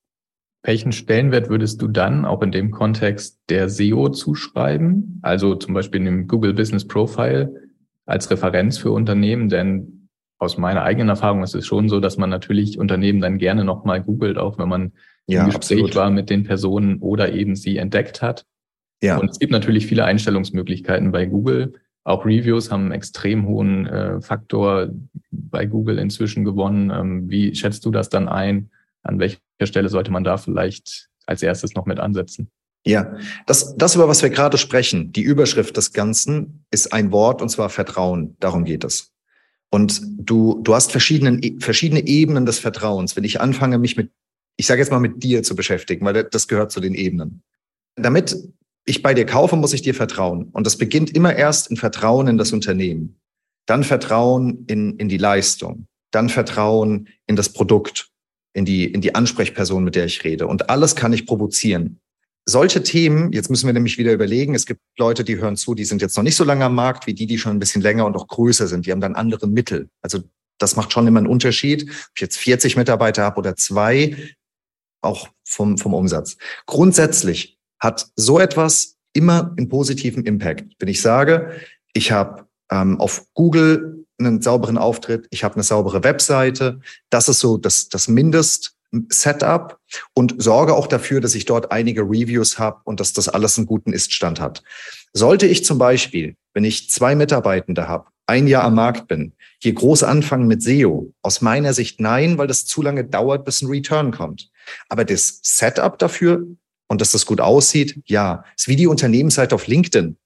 Welchen 0.62 0.92
Stellenwert 0.92 1.48
würdest 1.48 1.80
du 1.80 1.88
dann 1.88 2.26
auch 2.26 2.42
in 2.42 2.52
dem 2.52 2.70
Kontext 2.70 3.40
der 3.48 3.70
SEO 3.70 4.11
zuschreiben? 4.11 5.18
Also 5.22 5.54
zum 5.54 5.72
Beispiel 5.72 6.00
in 6.00 6.06
dem 6.06 6.28
Google 6.28 6.52
Business 6.52 6.87
Profile 6.87 7.54
als 8.04 8.30
Referenz 8.30 8.76
für 8.76 8.90
Unternehmen, 8.90 9.48
denn 9.48 10.09
aus 10.38 10.59
meiner 10.59 10.83
eigenen 10.83 11.09
Erfahrung 11.09 11.42
ist 11.42 11.54
es 11.54 11.66
schon 11.66 11.88
so, 11.88 12.00
dass 12.00 12.18
man 12.18 12.28
natürlich 12.28 12.78
Unternehmen 12.78 13.20
dann 13.20 13.38
gerne 13.38 13.64
nochmal 13.64 14.02
googelt, 14.02 14.37
auch 14.37 14.59
wenn 14.59 14.68
man 14.68 14.92
ja, 15.26 15.40
im 15.40 15.46
Gespräch 15.46 15.78
absolut. 15.78 15.94
war 15.96 16.11
mit 16.11 16.28
den 16.28 16.44
Personen 16.44 16.98
oder 16.98 17.33
eben 17.33 17.56
sie 17.56 17.76
entdeckt 17.76 18.20
hat. 18.20 18.44
Ja. 19.02 19.18
Und 19.18 19.30
es 19.30 19.38
gibt 19.38 19.52
natürlich 19.52 19.87
viele 19.87 20.04
Einstellungsmöglichkeiten 20.04 21.12
bei 21.12 21.26
Google. 21.26 21.74
Auch 22.04 22.24
Reviews 22.24 22.70
haben 22.70 22.84
einen 22.84 22.92
extrem 22.92 23.46
hohen 23.46 23.86
äh, 23.86 24.20
Faktor 24.20 24.88
bei 25.30 25.66
Google 25.66 25.98
inzwischen 25.98 26.44
gewonnen. 26.44 26.90
Ähm, 26.90 27.30
wie 27.30 27.54
schätzt 27.54 27.84
du 27.84 27.90
das 27.90 28.08
dann 28.08 28.28
ein? 28.28 28.70
An 29.02 29.18
welcher 29.18 29.38
Stelle 29.62 29.88
sollte 29.88 30.10
man 30.10 30.24
da 30.24 30.36
vielleicht 30.36 31.08
als 31.26 31.42
erstes 31.42 31.74
noch 31.74 31.86
mit 31.86 32.00
ansetzen? 32.00 32.50
Ja, 32.86 33.14
das, 33.46 33.76
das, 33.76 33.94
über 33.94 34.08
was 34.08 34.22
wir 34.22 34.30
gerade 34.30 34.56
sprechen, 34.56 35.12
die 35.12 35.22
Überschrift 35.22 35.76
des 35.76 35.92
Ganzen 35.92 36.64
ist 36.70 36.92
ein 36.94 37.12
Wort 37.12 37.42
und 37.42 37.50
zwar 37.50 37.68
Vertrauen. 37.68 38.36
Darum 38.40 38.64
geht 38.64 38.84
es. 38.84 39.12
Und 39.70 40.00
du, 40.18 40.60
du 40.62 40.74
hast 40.74 40.90
verschiedene, 40.90 41.40
verschiedene 41.60 42.06
Ebenen 42.06 42.46
des 42.46 42.58
Vertrauens. 42.58 43.16
Wenn 43.16 43.24
ich 43.24 43.40
anfange, 43.40 43.78
mich 43.78 43.96
mit, 43.96 44.10
ich 44.56 44.66
sage 44.66 44.80
jetzt 44.80 44.90
mal 44.90 44.98
mit 44.98 45.22
dir 45.22 45.42
zu 45.42 45.54
beschäftigen, 45.54 46.04
weil 46.06 46.24
das 46.24 46.48
gehört 46.48 46.72
zu 46.72 46.80
den 46.80 46.94
Ebenen. 46.94 47.42
Damit 47.96 48.36
ich 48.90 49.03
bei 49.03 49.14
dir 49.14 49.26
kaufe, 49.26 49.57
muss 49.57 49.72
ich 49.72 49.83
dir 49.83 49.94
vertrauen. 49.94 50.48
Und 50.53 50.66
das 50.66 50.76
beginnt 50.76 51.14
immer 51.14 51.35
erst 51.35 51.70
in 51.70 51.76
Vertrauen 51.76 52.29
in 52.29 52.38
das 52.38 52.53
Unternehmen. 52.53 53.20
Dann 53.66 53.85
Vertrauen 53.85 54.64
in, 54.66 54.96
in 54.96 55.09
die 55.09 55.16
Leistung. 55.16 55.87
Dann 56.11 56.29
Vertrauen 56.29 57.09
in 57.26 57.37
das 57.37 57.53
Produkt, 57.53 58.11
in 58.53 58.64
die, 58.64 58.85
in 58.85 59.00
die 59.00 59.14
Ansprechperson, 59.14 59.85
mit 59.85 59.94
der 59.94 60.07
ich 60.07 60.24
rede. 60.24 60.46
Und 60.46 60.68
alles 60.70 60.96
kann 60.96 61.12
ich 61.12 61.26
provozieren. 61.26 62.00
Solche 62.46 62.83
Themen, 62.83 63.33
jetzt 63.33 63.48
müssen 63.48 63.66
wir 63.66 63.72
nämlich 63.72 63.96
wieder 63.96 64.12
überlegen, 64.12 64.55
es 64.55 64.66
gibt 64.66 64.81
Leute, 64.98 65.24
die 65.24 65.37
hören 65.37 65.57
zu, 65.57 65.74
die 65.74 65.85
sind 65.85 66.03
jetzt 66.03 66.16
noch 66.16 66.24
nicht 66.24 66.37
so 66.37 66.42
lange 66.42 66.64
am 66.64 66.74
Markt 66.74 67.07
wie 67.07 67.14
die, 67.14 67.26
die 67.26 67.38
schon 67.38 67.53
ein 67.53 67.59
bisschen 67.61 67.83
länger 67.83 68.07
und 68.07 68.16
auch 68.16 68.26
größer 68.26 68.66
sind. 68.66 68.87
Die 68.87 68.92
haben 68.92 69.00
dann 69.00 69.14
andere 69.14 69.46
Mittel. 69.46 69.88
Also 70.03 70.20
das 70.59 70.74
macht 70.74 70.92
schon 70.92 71.07
immer 71.07 71.20
einen 71.20 71.29
Unterschied. 71.29 71.85
Ob 71.85 72.11
ich 72.16 72.20
jetzt 72.22 72.38
40 72.38 72.76
Mitarbeiter 72.76 73.22
habe 73.22 73.38
oder 73.38 73.57
zwei, 73.57 74.16
auch 75.00 75.29
vom, 75.44 75.79
vom 75.79 75.94
Umsatz. 75.94 76.37
Grundsätzlich 76.66 77.60
hat 77.80 78.08
so 78.16 78.38
etwas 78.38 78.96
immer 79.12 79.54
einen 79.56 79.68
positiven 79.68 80.24
Impact. 80.24 80.74
Wenn 80.78 80.88
ich 80.88 81.00
sage, 81.00 81.52
ich 81.92 82.12
habe 82.12 82.46
ähm, 82.70 83.00
auf 83.00 83.26
Google 83.34 84.06
einen 84.18 84.42
sauberen 84.42 84.78
Auftritt, 84.78 85.26
ich 85.30 85.44
habe 85.44 85.54
eine 85.54 85.64
saubere 85.64 86.04
Webseite, 86.04 86.80
das 87.08 87.28
ist 87.28 87.40
so 87.40 87.56
das, 87.56 87.88
das 87.88 88.08
Mindest. 88.08 88.76
Setup 89.08 89.78
und 90.14 90.42
sorge 90.42 90.74
auch 90.74 90.88
dafür, 90.88 91.20
dass 91.20 91.36
ich 91.36 91.44
dort 91.44 91.70
einige 91.70 92.02
Reviews 92.02 92.58
habe 92.58 92.80
und 92.82 92.98
dass 92.98 93.12
das 93.12 93.28
alles 93.28 93.56
einen 93.56 93.68
guten 93.68 93.92
Iststand 93.92 94.40
hat. 94.40 94.64
Sollte 95.12 95.46
ich 95.46 95.64
zum 95.64 95.78
Beispiel, 95.78 96.34
wenn 96.54 96.64
ich 96.64 96.90
zwei 96.90 97.14
Mitarbeitende 97.14 97.86
habe, 97.86 98.06
ein 98.26 98.46
Jahr 98.46 98.64
am 98.64 98.74
Markt 98.74 99.08
bin, 99.08 99.32
hier 99.60 99.74
groß 99.74 100.02
anfangen 100.02 100.48
mit 100.48 100.62
SEO? 100.62 101.12
Aus 101.22 101.40
meiner 101.40 101.72
Sicht 101.72 102.00
nein, 102.00 102.38
weil 102.38 102.46
das 102.46 102.64
zu 102.64 102.82
lange 102.82 103.04
dauert, 103.04 103.44
bis 103.44 103.62
ein 103.62 103.68
Return 103.68 104.10
kommt. 104.10 104.50
Aber 104.88 105.04
das 105.04 105.38
Setup 105.42 105.98
dafür 105.98 106.46
und 106.90 107.00
dass 107.00 107.12
das 107.12 107.24
gut 107.24 107.40
aussieht, 107.40 108.00
ja, 108.07 108.44
ist 108.57 108.66
wie 108.66 108.74
die 108.74 108.88
Unternehmensseite 108.88 109.55
auf 109.55 109.68
LinkedIn. 109.68 110.16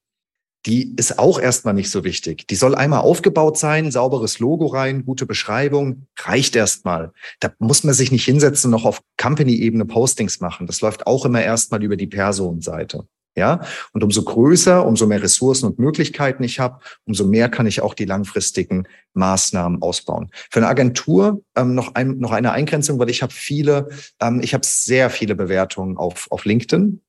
Die 0.64 0.94
ist 0.96 1.18
auch 1.18 1.38
erstmal 1.38 1.74
nicht 1.74 1.90
so 1.90 2.04
wichtig. 2.04 2.46
Die 2.48 2.54
soll 2.54 2.74
einmal 2.74 3.00
aufgebaut 3.00 3.58
sein, 3.58 3.90
sauberes 3.90 4.38
Logo 4.38 4.64
rein, 4.68 5.04
gute 5.04 5.26
Beschreibung, 5.26 6.06
reicht 6.18 6.56
erstmal. 6.56 7.12
Da 7.40 7.52
muss 7.58 7.84
man 7.84 7.92
sich 7.92 8.10
nicht 8.10 8.24
hinsetzen 8.24 8.70
noch 8.70 8.86
auf 8.86 9.02
Company-Ebene 9.18 9.84
Postings 9.84 10.40
machen. 10.40 10.66
Das 10.66 10.80
läuft 10.80 11.06
auch 11.06 11.26
immer 11.26 11.42
erstmal 11.42 11.84
über 11.84 11.98
die 11.98 12.06
Personenseite. 12.06 13.06
Ja, 13.36 13.60
und 13.92 14.04
umso 14.04 14.22
größer, 14.22 14.86
umso 14.86 15.08
mehr 15.08 15.20
Ressourcen 15.20 15.66
und 15.66 15.78
Möglichkeiten 15.80 16.44
ich 16.44 16.60
habe, 16.60 16.78
umso 17.04 17.26
mehr 17.26 17.48
kann 17.48 17.66
ich 17.66 17.80
auch 17.82 17.94
die 17.94 18.04
langfristigen 18.04 18.86
Maßnahmen 19.14 19.82
ausbauen. 19.82 20.30
Für 20.50 20.60
eine 20.60 20.68
Agentur 20.68 21.42
ähm, 21.56 21.74
noch, 21.74 21.96
ein, 21.96 22.18
noch 22.18 22.30
eine 22.30 22.52
Eingrenzung, 22.52 23.00
weil 23.00 23.10
ich 23.10 23.22
habe 23.22 23.32
viele, 23.32 23.88
ähm, 24.20 24.40
ich 24.40 24.54
habe 24.54 24.64
sehr 24.64 25.10
viele 25.10 25.34
Bewertungen 25.34 25.96
auf, 25.96 26.30
auf 26.30 26.44
LinkedIn. 26.44 27.00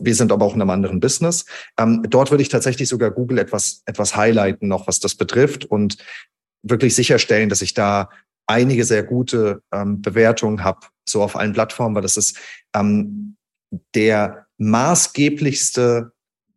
Wir 0.00 0.14
sind 0.14 0.32
aber 0.32 0.44
auch 0.44 0.54
in 0.54 0.60
einem 0.60 0.70
anderen 0.70 0.98
Business. 0.98 1.44
Ähm, 1.78 2.04
dort 2.08 2.32
würde 2.32 2.42
ich 2.42 2.48
tatsächlich 2.48 2.88
sogar 2.88 3.12
Google 3.12 3.38
etwas, 3.38 3.82
etwas 3.86 4.16
highlighten, 4.16 4.66
noch 4.66 4.88
was 4.88 4.98
das 4.98 5.14
betrifft 5.14 5.64
und 5.64 5.98
wirklich 6.62 6.96
sicherstellen, 6.96 7.48
dass 7.48 7.62
ich 7.62 7.74
da 7.74 8.10
einige 8.46 8.84
sehr 8.84 9.04
gute 9.04 9.62
ähm, 9.72 10.02
Bewertungen 10.02 10.64
habe, 10.64 10.80
so 11.08 11.22
auf 11.22 11.36
allen 11.36 11.52
Plattformen, 11.52 11.94
weil 11.94 12.02
das 12.02 12.16
ist 12.16 12.36
ähm, 12.74 13.36
der 13.94 14.46
maßgeblichste 14.60 16.12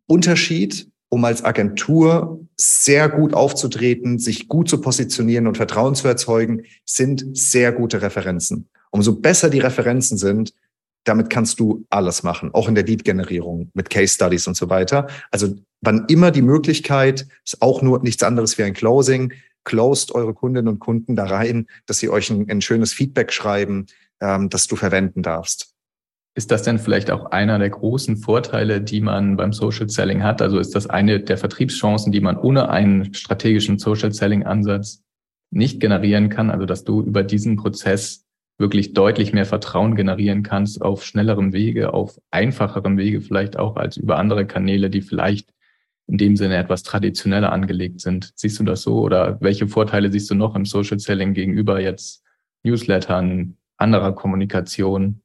Unterschied, 0.08 0.90
um 1.10 1.24
als 1.26 1.44
Agentur 1.44 2.46
sehr 2.58 3.08
gut 3.08 3.34
aufzutreten, 3.34 4.20
sich 4.20 4.48
gut 4.48 4.68
zu 4.70 4.82
positionieren 4.82 5.48
und 5.48 5.58
Vertrauen 5.58 5.96
zu 5.96 6.08
erzeugen, 6.08 6.64
sind 6.86 7.26
sehr 7.38 7.72
gute 7.72 8.02
Referenzen. 8.02 8.68
Umso 8.92 9.16
besser 9.16 9.50
die 9.50 9.60
Referenzen 9.60 10.18
sind, 10.18 10.54
damit 11.06 11.30
kannst 11.30 11.60
du 11.60 11.86
alles 11.90 12.24
machen, 12.24 12.54
auch 12.54 12.68
in 12.68 12.76
der 12.76 12.86
Lead-Generierung 12.86 13.70
mit 13.74 13.90
Case 13.90 14.14
Studies 14.14 14.48
und 14.48 14.56
so 14.56 14.70
weiter. 14.70 15.08
Also 15.32 15.56
wann 15.82 16.06
immer 16.08 16.32
die 16.32 16.42
Möglichkeit, 16.42 17.28
ist 17.46 17.62
auch 17.62 17.82
nur 17.82 18.02
nichts 18.02 18.24
anderes 18.24 18.58
wie 18.58 18.64
ein 18.64 18.74
Closing, 18.74 19.34
closed 19.64 20.14
eure 20.14 20.34
Kundinnen 20.34 20.68
und 20.68 20.80
Kunden 20.80 21.16
da 21.16 21.26
rein, 21.26 21.68
dass 21.86 22.00
sie 22.00 22.10
euch 22.10 22.30
ein, 22.30 22.50
ein 22.50 22.62
schönes 22.62 22.94
Feedback 22.94 23.32
schreiben, 23.32 23.88
ähm, 24.22 24.50
das 24.50 24.68
du 24.68 24.76
verwenden 24.76 25.24
darfst. 25.24 25.73
Ist 26.36 26.50
das 26.50 26.64
denn 26.64 26.80
vielleicht 26.80 27.12
auch 27.12 27.26
einer 27.28 27.60
der 27.60 27.70
großen 27.70 28.18
Vorteile, 28.18 28.82
die 28.82 29.02
man 29.02 29.38
beim 29.38 29.54
Social 29.54 29.88
Selling 29.88 30.24
hat? 30.24 30.42
Also 30.42 30.58
ist 30.58 30.74
das 30.74 30.88
eine 30.88 31.20
der 31.20 31.38
Vertriebschancen, 31.38 32.12
die 32.12 32.22
man 32.22 32.38
ohne 32.38 32.70
einen 32.70 33.14
strategischen 33.14 33.78
Social 33.78 34.12
Selling 34.12 34.44
Ansatz 34.44 35.04
nicht 35.52 35.80
generieren 35.80 36.30
kann? 36.30 36.50
Also 36.50 36.66
dass 36.66 36.84
du 36.84 37.04
über 37.04 37.24
diesen 37.24 37.56
Prozess 37.56 38.26
wirklich 38.58 38.94
deutlich 38.94 39.34
mehr 39.34 39.46
Vertrauen 39.46 39.96
generieren 39.96 40.42
kannst 40.42 40.82
auf 40.82 41.04
schnellerem 41.06 41.54
Wege, 41.54 41.94
auf 41.94 42.20
einfacherem 42.32 42.98
Wege 42.98 43.22
vielleicht 43.22 43.58
auch 43.58 43.76
als 43.76 43.98
über 43.98 44.18
andere 44.18 44.48
Kanäle, 44.48 44.90
die 44.90 45.02
vielleicht 45.02 45.54
in 46.08 46.18
dem 46.18 46.36
Sinne 46.36 46.58
etwas 46.58 46.84
traditioneller 46.84 47.52
angelegt 47.52 48.02
sind. 48.02 48.34
Siehst 48.36 48.60
du 48.60 48.64
das 48.64 48.82
so 48.82 49.00
oder 49.00 49.40
welche 49.42 49.68
Vorteile 49.68 50.12
siehst 50.12 50.30
du 50.30 50.36
noch 50.36 50.56
im 50.56 50.66
Social 50.66 51.00
Selling 51.00 51.34
gegenüber 51.34 51.80
jetzt 51.80 52.24
Newslettern, 52.64 53.58
anderer 53.78 54.14
Kommunikation? 54.14 55.23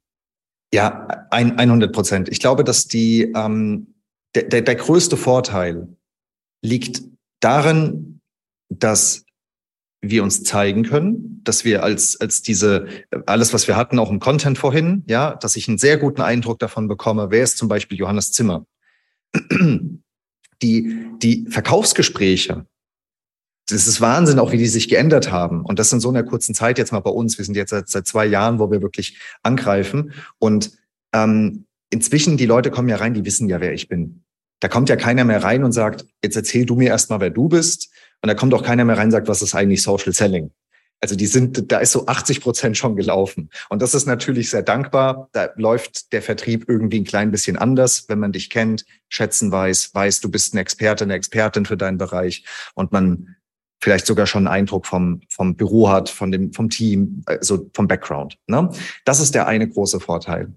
Ja, 0.72 1.26
ein, 1.30 1.58
100 1.58 1.92
Prozent. 1.92 2.28
Ich 2.28 2.40
glaube, 2.40 2.64
dass 2.64 2.86
die, 2.86 3.32
ähm, 3.34 3.94
der, 4.34 4.44
der, 4.44 4.62
der 4.62 4.74
größte 4.74 5.16
Vorteil 5.16 5.88
liegt 6.62 7.02
darin, 7.40 8.20
dass 8.68 9.24
wir 10.00 10.22
uns 10.22 10.44
zeigen 10.44 10.84
können, 10.84 11.40
dass 11.42 11.64
wir 11.64 11.82
als, 11.82 12.20
als 12.20 12.42
diese, 12.42 12.86
alles, 13.26 13.52
was 13.52 13.66
wir 13.66 13.76
hatten, 13.76 13.98
auch 13.98 14.10
im 14.10 14.20
Content 14.20 14.58
vorhin, 14.58 15.02
ja, 15.08 15.34
dass 15.34 15.56
ich 15.56 15.68
einen 15.68 15.78
sehr 15.78 15.96
guten 15.96 16.20
Eindruck 16.20 16.58
davon 16.58 16.86
bekomme, 16.86 17.30
wer 17.30 17.42
ist 17.42 17.58
zum 17.58 17.68
Beispiel 17.68 17.98
Johannes 17.98 18.32
Zimmer. 18.32 18.66
Die, 20.60 21.06
die 21.22 21.46
Verkaufsgespräche, 21.48 22.66
das 23.70 23.86
ist 23.86 24.00
Wahnsinn, 24.00 24.38
auch 24.38 24.50
wie 24.50 24.56
die 24.56 24.66
sich 24.66 24.88
geändert 24.88 25.30
haben. 25.30 25.62
Und 25.62 25.78
das 25.78 25.92
in 25.92 26.00
so 26.00 26.08
einer 26.08 26.22
kurzen 26.22 26.54
Zeit 26.54 26.78
jetzt 26.78 26.92
mal 26.92 27.00
bei 27.00 27.10
uns. 27.10 27.36
Wir 27.36 27.44
sind 27.44 27.54
jetzt 27.54 27.70
seit, 27.70 27.88
seit 27.88 28.06
zwei 28.06 28.24
Jahren, 28.24 28.58
wo 28.58 28.70
wir 28.70 28.80
wirklich 28.80 29.18
angreifen. 29.42 30.12
Und 30.38 30.72
ähm, 31.12 31.66
inzwischen, 31.90 32.38
die 32.38 32.46
Leute 32.46 32.70
kommen 32.70 32.88
ja 32.88 32.96
rein, 32.96 33.14
die 33.14 33.26
wissen 33.26 33.48
ja, 33.48 33.60
wer 33.60 33.74
ich 33.74 33.88
bin. 33.88 34.22
Da 34.60 34.68
kommt 34.68 34.88
ja 34.88 34.96
keiner 34.96 35.24
mehr 35.24 35.44
rein 35.44 35.64
und 35.64 35.72
sagt, 35.72 36.06
jetzt 36.24 36.36
erzähl 36.36 36.64
du 36.64 36.76
mir 36.76 36.88
erstmal, 36.88 37.20
wer 37.20 37.30
du 37.30 37.48
bist. 37.48 37.90
Und 38.22 38.28
da 38.28 38.34
kommt 38.34 38.54
auch 38.54 38.62
keiner 38.62 38.84
mehr 38.84 38.96
rein 38.96 39.08
und 39.08 39.12
sagt, 39.12 39.28
was 39.28 39.42
ist 39.42 39.54
eigentlich 39.54 39.82
Social 39.82 40.12
Selling? 40.12 40.50
Also 41.00 41.14
die 41.14 41.26
sind, 41.26 41.70
da 41.70 41.78
ist 41.78 41.92
so 41.92 42.06
80 42.06 42.40
Prozent 42.40 42.76
schon 42.76 42.96
gelaufen. 42.96 43.50
Und 43.68 43.82
das 43.82 43.94
ist 43.94 44.06
natürlich 44.06 44.50
sehr 44.50 44.62
dankbar. 44.62 45.28
Da 45.32 45.50
läuft 45.56 46.12
der 46.12 46.22
Vertrieb 46.22 46.64
irgendwie 46.68 47.00
ein 47.00 47.04
klein 47.04 47.30
bisschen 47.30 47.56
anders, 47.56 48.08
wenn 48.08 48.18
man 48.18 48.32
dich 48.32 48.50
kennt, 48.50 48.84
schätzen 49.08 49.52
weiß, 49.52 49.94
weiß, 49.94 50.20
du 50.20 50.30
bist 50.30 50.54
ein 50.54 50.58
Experte, 50.58 51.04
eine 51.04 51.14
Expertin 51.14 51.66
für 51.66 51.76
deinen 51.76 51.98
Bereich 51.98 52.44
und 52.74 52.90
man 52.90 53.36
vielleicht 53.80 54.06
sogar 54.06 54.26
schon 54.26 54.46
einen 54.46 54.54
Eindruck 54.54 54.86
vom, 54.86 55.20
vom 55.28 55.56
Büro 55.56 55.88
hat, 55.88 56.08
von 56.08 56.32
dem, 56.32 56.52
vom 56.52 56.68
Team, 56.70 57.22
also 57.26 57.68
vom 57.74 57.88
Background. 57.88 58.38
Ne? 58.46 58.70
Das 59.04 59.20
ist 59.20 59.34
der 59.34 59.46
eine 59.46 59.68
große 59.68 60.00
Vorteil. 60.00 60.52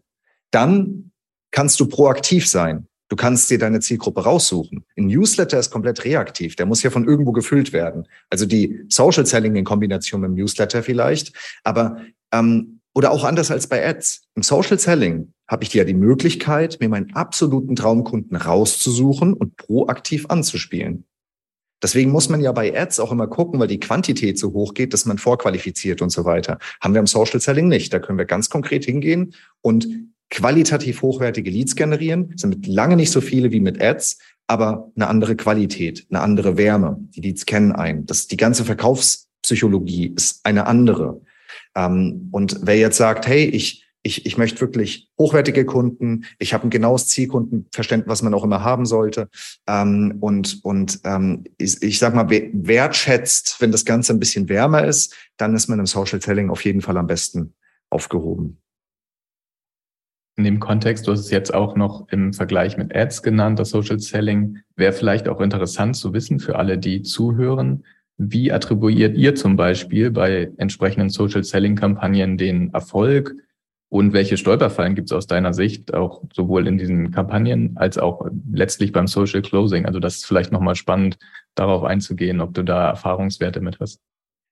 Dann 0.52 1.12
kannst 1.52 1.80
du 1.80 1.88
proaktiv 1.88 2.48
sein. 2.48 2.88
Du 3.10 3.18
kannst 3.18 3.50
dir 3.50 3.60
deine 3.60 3.82
Zielgruppe 3.82 4.24
raussuchen. 4.24 4.86
Ein 4.98 5.08
Newsletter 5.08 5.60
ist 5.60 5.70
komplett 5.70 6.06
reaktiv. 6.06 6.56
Der 6.56 6.66
muss 6.66 6.82
ja 6.82 6.90
von 6.90 7.06
irgendwo 7.06 7.34
gefüllt 7.34 7.74
werden. 7.74 8.08
Also 8.30 8.46
die 8.46 8.86
Social 8.88 9.26
Selling 9.26 9.56
in 9.58 9.66
Kombination 9.66 10.22
mit 10.22 10.30
dem 10.30 10.36
Newsletter 10.36 10.82
vielleicht. 10.82 11.34
Aber 11.64 11.98
ähm, 12.32 12.80
oder 12.94 13.12
auch 13.12 13.24
anders 13.24 13.52
als 13.52 13.68
bei 13.68 13.86
Ads. 13.88 14.24
Im 14.36 14.44
Social 14.44 14.80
Selling 14.80 15.34
habe 15.48 15.64
ich 15.64 15.74
ja 15.74 15.84
die 15.84 15.94
Möglichkeit, 15.94 16.78
mir 16.80 16.90
meinen 16.90 17.14
absoluten 17.14 17.76
Traumkunden 17.76 18.36
rauszusuchen 18.36 19.34
und 19.34 19.58
proaktiv 19.58 20.26
anzuspielen. 20.28 21.06
Deswegen 21.82 22.12
muss 22.12 22.30
man 22.30 22.42
ja 22.42 22.52
bei 22.52 22.78
Ads 22.78 23.00
auch 23.00 23.12
immer 23.12 23.28
gucken, 23.28 23.60
weil 23.60 23.68
die 23.68 23.80
Quantität 23.80 24.38
so 24.38 24.54
hoch 24.54 24.74
geht, 24.74 24.94
dass 24.94 25.06
man 25.06 25.18
vorqualifiziert 25.18 26.02
und 26.02 26.12
so 26.12 26.26
weiter. 26.26 26.60
Haben 26.80 26.94
wir 26.94 27.00
im 27.00 27.08
Social 27.08 27.40
Selling 27.40 27.68
nicht. 27.68 27.92
Da 27.94 28.00
können 28.00 28.18
wir 28.18 28.26
ganz 28.26 28.50
konkret 28.50 28.86
hingehen 28.86 29.34
und 29.62 29.88
qualitativ 30.30 31.02
hochwertige 31.02 31.50
Leads 31.50 31.76
generieren. 31.76 32.30
Das 32.32 32.42
sind 32.42 32.66
lange 32.68 32.96
nicht 32.96 33.12
so 33.12 33.22
viele 33.22 33.52
wie 33.52 33.60
mit 33.60 33.82
Ads, 33.82 34.20
aber 34.48 34.92
eine 34.96 35.08
andere 35.08 35.36
Qualität, 35.36 36.06
eine 36.10 36.22
andere 36.22 36.58
Wärme. 36.58 36.98
Die 37.16 37.22
Leads 37.22 37.46
kennen 37.46 37.72
ein. 37.72 38.06
Das, 38.06 38.28
die 38.28 38.38
ganze 38.38 38.64
Verkaufspsychologie 38.64 40.14
ist 40.16 40.46
eine 40.46 40.68
andere. 40.68 41.22
Ähm, 41.76 42.30
und 42.32 42.60
wer 42.62 42.78
jetzt 42.78 42.98
sagt, 42.98 43.28
hey, 43.28 43.46
ich 43.46 43.86
ich, 44.04 44.26
ich 44.26 44.38
möchte 44.38 44.62
wirklich 44.62 45.10
hochwertige 45.18 45.66
Kunden. 45.66 46.26
Ich 46.40 46.54
habe 46.54 46.66
ein 46.66 46.70
genaues 46.70 47.08
Zielkundenverständnis, 47.08 48.10
was 48.10 48.22
man 48.24 48.34
auch 48.34 48.44
immer 48.44 48.64
haben 48.64 48.86
sollte. 48.86 49.30
Ähm, 49.68 50.18
und 50.20 50.64
und 50.64 51.00
ähm, 51.04 51.44
ich, 51.58 51.82
ich 51.84 52.00
sage 52.00 52.16
mal, 52.16 52.30
wertschätzt, 52.30 53.58
wenn 53.60 53.72
das 53.72 53.86
Ganze 53.86 54.14
ein 54.14 54.20
bisschen 54.20 54.50
wärmer 54.50 54.86
ist, 54.86 55.16
dann 55.38 55.56
ist 55.56 55.68
man 55.68 55.80
im 55.80 55.86
Social 55.86 56.22
Selling 56.22 56.50
auf 56.50 56.66
jeden 56.66 56.82
Fall 56.82 56.98
am 56.98 57.08
besten 57.08 57.54
aufgehoben. 57.90 58.58
In 60.38 60.46
dem 60.46 60.60
Kontext, 60.60 61.06
du 61.06 61.12
hast 61.12 61.20
es 61.20 61.30
jetzt 61.30 61.54
auch 61.54 61.76
noch 61.76 62.08
im 62.10 62.34
Vergleich 62.34 62.78
mit 62.78 62.96
Ads 62.96 63.22
genannt, 63.22 63.60
das 63.60 63.70
Social 63.70 64.00
Selling, 64.00 64.60
wäre 64.76 64.94
vielleicht 64.94 65.28
auch 65.28 65.42
interessant 65.42 65.96
zu 65.96 66.14
wissen 66.14 66.40
für 66.40 66.56
alle, 66.56 66.78
die 66.78 67.04
zuhören. 67.04 67.86
Wie 68.18 68.52
attribuiert 68.52 69.16
ihr 69.18 69.36
zum 69.36 69.56
Beispiel 69.56 70.10
bei 70.10 70.52
entsprechenden 70.58 71.10
Social 71.10 71.44
Selling 71.44 71.76
Kampagnen 71.76 72.38
den 72.38 72.74
Erfolg? 72.74 73.36
Und 73.92 74.14
welche 74.14 74.38
Stolperfallen 74.38 74.96
gibt 74.96 75.10
es 75.10 75.12
aus 75.12 75.28
deiner 75.28 75.54
Sicht 75.54 75.94
auch 75.94 76.24
sowohl 76.34 76.66
in 76.66 76.78
diesen 76.78 77.12
Kampagnen 77.12 77.76
als 77.76 77.98
auch 77.98 78.26
letztlich 78.50 78.94
beim 78.94 79.06
Social 79.06 79.42
Closing? 79.42 79.86
Also 79.86 80.00
das 80.00 80.16
ist 80.16 80.26
vielleicht 80.26 80.54
nochmal 80.54 80.76
spannend, 80.76 81.18
darauf 81.56 81.84
einzugehen, 81.84 82.40
ob 82.40 82.54
du 82.54 82.64
da 82.64 82.88
Erfahrungswerte 82.88 83.60
mit 83.60 83.82
hast. 83.82 84.00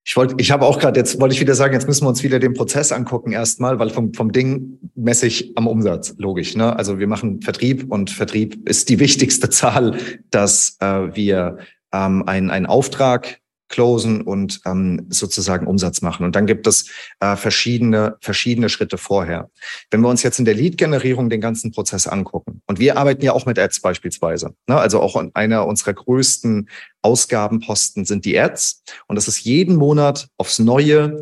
Ich 0.06 0.18
wollte, 0.18 0.36
ich 0.40 0.52
habe 0.52 0.66
auch 0.66 0.78
gerade 0.78 1.00
jetzt 1.00 1.22
wollte 1.22 1.36
ich 1.36 1.40
wieder 1.40 1.56
sagen, 1.56 1.74
jetzt 1.74 1.88
müssen 1.88 2.04
wir 2.04 2.10
uns 2.10 2.22
wieder 2.22 2.40
den 2.40 2.54
Prozess 2.54 2.92
angucken 2.92 3.32
erstmal, 3.32 3.80
weil 3.80 3.92
vom 3.92 4.14
vom 4.14 4.34
Ding 4.34 4.78
messe 4.96 5.28
ich 5.28 5.54
am 5.56 5.68
Umsatz, 5.68 6.16
logisch. 6.18 6.58
Ne? 6.58 6.76
Also 6.76 7.00
wir 7.00 7.08
machen 7.08 7.42
Vertrieb 7.42 7.90
und 7.90 8.10
Vertrieb 8.10 8.68
ist 8.68 8.90
die 8.90 9.00
wichtigste 9.00 9.50
Zahl, 9.50 9.96
dass 10.32 10.76
äh, 10.82 11.16
wir 11.16 11.60
ähm, 11.94 12.28
einen 12.28 12.50
einen 12.50 12.66
Auftrag 12.66 13.40
closen 13.70 14.22
und 14.22 14.62
ähm, 14.66 15.06
sozusagen 15.10 15.68
Umsatz 15.68 16.02
machen. 16.02 16.26
Und 16.26 16.36
dann 16.36 16.46
gibt 16.46 16.68
es 16.68 16.90
äh, 17.20 17.36
verschiedene, 17.36 18.18
verschiedene 18.20 18.68
Schritte 18.68 18.98
vorher. 18.98 19.50
Wenn 19.90 20.02
wir 20.02 20.10
uns 20.10 20.24
jetzt 20.24 20.40
in 20.40 20.46
der 20.46 20.56
Lead-Generierung 20.56 21.30
den 21.30 21.42
ganzen 21.42 21.72
Prozess 21.72 22.08
angucken, 22.08 22.62
und 22.68 22.80
wir 22.80 22.98
arbeiten 22.98 23.24
ja 23.24 23.34
auch 23.34 23.46
mit 23.46 23.58
Ads 23.58 23.82
beispielsweise, 23.82 24.54
ne? 24.68 24.78
also 24.78 25.00
auch 25.00 25.24
einer 25.34 25.66
unserer 25.66 25.94
größten 25.94 26.70
Ausgabenposten 27.02 28.06
sind 28.06 28.26
die 28.26 28.38
Ads. 28.38 28.84
Und 29.08 29.16
das 29.16 29.28
ist 29.28 29.42
jeden 29.42 29.76
Monat 29.76 30.28
aufs 30.38 30.60
Neue 30.60 31.22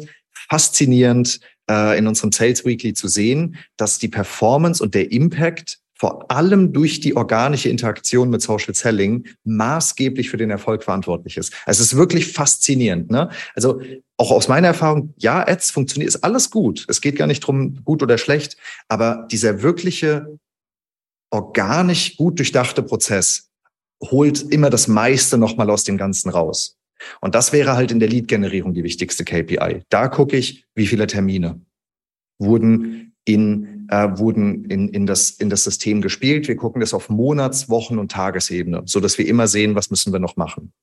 faszinierend 0.50 1.40
äh, 1.70 1.98
in 1.98 2.08
unserem 2.08 2.32
Sales 2.32 2.66
Weekly 2.66 2.94
zu 2.94 3.08
sehen, 3.08 3.58
dass 3.76 4.00
die 4.00 4.08
Performance 4.08 4.82
und 4.82 4.96
der 4.96 5.12
Impact 5.12 5.80
vor 5.98 6.30
allem 6.32 6.74
durch 6.74 7.00
die 7.00 7.16
organische 7.16 7.70
Interaktion 7.70 8.30
mit 8.30 8.42
Social 8.42 8.74
Selling 8.74 9.26
maßgeblich 9.44 10.30
für 10.30 10.38
den 10.38 10.52
Erfolg 10.52 10.84
verantwortlich 10.84 11.38
ist. 11.38 11.54
Also 11.66 11.82
es 11.82 11.94
ist 11.94 11.98
wirklich 11.98 12.32
faszinierend. 12.32 13.10
Ne? 13.10 13.30
Also 13.56 13.82
auch 14.18 14.32
aus 14.32 14.48
meiner 14.48 14.68
Erfahrung, 14.68 15.14
ja, 15.18 15.48
Ads 15.48 15.72
funktioniert, 15.72 16.10
ist 16.10 16.24
alles 16.24 16.50
gut. 16.52 16.86
Es 16.88 17.02
geht 17.02 17.16
gar 17.16 17.28
nicht 17.28 17.42
drum, 17.42 17.84
gut 17.84 18.04
oder 18.04 18.18
schlecht, 18.18 18.58
aber 18.88 19.28
dieser 19.32 19.62
wirkliche 19.62 20.38
organisch 21.32 22.16
gut 22.16 22.40
durchdachte 22.40 22.84
Prozess 22.84 23.50
holt 24.04 24.42
immer 24.52 24.70
das 24.70 24.88
meiste 24.88 25.38
nochmal 25.38 25.70
aus 25.70 25.84
dem 25.84 25.98
Ganzen 25.98 26.30
raus. 26.30 26.78
Und 27.22 27.36
das 27.36 27.54
wäre 27.54 27.74
halt 27.76 27.92
in 27.92 28.00
der 28.00 28.10
Lead-Generierung 28.10 28.74
die 28.74 28.84
wichtigste 28.84 29.24
KPI. 29.24 29.84
Da 29.90 30.08
gucke 30.08 30.38
ich, 30.38 30.66
wie 30.76 30.88
viele 30.88 31.08
Termine 31.08 31.62
wurden 32.40 33.16
in, 33.26 33.77
äh, 33.90 34.18
wurden 34.18 34.66
in, 34.66 34.90
in, 34.90 35.06
das, 35.06 35.32
in 35.32 35.50
das 35.50 35.64
System 35.64 36.02
gespielt. 36.02 36.48
Wir 36.48 36.56
gucken 36.56 36.82
das 36.82 36.94
auf 36.94 37.10
Monats-, 37.10 37.70
Wochen- 37.70 38.00
und 38.00 38.12
Tagesebene, 38.12 38.84
so 38.86 39.00
dass 39.00 39.18
wir 39.18 39.28
immer 39.28 39.48
sehen, 39.48 39.76
was 39.76 39.90
müssen 39.90 40.14
wir 40.14 40.20
noch 40.20 40.36
machen. 40.36 40.74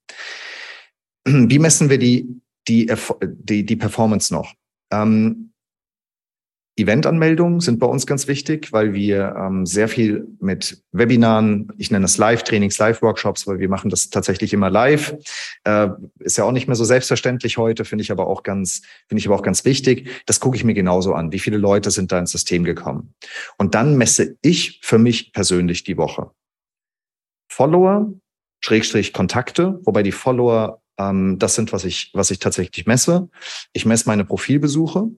Wie 1.27 1.59
messen 1.59 1.91
wir 1.91 1.99
die, 1.99 2.29
die, 2.69 2.93
die, 3.23 3.65
die 3.65 3.77
Performance 3.77 4.33
noch? 4.33 4.55
Ähm, 4.93 5.54
Eventanmeldungen 6.77 7.61
sind 7.61 7.79
bei 7.79 7.87
uns 7.87 8.05
ganz 8.05 8.27
wichtig, 8.27 8.73
weil 8.73 8.95
wir 8.95 9.37
ähm, 9.39 9.65
sehr 9.65 9.87
viel 9.87 10.27
mit 10.41 10.83
Webinaren, 10.91 11.73
ich 11.79 11.93
nenne 11.93 12.05
es 12.05 12.19
Live-Trainings, 12.19 12.79
Live-Workshops, 12.79 13.47
weil 13.47 13.61
wir 13.61 13.69
machen 13.69 13.91
das 13.91 14.11
tatsächlich 14.11 14.53
immer 14.53 14.71
live. 14.71 15.15
Äh, 15.63 15.89
ist 16.19 16.37
ja 16.37 16.45
auch 16.45 16.51
nicht 16.51 16.67
mehr 16.67 16.75
so 16.75 16.85
selbstverständlich 16.85 17.59
heute, 17.59 17.85
finde 17.85 18.03
ich 18.03 18.11
aber 18.11 18.27
auch 18.27 18.43
ganz, 18.43 18.83
finde 19.09 19.21
ich 19.21 19.27
aber 19.27 19.37
auch 19.37 19.43
ganz 19.43 19.65
wichtig. 19.65 20.09
Das 20.27 20.41
gucke 20.41 20.57
ich 20.57 20.65
mir 20.65 20.75
genauso 20.75 21.15
an. 21.15 21.31
Wie 21.31 21.39
viele 21.39 21.59
Leute 21.59 21.93
sind 21.93 22.11
da 22.11 22.19
ins 22.19 22.33
System 22.33 22.65
gekommen? 22.65 23.15
Und 23.57 23.77
dann 23.77 23.97
messe 23.97 24.37
ich 24.43 24.81
für 24.83 24.99
mich 24.99 25.33
persönlich 25.33 25.85
die 25.85 25.97
Woche. 25.97 26.33
Follower, 27.49 28.13
Schrägstrich 28.61 29.13
Kontakte, 29.13 29.79
wobei 29.85 30.03
die 30.03 30.11
Follower 30.11 30.83
ähm, 30.99 31.39
das 31.39 31.55
sind, 31.55 31.73
was 31.73 31.85
ich, 31.85 32.11
was 32.15 32.33
ich 32.33 32.41
tatsächlich 32.41 32.87
messe. 32.87 33.29
Ich 33.73 33.87
messe 33.87 34.09
meine 34.09 34.25
Profilbesuche 34.25 35.11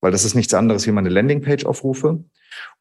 weil 0.00 0.12
das 0.12 0.24
ist 0.24 0.34
nichts 0.34 0.54
anderes 0.54 0.86
wie 0.86 0.92
meine 0.92 1.08
Landingpage 1.08 1.64
aufrufe. 1.64 2.24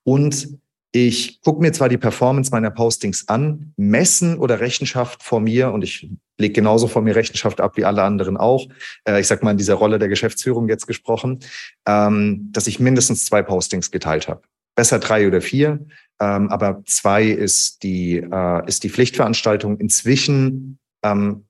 Und 0.04 0.60
ich 0.92 1.42
gucke 1.42 1.62
mir 1.62 1.74
zwar 1.74 1.90
die 1.90 1.98
Performance 1.98 2.52
meiner 2.52 2.72
Postings 2.72 3.28
an, 3.28 3.74
messen 3.76 4.38
oder 4.38 4.60
Rechenschaft 4.60 5.22
vor 5.22 5.40
mir 5.40 5.72
und 5.72 5.84
ich 5.84 6.10
lege 6.38 6.54
genauso 6.54 6.88
vor 6.88 7.02
mir 7.02 7.16
Rechenschaft 7.16 7.60
ab 7.60 7.78
wie 7.78 7.86
alle 7.86 8.04
anderen 8.04 8.38
auch. 8.38 8.68
Äh, 9.08 9.20
ich 9.20 9.28
sag 9.28 9.44
mal 9.44 9.52
in 9.52 9.58
dieser 9.58 9.76
Rolle 9.76 10.00
der 10.00 10.08
Geschäftsführung 10.08 10.70
jetzt 10.70 10.88
gesprochen, 10.88 11.40
ähm, 11.86 12.50
dass 12.52 12.68
ich 12.68 12.80
mindestens 12.80 13.26
zwei 13.26 13.44
Postings 13.44 13.92
geteilt 13.92 14.28
habe. 14.28 14.42
Besser 14.76 15.00
drei 15.00 15.28
oder 15.28 15.42
vier, 15.42 15.86
ähm, 16.20 16.50
aber 16.50 16.84
zwei 16.86 17.26
ist 17.26 17.84
die 17.84 18.18
äh, 18.18 18.68
ist 18.68 18.84
die 18.84 18.90
Pflichtveranstaltung. 18.90 19.80
Inzwischen 19.80 20.78
ähm, 21.04 21.47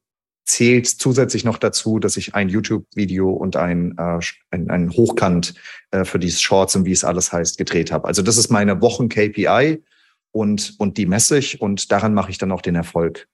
zählt 0.47 0.87
zusätzlich 0.87 1.43
noch 1.43 1.57
dazu, 1.57 1.99
dass 1.99 2.17
ich 2.17 2.33
ein 2.33 2.49
YouTube-Video 2.49 3.29
und 3.29 3.57
ein, 3.57 3.95
äh, 3.97 4.19
ein, 4.51 4.69
ein 4.69 4.89
Hochkant 4.91 5.53
äh, 5.91 6.05
für 6.05 6.19
dieses 6.19 6.41
Shorts 6.41 6.75
und 6.75 6.85
wie 6.85 6.93
es 6.93 7.03
alles 7.03 7.31
heißt 7.31 7.57
gedreht 7.57 7.91
habe. 7.91 8.07
Also 8.07 8.21
das 8.21 8.37
ist 8.37 8.49
meine 8.49 8.81
Wochen-KPI 8.81 9.83
und, 10.31 10.75
und 10.79 10.97
die 10.97 11.05
messe 11.05 11.37
ich 11.37 11.61
und 11.61 11.91
daran 11.91 12.13
mache 12.13 12.31
ich 12.31 12.37
dann 12.37 12.51
auch 12.53 12.61
den 12.61 12.75
Erfolg 12.75 13.27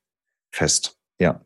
fest. 0.52 0.98
Ja. 1.20 1.46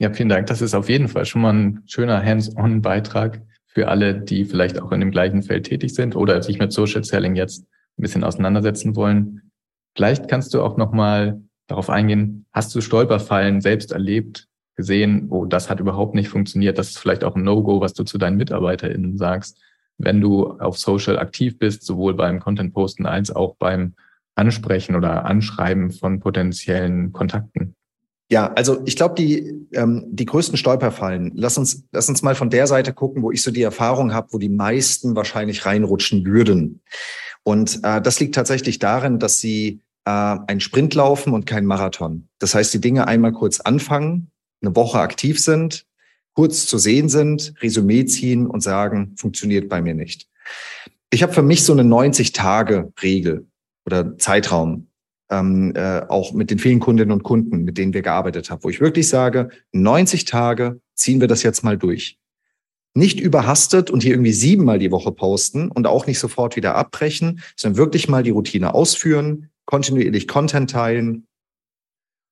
Ja, 0.00 0.12
vielen 0.12 0.28
Dank. 0.28 0.48
Das 0.48 0.60
ist 0.60 0.74
auf 0.74 0.88
jeden 0.88 1.08
Fall 1.08 1.24
schon 1.24 1.42
mal 1.42 1.54
ein 1.54 1.82
schöner 1.86 2.22
Hands-on-Beitrag 2.22 3.42
für 3.66 3.88
alle, 3.88 4.14
die 4.14 4.44
vielleicht 4.44 4.80
auch 4.80 4.90
in 4.90 5.00
dem 5.00 5.12
gleichen 5.12 5.42
Feld 5.42 5.66
tätig 5.66 5.94
sind 5.94 6.16
oder 6.16 6.42
sich 6.42 6.58
mit 6.58 6.72
Social 6.72 7.04
Selling 7.04 7.36
jetzt 7.36 7.62
ein 7.62 8.02
bisschen 8.02 8.24
auseinandersetzen 8.24 8.96
wollen. 8.96 9.52
Vielleicht 9.96 10.28
kannst 10.28 10.52
du 10.54 10.62
auch 10.62 10.76
noch 10.76 10.92
mal 10.92 11.40
darauf 11.68 11.90
eingehen. 11.90 12.46
Hast 12.52 12.74
du 12.74 12.80
Stolperfallen 12.80 13.60
selbst 13.60 13.92
erlebt, 13.92 14.47
gesehen, 14.78 15.26
oh, 15.30 15.44
das 15.44 15.68
hat 15.68 15.80
überhaupt 15.80 16.14
nicht 16.14 16.28
funktioniert. 16.28 16.78
Das 16.78 16.90
ist 16.90 16.98
vielleicht 16.98 17.24
auch 17.24 17.34
ein 17.34 17.42
No-Go, 17.42 17.80
was 17.80 17.94
du 17.94 18.04
zu 18.04 18.16
deinen 18.16 18.36
MitarbeiterInnen 18.36 19.18
sagst, 19.18 19.58
wenn 19.98 20.20
du 20.20 20.52
auf 20.60 20.78
Social 20.78 21.18
aktiv 21.18 21.58
bist, 21.58 21.82
sowohl 21.82 22.14
beim 22.14 22.38
Content 22.38 22.72
posten 22.72 23.04
als 23.04 23.34
auch 23.34 23.56
beim 23.56 23.94
Ansprechen 24.36 24.94
oder 24.94 25.24
Anschreiben 25.24 25.90
von 25.90 26.20
potenziellen 26.20 27.12
Kontakten. 27.12 27.74
Ja, 28.30 28.52
also 28.52 28.80
ich 28.84 28.94
glaube, 28.94 29.16
die, 29.16 29.66
ähm, 29.72 30.04
die 30.10 30.26
größten 30.26 30.56
Stolperfallen, 30.56 31.32
lass 31.34 31.58
uns, 31.58 31.82
lass 31.90 32.08
uns 32.08 32.22
mal 32.22 32.36
von 32.36 32.48
der 32.48 32.68
Seite 32.68 32.92
gucken, 32.92 33.22
wo 33.22 33.32
ich 33.32 33.42
so 33.42 33.50
die 33.50 33.62
Erfahrung 33.62 34.14
habe, 34.14 34.28
wo 34.30 34.38
die 34.38 34.48
meisten 34.48 35.16
wahrscheinlich 35.16 35.66
reinrutschen 35.66 36.24
würden. 36.24 36.82
Und 37.42 37.80
äh, 37.82 38.00
das 38.00 38.20
liegt 38.20 38.36
tatsächlich 38.36 38.78
darin, 38.78 39.18
dass 39.18 39.38
sie 39.38 39.80
äh, 40.04 40.10
einen 40.46 40.60
Sprint 40.60 40.94
laufen 40.94 41.32
und 41.32 41.46
keinen 41.46 41.66
Marathon. 41.66 42.28
Das 42.38 42.54
heißt, 42.54 42.72
die 42.72 42.80
Dinge 42.80 43.08
einmal 43.08 43.32
kurz 43.32 43.58
anfangen, 43.58 44.30
eine 44.62 44.74
Woche 44.74 44.98
aktiv 44.98 45.40
sind, 45.40 45.86
kurz 46.34 46.66
zu 46.66 46.78
sehen 46.78 47.08
sind, 47.08 47.54
Resümee 47.62 48.04
ziehen 48.04 48.46
und 48.46 48.62
sagen, 48.62 49.14
funktioniert 49.16 49.68
bei 49.68 49.82
mir 49.82 49.94
nicht. 49.94 50.28
Ich 51.10 51.22
habe 51.22 51.32
für 51.32 51.42
mich 51.42 51.64
so 51.64 51.72
eine 51.72 51.82
90-Tage-Regel 51.82 53.46
oder 53.86 54.18
Zeitraum, 54.18 54.88
ähm, 55.30 55.72
äh, 55.74 56.02
auch 56.08 56.32
mit 56.32 56.50
den 56.50 56.58
vielen 56.58 56.80
Kundinnen 56.80 57.12
und 57.12 57.22
Kunden, 57.22 57.64
mit 57.64 57.78
denen 57.78 57.94
wir 57.94 58.02
gearbeitet 58.02 58.50
haben, 58.50 58.62
wo 58.62 58.68
ich 58.68 58.80
wirklich 58.80 59.08
sage, 59.08 59.50
90 59.72 60.26
Tage 60.26 60.80
ziehen 60.94 61.20
wir 61.20 61.28
das 61.28 61.42
jetzt 61.42 61.64
mal 61.64 61.78
durch. 61.78 62.18
Nicht 62.94 63.20
überhastet 63.20 63.90
und 63.90 64.02
hier 64.02 64.12
irgendwie 64.12 64.32
siebenmal 64.32 64.78
die 64.78 64.90
Woche 64.90 65.12
posten 65.12 65.70
und 65.70 65.86
auch 65.86 66.06
nicht 66.06 66.18
sofort 66.18 66.56
wieder 66.56 66.74
abbrechen, 66.74 67.40
sondern 67.56 67.78
wirklich 67.78 68.08
mal 68.08 68.22
die 68.22 68.30
Routine 68.30 68.74
ausführen, 68.74 69.50
kontinuierlich 69.66 70.28
Content 70.28 70.70
teilen 70.70 71.26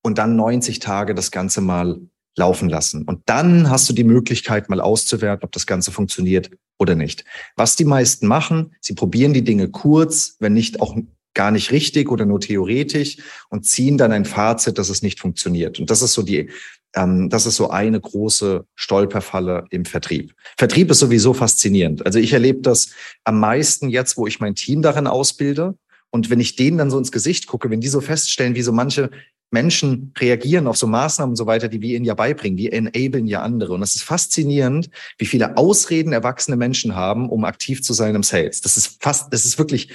und 0.02 0.18
dann 0.18 0.36
90 0.36 0.78
Tage 0.78 1.14
das 1.14 1.30
Ganze 1.30 1.60
mal 1.60 2.00
laufen 2.36 2.68
lassen. 2.68 3.02
Und 3.02 3.22
dann 3.26 3.70
hast 3.70 3.88
du 3.88 3.92
die 3.92 4.04
Möglichkeit, 4.04 4.68
mal 4.68 4.80
auszuwerten, 4.80 5.44
ob 5.44 5.52
das 5.52 5.66
Ganze 5.66 5.90
funktioniert 5.90 6.50
oder 6.78 6.94
nicht. 6.94 7.24
Was 7.56 7.76
die 7.76 7.84
meisten 7.84 8.26
machen, 8.26 8.74
sie 8.80 8.94
probieren 8.94 9.32
die 9.32 9.44
Dinge 9.44 9.68
kurz, 9.68 10.36
wenn 10.38 10.52
nicht 10.52 10.80
auch 10.80 10.96
gar 11.34 11.50
nicht 11.50 11.70
richtig 11.70 12.10
oder 12.10 12.24
nur 12.24 12.40
theoretisch 12.40 13.18
und 13.50 13.66
ziehen 13.66 13.98
dann 13.98 14.12
ein 14.12 14.24
Fazit, 14.24 14.78
dass 14.78 14.88
es 14.88 15.02
nicht 15.02 15.20
funktioniert. 15.20 15.78
Und 15.78 15.90
das 15.90 16.02
ist 16.02 16.14
so 16.14 16.22
die, 16.22 16.50
ähm, 16.94 17.28
das 17.28 17.46
ist 17.46 17.56
so 17.56 17.70
eine 17.70 18.00
große 18.00 18.64
Stolperfalle 18.74 19.64
im 19.70 19.84
Vertrieb. 19.84 20.34
Vertrieb 20.56 20.90
ist 20.90 20.98
sowieso 20.98 21.34
faszinierend. 21.34 22.04
Also 22.04 22.18
ich 22.18 22.32
erlebe 22.32 22.62
das 22.62 22.90
am 23.24 23.38
meisten 23.38 23.90
jetzt, 23.90 24.16
wo 24.16 24.26
ich 24.26 24.40
mein 24.40 24.54
Team 24.54 24.82
darin 24.82 25.06
ausbilde. 25.06 25.76
Und 26.10 26.30
wenn 26.30 26.40
ich 26.40 26.56
denen 26.56 26.78
dann 26.78 26.90
so 26.90 26.98
ins 26.98 27.12
Gesicht 27.12 27.46
gucke, 27.46 27.68
wenn 27.68 27.80
die 27.82 27.88
so 27.88 28.00
feststellen, 28.00 28.54
wie 28.54 28.62
so 28.62 28.72
manche 28.72 29.10
Menschen 29.50 30.12
reagieren 30.18 30.66
auf 30.66 30.76
so 30.76 30.86
Maßnahmen 30.86 31.32
und 31.32 31.36
so 31.36 31.46
weiter, 31.46 31.68
die 31.68 31.80
wir 31.80 31.96
ihnen 31.96 32.04
ja 32.04 32.14
beibringen. 32.14 32.56
Die 32.56 32.72
enablen 32.72 33.26
ja 33.26 33.42
andere. 33.42 33.74
Und 33.74 33.82
es 33.82 33.96
ist 33.96 34.02
faszinierend, 34.02 34.90
wie 35.18 35.26
viele 35.26 35.56
Ausreden 35.56 36.12
erwachsene 36.12 36.56
Menschen 36.56 36.94
haben, 36.94 37.30
um 37.30 37.44
aktiv 37.44 37.82
zu 37.82 37.92
sein 37.92 38.14
im 38.14 38.22
Sales. 38.22 38.60
Das 38.60 38.76
ist 38.76 39.02
fast, 39.02 39.32
das 39.32 39.44
ist 39.44 39.58
wirklich 39.58 39.92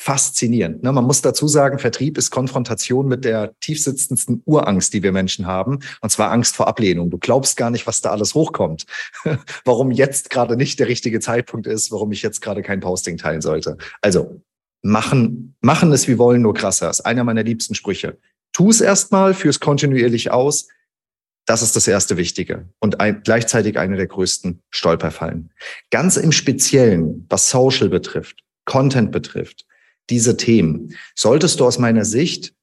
faszinierend. 0.00 0.82
Ne? 0.82 0.92
Man 0.92 1.04
muss 1.04 1.20
dazu 1.20 1.46
sagen, 1.46 1.78
Vertrieb 1.78 2.16
ist 2.16 2.30
Konfrontation 2.30 3.06
mit 3.06 3.22
der 3.26 3.52
tiefsitzendsten 3.60 4.42
Urangst, 4.46 4.94
die 4.94 5.02
wir 5.02 5.12
Menschen 5.12 5.46
haben, 5.46 5.80
und 6.00 6.08
zwar 6.08 6.30
Angst 6.30 6.56
vor 6.56 6.68
Ablehnung. 6.68 7.10
Du 7.10 7.18
glaubst 7.18 7.58
gar 7.58 7.68
nicht, 7.68 7.86
was 7.86 8.00
da 8.00 8.10
alles 8.10 8.34
hochkommt. 8.34 8.86
warum 9.66 9.90
jetzt 9.90 10.30
gerade 10.30 10.56
nicht 10.56 10.80
der 10.80 10.88
richtige 10.88 11.20
Zeitpunkt 11.20 11.66
ist, 11.66 11.92
warum 11.92 12.12
ich 12.12 12.22
jetzt 12.22 12.40
gerade 12.40 12.62
kein 12.62 12.80
Posting 12.80 13.18
teilen 13.18 13.42
sollte. 13.42 13.76
Also 14.00 14.40
machen, 14.80 15.54
machen 15.60 15.92
es 15.92 16.08
wie 16.08 16.16
wollen, 16.16 16.40
nur 16.40 16.54
krasser. 16.54 16.86
Das 16.86 17.00
ist 17.00 17.04
einer 17.04 17.24
meiner 17.24 17.42
liebsten 17.42 17.74
Sprüche 17.74 18.16
tu 18.52 18.70
es 18.70 18.80
erstmal, 18.80 19.34
führ 19.34 19.50
es 19.50 19.60
kontinuierlich 19.60 20.30
aus. 20.30 20.68
Das 21.46 21.62
ist 21.62 21.74
das 21.74 21.88
erste 21.88 22.16
Wichtige 22.16 22.68
und 22.78 23.00
ein, 23.00 23.22
gleichzeitig 23.22 23.78
eine 23.78 23.96
der 23.96 24.06
größten 24.06 24.62
Stolperfallen. 24.70 25.52
Ganz 25.90 26.16
im 26.16 26.32
Speziellen, 26.32 27.26
was 27.28 27.50
Social 27.50 27.88
betrifft, 27.88 28.44
Content 28.66 29.10
betrifft, 29.10 29.66
diese 30.10 30.36
Themen, 30.36 30.96
solltest 31.14 31.60
du 31.60 31.66
aus 31.66 31.78
meiner 31.78 32.04
Sicht 32.04 32.54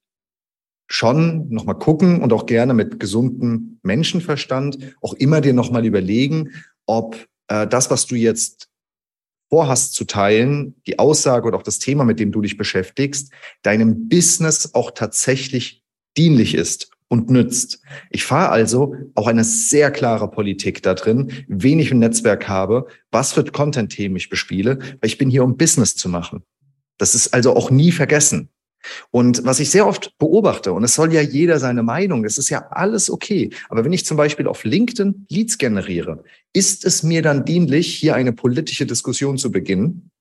schon 0.89 1.49
nochmal 1.49 1.77
gucken 1.77 2.21
und 2.21 2.31
auch 2.31 2.45
gerne 2.45 2.73
mit 2.73 2.99
gesundem 2.99 3.79
Menschenverstand 3.83 4.95
auch 5.01 5.13
immer 5.13 5.41
dir 5.41 5.53
nochmal 5.53 5.85
überlegen, 5.85 6.53
ob 6.85 7.27
äh, 7.47 7.67
das, 7.67 7.91
was 7.91 8.05
du 8.05 8.15
jetzt 8.15 8.69
vorhast 9.49 9.93
zu 9.93 10.05
teilen, 10.05 10.75
die 10.87 10.99
Aussage 10.99 11.47
oder 11.47 11.57
auch 11.57 11.63
das 11.63 11.79
Thema, 11.79 12.03
mit 12.03 12.19
dem 12.19 12.31
du 12.31 12.41
dich 12.41 12.57
beschäftigst, 12.57 13.31
deinem 13.61 14.09
Business 14.09 14.73
auch 14.73 14.91
tatsächlich 14.91 15.83
dienlich 16.17 16.55
ist 16.55 16.91
und 17.07 17.29
nützt. 17.29 17.81
Ich 18.09 18.25
fahre 18.25 18.49
also 18.49 18.95
auch 19.15 19.27
eine 19.27 19.43
sehr 19.43 19.91
klare 19.91 20.29
Politik 20.29 20.83
da 20.83 20.93
drin, 20.93 21.31
wen 21.47 21.79
ich 21.79 21.91
im 21.91 21.99
Netzwerk 21.99 22.47
habe, 22.47 22.87
was 23.11 23.33
für 23.33 23.43
Content-Themen 23.43 24.17
ich 24.17 24.29
bespiele, 24.29 24.79
weil 24.79 24.97
ich 25.03 25.17
bin 25.17 25.29
hier, 25.29 25.43
um 25.43 25.57
Business 25.57 25.95
zu 25.95 26.09
machen. 26.09 26.43
Das 26.97 27.15
ist 27.15 27.33
also 27.33 27.55
auch 27.55 27.69
nie 27.69 27.91
vergessen. 27.91 28.49
Und 29.11 29.43
was 29.45 29.59
ich 29.59 29.69
sehr 29.69 29.87
oft 29.87 30.17
beobachte, 30.17 30.73
und 30.73 30.83
es 30.83 30.95
soll 30.95 31.13
ja 31.13 31.21
jeder 31.21 31.59
seine 31.59 31.83
Meinung, 31.83 32.25
es 32.25 32.37
ist 32.37 32.49
ja 32.49 32.67
alles 32.69 33.09
okay. 33.09 33.49
Aber 33.69 33.83
wenn 33.83 33.93
ich 33.93 34.05
zum 34.05 34.17
Beispiel 34.17 34.47
auf 34.47 34.63
LinkedIn 34.63 35.25
Leads 35.29 35.57
generiere, 35.57 36.23
ist 36.53 36.85
es 36.85 37.03
mir 37.03 37.21
dann 37.21 37.45
dienlich, 37.45 37.93
hier 37.93 38.15
eine 38.15 38.33
politische 38.33 38.85
Diskussion 38.85 39.37
zu 39.37 39.51
beginnen? 39.51 40.11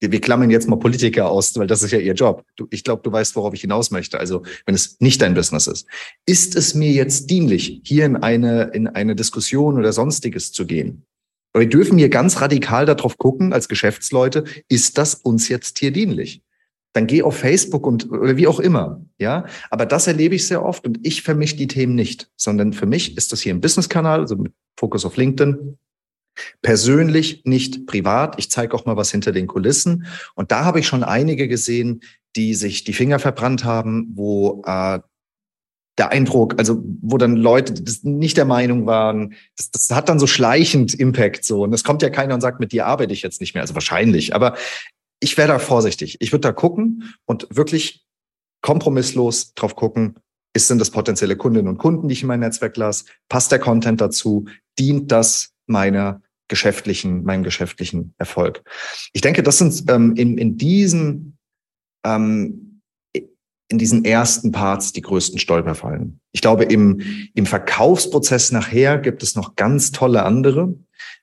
Wir, 0.00 0.20
klammern 0.20 0.50
jetzt 0.50 0.68
mal 0.68 0.76
Politiker 0.76 1.30
aus, 1.30 1.56
weil 1.56 1.66
das 1.66 1.82
ist 1.82 1.90
ja 1.90 1.98
ihr 1.98 2.12
Job. 2.12 2.44
Du, 2.56 2.66
ich 2.70 2.84
glaube, 2.84 3.00
du 3.02 3.10
weißt, 3.10 3.34
worauf 3.34 3.54
ich 3.54 3.62
hinaus 3.62 3.90
möchte. 3.90 4.18
Also, 4.18 4.42
wenn 4.66 4.74
es 4.74 5.00
nicht 5.00 5.22
dein 5.22 5.32
Business 5.32 5.66
ist. 5.66 5.86
Ist 6.26 6.54
es 6.54 6.74
mir 6.74 6.92
jetzt 6.92 7.30
dienlich, 7.30 7.80
hier 7.82 8.04
in 8.04 8.16
eine, 8.16 8.64
in 8.74 8.88
eine 8.88 9.16
Diskussion 9.16 9.78
oder 9.78 9.94
sonstiges 9.94 10.52
zu 10.52 10.66
gehen? 10.66 11.06
Aber 11.54 11.62
wir 11.62 11.70
dürfen 11.70 11.96
hier 11.96 12.10
ganz 12.10 12.42
radikal 12.42 12.84
darauf 12.84 13.16
gucken, 13.16 13.54
als 13.54 13.68
Geschäftsleute, 13.68 14.44
ist 14.68 14.98
das 14.98 15.14
uns 15.14 15.48
jetzt 15.48 15.78
hier 15.78 15.90
dienlich? 15.90 16.42
Dann 16.96 17.06
geh 17.06 17.22
auf 17.22 17.36
Facebook 17.36 17.86
und 17.86 18.10
oder 18.10 18.36
wie 18.36 18.46
auch 18.46 18.58
immer, 18.58 19.04
ja. 19.18 19.44
Aber 19.70 19.86
das 19.86 20.06
erlebe 20.06 20.34
ich 20.34 20.46
sehr 20.46 20.64
oft 20.64 20.86
und 20.86 20.98
ich 21.06 21.22
vermische 21.22 21.56
die 21.56 21.66
Themen 21.66 21.94
nicht, 21.94 22.30
sondern 22.36 22.72
für 22.72 22.86
mich 22.86 23.16
ist 23.16 23.32
das 23.32 23.40
hier 23.40 23.54
ein 23.54 23.60
Business-Kanal, 23.60 24.20
also 24.20 24.36
mit 24.36 24.52
Fokus 24.78 25.04
auf 25.04 25.16
LinkedIn. 25.16 25.76
Persönlich, 26.62 27.42
nicht 27.44 27.86
privat. 27.86 28.38
Ich 28.38 28.50
zeige 28.50 28.74
auch 28.74 28.84
mal 28.84 28.96
was 28.96 29.10
hinter 29.10 29.32
den 29.32 29.46
Kulissen. 29.46 30.06
Und 30.34 30.52
da 30.52 30.64
habe 30.64 30.80
ich 30.80 30.86
schon 30.86 31.02
einige 31.02 31.48
gesehen, 31.48 32.02
die 32.34 32.54
sich 32.54 32.84
die 32.84 32.92
Finger 32.92 33.18
verbrannt 33.18 33.64
haben, 33.64 34.12
wo 34.14 34.62
äh, 34.66 35.00
der 35.98 36.12
Eindruck, 36.12 36.54
also 36.58 36.82
wo 37.00 37.16
dann 37.16 37.36
Leute 37.36 37.82
nicht 38.02 38.36
der 38.36 38.44
Meinung 38.44 38.86
waren, 38.86 39.34
das, 39.56 39.70
das 39.70 39.90
hat 39.90 40.10
dann 40.10 40.18
so 40.18 40.26
schleichend 40.26 40.92
Impact 40.94 41.44
so. 41.44 41.62
Und 41.62 41.72
es 41.72 41.84
kommt 41.84 42.02
ja 42.02 42.10
keiner 42.10 42.34
und 42.34 42.42
sagt, 42.42 42.60
mit 42.60 42.72
dir 42.72 42.86
arbeite 42.86 43.14
ich 43.14 43.22
jetzt 43.22 43.40
nicht 43.40 43.54
mehr. 43.54 43.62
Also 43.62 43.74
wahrscheinlich. 43.74 44.34
Aber 44.34 44.56
ich 45.20 45.36
wäre 45.36 45.48
da 45.48 45.58
vorsichtig. 45.58 46.16
Ich 46.20 46.32
würde 46.32 46.42
da 46.42 46.52
gucken 46.52 47.14
und 47.24 47.46
wirklich 47.50 48.04
kompromisslos 48.62 49.54
drauf 49.54 49.76
gucken, 49.76 50.16
ist 50.54 50.68
sind 50.68 50.78
das 50.78 50.90
potenzielle 50.90 51.36
Kundinnen 51.36 51.68
und 51.68 51.78
Kunden, 51.78 52.08
die 52.08 52.14
ich 52.14 52.22
in 52.22 52.28
mein 52.28 52.40
Netzwerk 52.40 52.76
lasse? 52.76 53.04
Passt 53.28 53.52
der 53.52 53.58
Content 53.58 54.00
dazu? 54.00 54.46
Dient 54.78 55.12
das 55.12 55.52
meiner 55.66 56.22
geschäftlichen, 56.48 57.24
meinem 57.24 57.42
geschäftlichen 57.42 58.14
Erfolg? 58.18 58.62
Ich 59.12 59.20
denke, 59.20 59.42
das 59.42 59.58
sind 59.58 59.84
ähm, 59.90 60.14
in, 60.16 60.38
in 60.38 60.56
diesen 60.56 61.36
ähm, 62.04 62.66
in 63.68 63.78
diesen 63.78 64.04
ersten 64.04 64.52
Parts 64.52 64.92
die 64.92 65.02
größten 65.02 65.38
Stolperfallen. 65.38 66.20
Ich 66.32 66.40
glaube, 66.40 66.64
im, 66.64 67.00
im 67.34 67.46
Verkaufsprozess 67.46 68.52
nachher 68.52 68.98
gibt 68.98 69.22
es 69.22 69.34
noch 69.34 69.56
ganz 69.56 69.90
tolle 69.90 70.22
andere. 70.22 70.74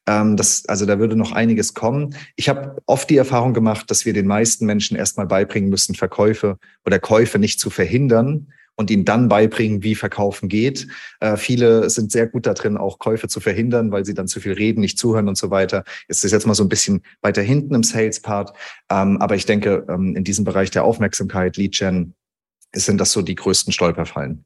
Ähm, 0.07 0.37
das, 0.37 0.65
also 0.67 0.85
da 0.85 0.99
würde 0.99 1.15
noch 1.15 1.31
einiges 1.31 1.73
kommen. 1.73 2.15
Ich 2.35 2.49
habe 2.49 2.77
oft 2.85 3.09
die 3.09 3.17
Erfahrung 3.17 3.53
gemacht, 3.53 3.89
dass 3.89 4.05
wir 4.05 4.13
den 4.13 4.27
meisten 4.27 4.65
Menschen 4.65 4.97
erstmal 4.97 5.27
beibringen 5.27 5.69
müssen, 5.69 5.95
Verkäufe 5.95 6.57
oder 6.85 6.99
Käufe 6.99 7.39
nicht 7.39 7.59
zu 7.59 7.69
verhindern 7.69 8.53
und 8.75 8.89
ihnen 8.89 9.05
dann 9.05 9.29
beibringen, 9.29 9.83
wie 9.83 9.95
Verkaufen 9.95 10.49
geht. 10.49 10.87
Äh, 11.19 11.37
viele 11.37 11.89
sind 11.89 12.11
sehr 12.11 12.27
gut 12.27 12.45
darin, 12.45 12.77
auch 12.77 12.99
Käufe 12.99 13.27
zu 13.27 13.39
verhindern, 13.39 13.91
weil 13.91 14.05
sie 14.05 14.13
dann 14.13 14.27
zu 14.27 14.39
viel 14.39 14.53
reden, 14.53 14.81
nicht 14.81 14.97
zuhören 14.97 15.27
und 15.27 15.37
so 15.37 15.51
weiter. 15.51 15.83
Es 16.07 16.23
ist 16.23 16.31
jetzt 16.31 16.47
mal 16.47 16.55
so 16.55 16.63
ein 16.63 16.69
bisschen 16.69 17.01
weiter 17.21 17.41
hinten 17.41 17.75
im 17.75 17.83
Sales-Part. 17.83 18.55
Ähm, 18.89 19.17
aber 19.21 19.35
ich 19.35 19.45
denke, 19.45 19.85
ähm, 19.89 20.15
in 20.15 20.23
diesem 20.23 20.43
Bereich 20.43 20.71
der 20.71 20.83
Aufmerksamkeit, 20.83 21.57
Lead-Gen, 21.57 22.13
sind 22.75 22.99
das 22.99 23.11
so 23.11 23.21
die 23.21 23.35
größten 23.35 23.71
Stolperfallen. 23.71 24.45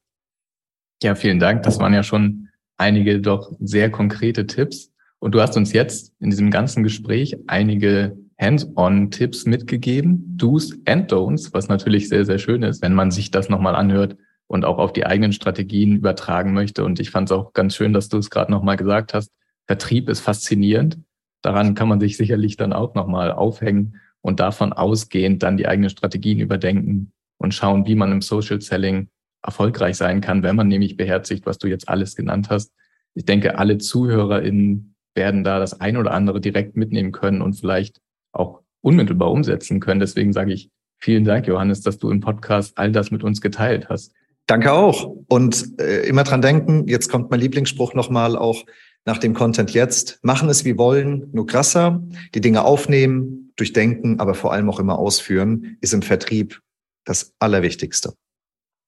Ja, 1.01 1.15
vielen 1.15 1.39
Dank. 1.39 1.63
Das 1.63 1.79
waren 1.79 1.93
ja 1.93 2.03
schon 2.03 2.49
einige 2.75 3.19
doch 3.21 3.51
sehr 3.59 3.89
konkrete 3.89 4.47
Tipps. 4.47 4.91
Und 5.19 5.33
du 5.33 5.41
hast 5.41 5.57
uns 5.57 5.73
jetzt 5.73 6.13
in 6.19 6.29
diesem 6.29 6.51
ganzen 6.51 6.83
Gespräch 6.83 7.37
einige 7.47 8.17
Hands-on-Tipps 8.39 9.45
mitgegeben, 9.45 10.37
Do's 10.37 10.77
and 10.85 11.11
Don'ts, 11.11 11.53
was 11.53 11.69
natürlich 11.69 12.07
sehr, 12.07 12.23
sehr 12.23 12.37
schön 12.37 12.61
ist, 12.63 12.83
wenn 12.83 12.93
man 12.93 13.09
sich 13.09 13.31
das 13.31 13.49
nochmal 13.49 13.75
anhört 13.75 14.15
und 14.47 14.63
auch 14.63 14.77
auf 14.77 14.93
die 14.93 15.05
eigenen 15.05 15.33
Strategien 15.33 15.95
übertragen 15.95 16.53
möchte. 16.53 16.83
Und 16.83 16.99
ich 16.99 17.09
fand 17.09 17.29
es 17.29 17.35
auch 17.35 17.53
ganz 17.53 17.75
schön, 17.75 17.93
dass 17.93 18.09
du 18.09 18.17
es 18.17 18.29
gerade 18.29 18.51
nochmal 18.51 18.77
gesagt 18.77 19.13
hast. 19.13 19.31
Vertrieb 19.65 20.07
ist 20.07 20.19
faszinierend. 20.19 20.99
Daran 21.41 21.75
kann 21.75 21.87
man 21.89 21.99
sich 21.99 22.15
sicherlich 22.15 22.55
dann 22.57 22.73
auch 22.73 22.93
nochmal 22.93 23.31
aufhängen 23.31 23.99
und 24.21 24.39
davon 24.39 24.71
ausgehend 24.71 25.43
dann 25.43 25.57
die 25.57 25.67
eigenen 25.67 25.89
Strategien 25.89 26.39
überdenken 26.39 27.11
und 27.37 27.53
schauen, 27.53 27.85
wie 27.85 27.95
man 27.95 28.11
im 28.11 28.21
Social 28.21 28.61
Selling 28.61 29.09
erfolgreich 29.41 29.97
sein 29.97 30.21
kann, 30.21 30.43
wenn 30.43 30.55
man 30.55 30.67
nämlich 30.67 30.97
beherzigt, 30.97 31.45
was 31.45 31.57
du 31.57 31.67
jetzt 31.67 31.89
alles 31.89 32.15
genannt 32.15 32.49
hast. 32.49 32.71
Ich 33.13 33.25
denke, 33.25 33.57
alle 33.57 33.77
ZuhörerInnen 33.77 34.95
werden 35.17 35.43
da 35.43 35.59
das 35.59 35.81
ein 35.81 35.97
oder 35.97 36.11
andere 36.11 36.39
direkt 36.39 36.77
mitnehmen 36.77 37.11
können 37.11 37.41
und 37.41 37.53
vielleicht 37.53 37.99
auch 38.31 38.61
unmittelbar 38.81 39.31
umsetzen 39.31 39.81
können. 39.81 39.99
Deswegen 39.99 40.31
sage 40.31 40.53
ich 40.53 40.69
vielen 40.97 41.25
Dank, 41.25 41.47
Johannes, 41.47 41.81
dass 41.81 41.97
du 41.97 42.09
im 42.09 42.21
Podcast 42.21 42.77
all 42.77 42.93
das 42.93 43.11
mit 43.11 43.23
uns 43.23 43.41
geteilt 43.41 43.89
hast. 43.89 44.13
Danke 44.45 44.71
auch. 44.71 45.13
Und 45.27 45.77
äh, 45.81 46.07
immer 46.07 46.23
dran 46.23 46.41
denken, 46.41 46.87
jetzt 46.87 47.09
kommt 47.09 47.29
mein 47.29 47.41
Lieblingsspruch 47.41 47.93
nochmal 47.93 48.37
auch 48.37 48.63
nach 49.03 49.17
dem 49.17 49.33
Content 49.33 49.73
jetzt. 49.73 50.19
Machen 50.21 50.47
es 50.49 50.63
wie 50.63 50.77
wollen, 50.77 51.29
nur 51.33 51.45
krasser. 51.45 52.01
Die 52.33 52.41
Dinge 52.41 52.63
aufnehmen, 52.63 53.51
durchdenken, 53.57 54.21
aber 54.21 54.35
vor 54.35 54.53
allem 54.53 54.69
auch 54.69 54.79
immer 54.79 54.97
ausführen, 54.97 55.77
ist 55.81 55.93
im 55.93 56.01
Vertrieb 56.01 56.61
das 57.03 57.33
Allerwichtigste. 57.39 58.13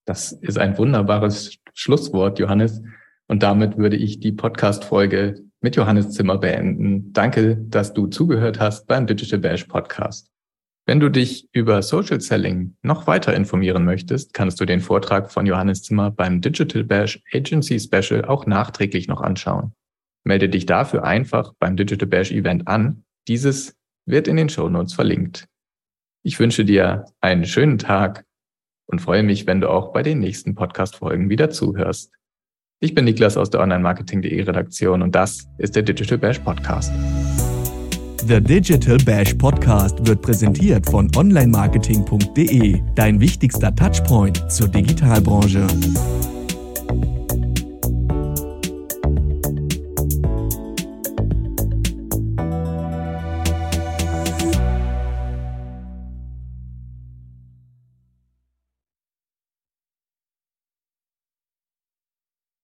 Das 0.05 0.32
ist 0.32 0.57
ein 0.57 0.77
wunderbares 0.77 1.57
Schlusswort, 1.73 2.39
Johannes. 2.39 2.82
Und 3.27 3.43
damit 3.43 3.77
würde 3.77 3.97
ich 3.97 4.19
die 4.19 4.32
Podcast-Folge 4.32 5.43
mit 5.62 5.76
Johannes 5.76 6.12
Zimmer 6.12 6.38
beenden. 6.38 7.12
Danke, 7.14 7.57
dass 7.57 7.93
du 7.93 8.07
zugehört 8.07 8.60
hast 8.60 8.88
beim 8.88 9.07
Digital 9.07 9.39
Bash 9.39 9.66
Podcast. 9.66 10.32
Wenn 10.86 10.99
du 10.99 11.10
dich 11.10 11.47
über 11.51 11.84
Social 11.84 12.20
Selling 12.20 12.76
noch 12.82 13.05
weiter 13.05 13.36
informieren 13.36 13.86
möchtest, 13.86 14.34
kannst 14.34 14.60
du 14.60 14.66
den 14.66 14.80
Vortrag 14.80 15.32
von 15.32 15.45
Johannes 15.45 15.84
Zimmer 15.84 16.10
beim 16.10 16.41
Digital 16.41 16.84
Bash 16.84 17.22
Agency 17.32 17.80
Special 17.80 18.26
auch 18.26 18.45
nachträglich 18.47 19.07
noch 19.07 19.22
anschauen. 19.22 19.74
Melde 20.24 20.49
dich 20.49 20.66
dafür 20.66 21.03
einfach 21.03 21.53
beim 21.60 21.78
Digital 21.78 22.07
Bash 22.07 22.32
Event 22.32 22.68
an. 22.68 23.03
Dieses 23.28 23.76
wird 24.05 24.28
in 24.28 24.38
den 24.38 24.49
Show 24.49 24.70
Notes 24.70 24.93
verlinkt. 24.93 25.45
Ich 26.24 26.39
wünsche 26.39 26.66
dir 26.66 27.05
einen 27.22 27.45
schönen 27.45 27.78
Tag 27.78 28.26
und 28.88 28.99
freue 28.99 29.24
mich, 29.24 29.45
wenn 29.45 29.62
du 29.62 29.70
auch 29.70 29.93
bei 29.93 30.01
den 30.01 30.20
nächsten 30.20 30.55
Podcast-Folgen 30.55 31.30
wieder 31.30 31.51
zuhörst. 31.51 32.12
Ich 32.82 32.95
bin 32.95 33.03
Niklas 33.03 33.36
aus 33.36 33.49
der 33.49 33.59
Online-Marketing.de 33.59 34.41
Redaktion 34.41 35.01
und 35.01 35.13
das 35.13 35.49
ist 35.57 35.75
der 35.75 35.84
Digital 35.84 36.17
Bash 36.17 36.39
Podcast. 36.39 36.93
The 38.25 38.39
Digital 38.39 38.97
Bash 38.99 39.34
Podcast 39.34 40.07
wird 40.07 40.21
präsentiert 40.21 40.89
von 40.89 41.11
onlinemarketing.de, 41.13 42.80
dein 42.95 43.19
wichtigster 43.19 43.75
Touchpoint 43.75 44.49
zur 44.49 44.69
Digitalbranche. 44.69 45.67